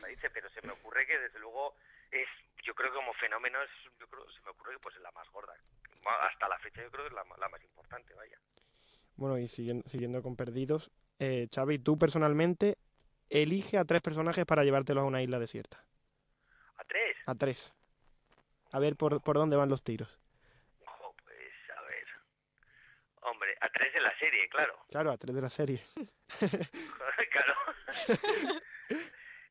me 0.00 0.08
dice, 0.08 0.30
pero 0.30 0.48
se 0.50 0.62
me 0.62 0.72
ocurre 0.72 1.06
que 1.06 1.18
desde 1.18 1.38
luego 1.38 1.74
es, 2.10 2.28
yo 2.64 2.74
creo 2.74 2.90
que 2.90 2.96
como 2.96 3.12
fenómeno 3.14 3.62
es, 3.62 3.70
yo 3.98 4.06
creo, 4.08 4.28
se 4.30 4.40
me 4.42 4.50
ocurre 4.50 4.74
que 4.74 4.80
pues 4.80 4.96
es 4.96 5.02
la 5.02 5.12
más 5.12 5.28
gorda. 5.30 5.54
Hasta 6.22 6.48
la 6.48 6.58
fecha 6.58 6.82
yo 6.82 6.90
creo 6.90 7.04
que 7.04 7.08
es 7.08 7.14
la, 7.14 7.24
la 7.36 7.48
más 7.48 7.62
importante, 7.62 8.14
vaya. 8.14 8.38
Bueno, 9.16 9.36
y 9.36 9.48
siguiendo, 9.48 9.88
siguiendo 9.88 10.22
con 10.22 10.36
Perdidos, 10.36 10.90
eh, 11.18 11.48
Xavi, 11.52 11.80
tú 11.80 11.98
personalmente 11.98 12.78
elige 13.28 13.76
a 13.76 13.84
tres 13.84 14.00
personajes 14.00 14.46
para 14.46 14.64
llevártelos 14.64 15.02
a 15.02 15.06
una 15.06 15.22
isla 15.22 15.38
desierta. 15.38 15.84
¿A 16.76 16.84
tres? 16.84 17.16
A 17.26 17.34
tres. 17.34 17.74
A 18.72 18.78
ver 18.78 18.96
por, 18.96 19.20
por 19.22 19.36
dónde 19.36 19.56
van 19.56 19.68
los 19.68 19.82
tiros. 19.82 20.08
Ojo, 20.86 21.14
pues 21.24 21.52
a 21.76 21.82
ver. 21.82 22.06
Hombre, 23.22 23.56
a 23.60 23.68
tres 23.70 23.94
en 23.94 24.02
la 24.02 24.18
serie, 24.18 24.47
claro. 24.58 24.84
Claro, 24.90 25.10
a 25.12 25.16
tres 25.18 25.34
de 25.34 25.42
la 25.42 25.48
serie. 25.48 25.84
claro. 27.30 27.54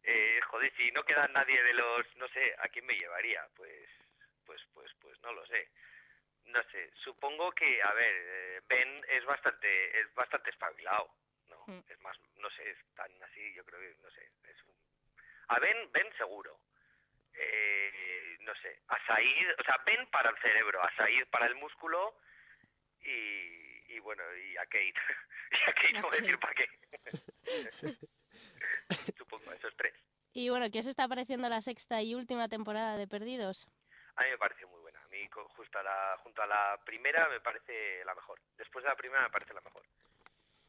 eh, 0.04 0.40
joder, 0.48 0.74
si 0.76 0.92
no 0.92 1.02
queda 1.04 1.28
nadie 1.30 1.62
de 1.64 1.74
los, 1.74 2.16
no 2.18 2.28
sé, 2.30 2.56
¿a 2.60 2.68
quién 2.70 2.86
me 2.86 2.98
llevaría? 2.98 3.48
Pues, 3.56 3.90
pues, 4.46 4.62
pues, 4.74 4.92
pues 5.00 5.20
no 5.22 5.34
lo 5.34 5.46
sé. 5.48 5.70
No 6.46 6.64
sé, 6.72 6.92
supongo 7.04 7.52
que, 7.52 7.82
a 7.84 7.94
ver, 7.94 8.16
eh, 8.16 8.62
Ben 8.68 9.04
es 9.10 9.26
bastante, 9.26 10.00
es 10.00 10.14
bastante 10.14 10.50
espabilado, 10.50 11.14
¿no? 11.50 11.84
Es 11.90 12.00
más, 12.00 12.18
no 12.38 12.50
sé, 12.52 12.70
es 12.70 12.78
tan 12.96 13.12
así, 13.24 13.54
yo 13.54 13.66
creo 13.66 13.80
que, 13.80 14.02
no 14.02 14.10
sé, 14.12 14.32
es 14.44 14.64
un... 14.64 14.74
A 15.50 15.60
Ben, 15.60 15.92
Ben 15.92 16.08
seguro. 16.18 16.58
Eh, 17.34 18.38
no 18.40 18.56
sé, 18.56 18.80
a 18.88 19.06
Said, 19.06 19.60
o 19.60 19.64
sea, 19.64 19.78
Ben 19.86 20.08
para 20.08 20.30
el 20.30 20.38
cerebro, 20.38 20.82
a 20.82 20.96
Said 20.96 21.28
para 21.28 21.48
el 21.48 21.56
músculo 21.56 22.18
y, 23.02 23.67
y 23.88 24.00
bueno, 24.00 24.24
y 24.36 24.58
a 24.58 24.66
Kate. 24.66 24.94
y 25.52 25.70
a 25.70 25.74
Kate 25.74 25.94
no 25.94 26.02
voy 26.04 26.18
a 26.18 26.22
decir 26.22 26.40
para 26.40 26.54
qué. 26.54 26.68
Supongo, 29.18 29.52
esos 29.54 29.76
tres. 29.76 29.94
Y 30.34 30.50
bueno, 30.50 30.68
¿qué 30.72 30.80
os 30.80 30.86
está 30.88 31.08
pareciendo 31.08 31.50
la 31.50 31.62
sexta 31.62 32.02
y 32.02 32.14
última 32.16 32.48
temporada 32.48 32.98
de 32.98 33.08
Perdidos? 33.08 33.68
A 34.16 34.24
mí 34.24 34.30
me 34.30 34.38
parece 34.38 34.66
muy 34.66 34.80
buena. 34.82 35.02
A 35.04 35.08
mí, 35.08 35.28
justo 35.32 35.80
a 35.80 35.84
la, 35.84 36.18
junto 36.24 36.42
a 36.42 36.48
la 36.48 36.80
primera, 36.86 37.28
me 37.30 37.40
parece 37.40 38.04
la 38.06 38.14
mejor. 38.16 38.40
Después 38.58 38.84
de 38.84 38.90
la 38.90 38.96
primera, 38.96 39.24
me 39.24 39.30
parece 39.30 39.54
la 39.54 39.62
mejor. 39.62 39.84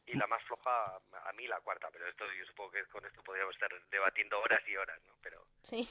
Y 0.05 0.13
la 0.15 0.25
más 0.27 0.41
floja, 0.43 0.95
a 0.95 1.33
mí 1.33 1.47
la 1.47 1.59
cuarta. 1.61 1.89
Pero 1.91 2.07
esto, 2.07 2.25
yo 2.33 2.45
supongo 2.45 2.71
que 2.71 2.85
con 2.85 3.05
esto 3.05 3.21
podríamos 3.23 3.53
estar 3.55 3.69
debatiendo 3.89 4.39
horas 4.39 4.61
y 4.67 4.75
horas, 4.75 4.99
¿no? 5.05 5.13
Pero, 5.21 5.45
Sí. 5.63 5.87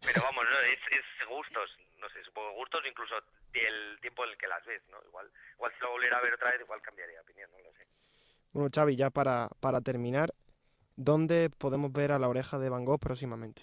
pero 0.00 0.22
vamos, 0.22 0.44
¿no? 0.48 0.60
Es, 0.60 0.78
es 0.90 1.26
gustos. 1.28 1.76
No 1.98 2.08
sé, 2.10 2.22
supongo 2.24 2.52
gustos, 2.52 2.84
incluso 2.86 3.16
el 3.52 3.98
tiempo 4.00 4.24
en 4.24 4.30
el 4.30 4.38
que 4.38 4.46
las 4.46 4.64
ves, 4.64 4.82
¿no? 4.88 4.98
Igual, 5.06 5.30
igual 5.54 5.72
si 5.74 5.80
lo 5.80 5.90
volviera 5.90 6.18
a 6.18 6.20
ver 6.22 6.34
otra 6.34 6.50
vez, 6.52 6.60
igual 6.60 6.80
cambiaría 6.82 7.16
de 7.16 7.20
opinión, 7.20 7.50
no 7.52 7.58
lo 7.58 7.72
sé. 7.72 7.86
Bueno, 8.52 8.70
Xavi, 8.74 8.96
ya 8.96 9.10
para, 9.10 9.48
para 9.60 9.80
terminar, 9.80 10.30
¿dónde 10.96 11.50
podemos 11.50 11.92
ver 11.92 12.12
a 12.12 12.18
la 12.18 12.28
oreja 12.28 12.58
de 12.58 12.68
Van 12.70 12.84
Gogh 12.84 13.00
próximamente? 13.00 13.62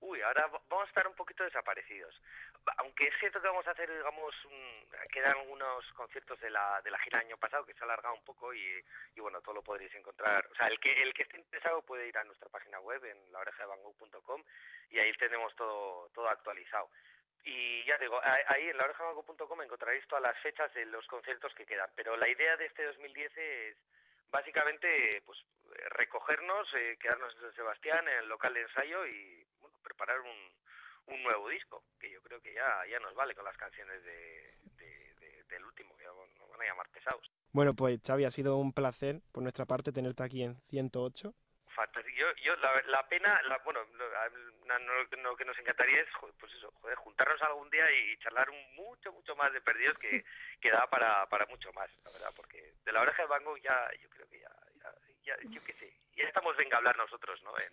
Uy, 0.00 0.20
ahora 0.22 0.46
va- 0.46 0.62
vamos 0.68 0.84
a 0.86 0.88
estar 0.88 1.06
un 1.08 1.14
poquito 1.14 1.42
desaparecidos. 1.42 2.14
Aunque 2.78 3.08
es 3.08 3.14
cierto 3.18 3.40
que 3.40 3.48
vamos 3.48 3.66
a 3.66 3.72
hacer, 3.72 3.90
digamos, 3.90 4.32
un- 4.44 4.86
quedan 5.10 5.38
algunos 5.38 5.84
conciertos 5.94 6.38
de 6.40 6.50
la, 6.50 6.80
de 6.82 6.90
la 6.90 6.98
gira 7.00 7.18
del 7.18 7.28
año 7.28 7.36
pasado 7.38 7.64
que 7.64 7.72
se 7.74 7.80
ha 7.80 7.84
alargado 7.84 8.14
un 8.14 8.22
poco 8.24 8.52
y, 8.54 8.84
y 9.16 9.20
bueno, 9.20 9.40
todo 9.40 9.54
lo 9.56 9.62
podréis 9.62 9.92
encontrar. 9.94 10.46
O 10.52 10.54
sea, 10.54 10.68
el 10.68 10.78
que, 10.78 11.02
el 11.02 11.12
que 11.14 11.22
esté 11.24 11.38
interesado 11.38 11.82
puede 11.82 12.06
ir 12.06 12.16
a 12.16 12.24
nuestra 12.24 12.48
página 12.48 12.78
web 12.80 13.04
en 13.06 13.32
laorejadevango.com 13.32 14.44
y 14.90 14.98
ahí 14.98 15.12
tenemos 15.14 15.54
todo, 15.56 16.08
todo 16.14 16.28
actualizado. 16.28 16.90
Y 17.44 17.84
ya 17.86 17.96
digo, 17.98 18.20
ahí 18.22 18.68
en 18.68 18.76
laorejadevango.com 18.76 19.62
encontraréis 19.62 20.06
todas 20.06 20.22
las 20.22 20.36
fechas 20.42 20.72
de 20.74 20.84
los 20.86 21.06
conciertos 21.06 21.54
que 21.54 21.64
quedan. 21.66 21.90
Pero 21.96 22.16
la 22.16 22.28
idea 22.28 22.56
de 22.56 22.66
este 22.66 22.84
2010 22.84 23.32
es 23.36 23.76
básicamente 24.30 25.22
pues 25.24 25.38
recogernos, 25.90 26.68
eh, 26.74 26.96
quedarnos 27.00 27.34
en 27.34 27.40
San 27.40 27.54
Sebastián, 27.54 28.06
en 28.08 28.18
el 28.18 28.28
local 28.28 28.52
de 28.54 28.62
ensayo 28.62 29.06
y 29.06 29.46
bueno, 29.60 29.76
preparar 29.82 30.20
un, 30.20 30.58
nuevo 31.22 31.48
disco, 31.48 31.82
que 31.98 32.10
yo 32.10 32.20
creo 32.22 32.40
que 32.40 32.52
ya, 32.54 32.84
ya 32.90 32.98
nos 33.00 33.14
vale 33.14 33.34
con 33.34 33.44
las 33.44 33.56
canciones 33.56 34.02
de, 34.04 34.54
de- 34.76 35.14
de- 35.20 35.42
del 35.44 35.64
último, 35.64 35.96
que 35.96 36.04
nos 36.04 36.48
van 36.50 36.60
a 36.62 36.64
llamar 36.64 36.88
pesados. 36.90 37.30
Bueno, 37.52 37.74
pues 37.74 38.00
Xavi, 38.06 38.24
ha 38.24 38.30
sido 38.30 38.56
un 38.56 38.72
placer 38.72 39.20
por 39.32 39.42
nuestra 39.42 39.64
parte 39.66 39.90
tenerte 39.90 40.22
aquí 40.22 40.42
en 40.44 40.60
108. 40.68 41.32
Fantástico. 41.78 42.18
Yo, 42.18 42.26
yo 42.42 42.56
la, 42.56 42.82
la 42.88 43.06
pena, 43.08 43.40
la, 43.44 43.58
bueno, 43.58 43.78
lo, 43.94 44.08
no- 44.66 45.22
lo 45.22 45.36
que 45.36 45.44
nos 45.44 45.56
encantaría 45.60 46.00
es, 46.00 46.08
pues 46.40 46.52
eso, 46.54 46.72
joder, 46.80 46.96
juntarnos 46.96 47.40
algún 47.42 47.70
día 47.70 47.88
y, 47.92 48.16
charlar 48.18 48.50
un 48.50 48.74
mucho, 48.74 49.12
mucho 49.12 49.36
más 49.36 49.52
de 49.52 49.60
perdidos 49.60 49.96
que, 49.98 50.24
que 50.60 50.70
da 50.72 50.88
para, 50.90 51.24
para 51.26 51.46
mucho 51.46 51.72
más, 51.74 51.88
la 52.04 52.10
verdad, 52.10 52.32
porque 52.34 52.72
de 52.84 52.92
la 52.92 53.00
oreja 53.02 53.22
de 53.22 53.28
Van 53.28 53.44
Gogh 53.44 53.60
ya, 53.60 53.88
yo 54.02 54.08
creo 54.10 54.28
que 54.28 54.40
ya, 54.40 54.50
ya, 54.82 54.92
ya- 55.22 55.50
yo 55.50 55.62
qué 55.62 55.72
sé, 55.74 55.92
ya 56.16 56.24
estamos 56.24 56.56
venga 56.56 56.74
a 56.74 56.78
hablar 56.78 56.96
nosotros, 56.96 57.40
¿no? 57.44 57.52
En, 57.60 57.72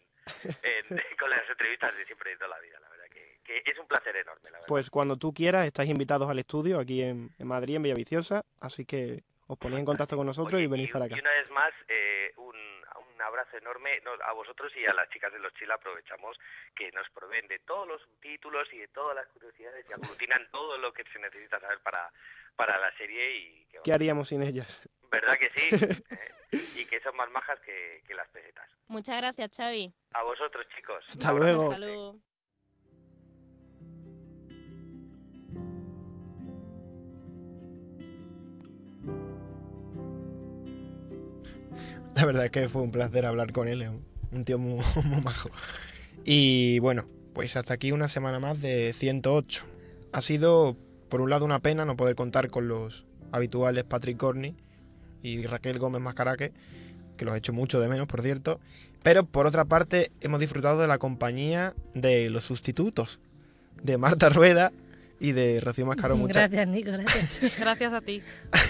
en- 0.61 0.85
con 1.19 1.29
las 1.31 1.49
entrevistas 1.49 1.95
de 1.97 2.05
siempre 2.05 2.29
de 2.29 2.37
toda 2.37 2.49
la 2.49 2.59
vida, 2.59 2.79
la 2.79 2.89
verdad, 2.89 3.05
que, 3.11 3.39
que 3.43 3.63
es 3.65 3.79
un 3.79 3.87
placer 3.87 4.15
enorme, 4.17 4.51
la 4.51 4.57
verdad. 4.59 4.67
Pues 4.67 4.91
cuando 4.91 5.17
tú 5.17 5.33
quieras, 5.33 5.65
estáis 5.65 5.89
invitados 5.89 6.29
al 6.29 6.37
estudio 6.37 6.79
aquí 6.79 7.01
en, 7.01 7.31
en 7.39 7.47
Madrid, 7.47 7.77
en 7.77 7.81
Villaviciosa, 7.81 8.43
así 8.61 8.85
que 8.85 9.23
os 9.47 9.57
ponéis 9.57 9.79
en 9.79 9.85
contacto 9.85 10.15
con 10.17 10.27
nosotros 10.27 10.61
y 10.61 10.67
venís 10.67 10.91
para 10.91 11.05
acá. 11.05 11.15
Y 11.15 11.19
una 11.21 11.31
vez 11.31 11.49
más, 11.49 11.73
eh, 11.87 12.31
un, 12.37 12.55
un 13.15 13.21
abrazo 13.21 13.57
enorme 13.57 14.01
no, 14.03 14.11
a 14.23 14.33
vosotros 14.33 14.71
y 14.75 14.85
a 14.85 14.93
las 14.93 15.09
chicas 15.09 15.31
de 15.31 15.39
los 15.39 15.53
Chile. 15.53 15.73
Aprovechamos 15.73 16.37
que 16.75 16.91
nos 16.91 17.09
proveen 17.11 17.47
de 17.47 17.59
todos 17.59 17.87
los 17.87 18.01
títulos 18.21 18.67
y 18.73 18.79
de 18.79 18.87
todas 18.89 19.15
las 19.15 19.27
curiosidades 19.27 19.85
y 19.89 19.93
aglutinan 19.93 20.47
todo 20.51 20.77
lo 20.77 20.93
que 20.93 21.03
se 21.11 21.19
necesita 21.19 21.59
saber 21.59 21.79
para, 21.79 22.11
para 22.55 22.77
la 22.79 22.95
serie. 22.97 23.37
y 23.37 23.65
que, 23.65 23.79
¿Qué 23.83 23.93
haríamos 23.93 24.29
sin 24.29 24.43
ellas? 24.43 24.87
¿Verdad 25.09 25.37
que 25.39 25.49
sí? 25.51 26.03
Eh, 26.51 26.63
y 26.75 26.85
que 26.85 27.01
son 27.01 27.15
más 27.17 27.29
majas 27.31 27.59
que, 27.61 28.03
que 28.07 28.13
las 28.13 28.29
pesetas. 28.29 28.69
Muchas 28.87 29.17
gracias, 29.17 29.51
Xavi. 29.57 29.91
A 30.13 30.23
vosotros, 30.23 30.65
chicos. 30.75 31.03
Hasta 31.09 31.33
luego. 31.33 31.63
Hasta 31.71 31.79
luego. 31.79 32.19
La 42.15 42.25
verdad 42.25 42.45
es 42.45 42.51
que 42.51 42.69
fue 42.69 42.81
un 42.81 42.91
placer 42.91 43.25
hablar 43.25 43.51
con 43.51 43.67
él, 43.67 43.89
un, 44.31 44.43
tío 44.45 44.57
muy, 44.57 44.81
muy 45.03 45.21
majo. 45.21 45.49
Y 46.23 46.79
bueno, 46.79 47.05
pues 47.33 47.57
hasta 47.57 47.73
aquí 47.73 47.91
una 47.91 48.07
semana 48.07 48.39
más 48.39 48.61
de 48.61 48.93
108. 48.93 49.65
Ha 50.13 50.21
sido, 50.21 50.77
por 51.09 51.19
un 51.19 51.29
lado, 51.29 51.43
una 51.43 51.59
pena 51.59 51.83
no 51.83 51.97
poder 51.97 52.15
contar 52.15 52.49
con 52.49 52.69
los 52.69 53.05
habituales 53.33 53.83
Patrick 53.83 54.17
Corney 54.17 54.55
y 55.23 55.45
Raquel 55.45 55.77
Gómez 55.77 56.01
Mascaraque, 56.01 56.53
que 57.17 57.25
los 57.25 57.35
he 57.35 57.39
hecho 57.39 57.51
mucho 57.51 57.81
de 57.81 57.89
menos, 57.89 58.07
por 58.07 58.21
cierto. 58.21 58.61
Pero 59.03 59.25
por 59.25 59.45
otra 59.45 59.65
parte, 59.65 60.11
hemos 60.21 60.39
disfrutado 60.39 60.79
de 60.79 60.87
la 60.87 60.99
compañía 60.99 61.75
de 61.93 62.29
los 62.29 62.45
sustitutos, 62.45 63.19
de 63.83 63.97
Marta 63.97 64.29
Rueda 64.29 64.71
y 65.19 65.31
de 65.31 65.59
Rocío 65.59 65.85
Mascaro. 65.85 66.17
Muchas 66.17 66.49
Gracias, 66.49 66.67
Nico, 66.67 66.91
gracias. 66.91 67.53
Gracias 67.59 67.93
a 67.93 68.01
ti. 68.01 68.23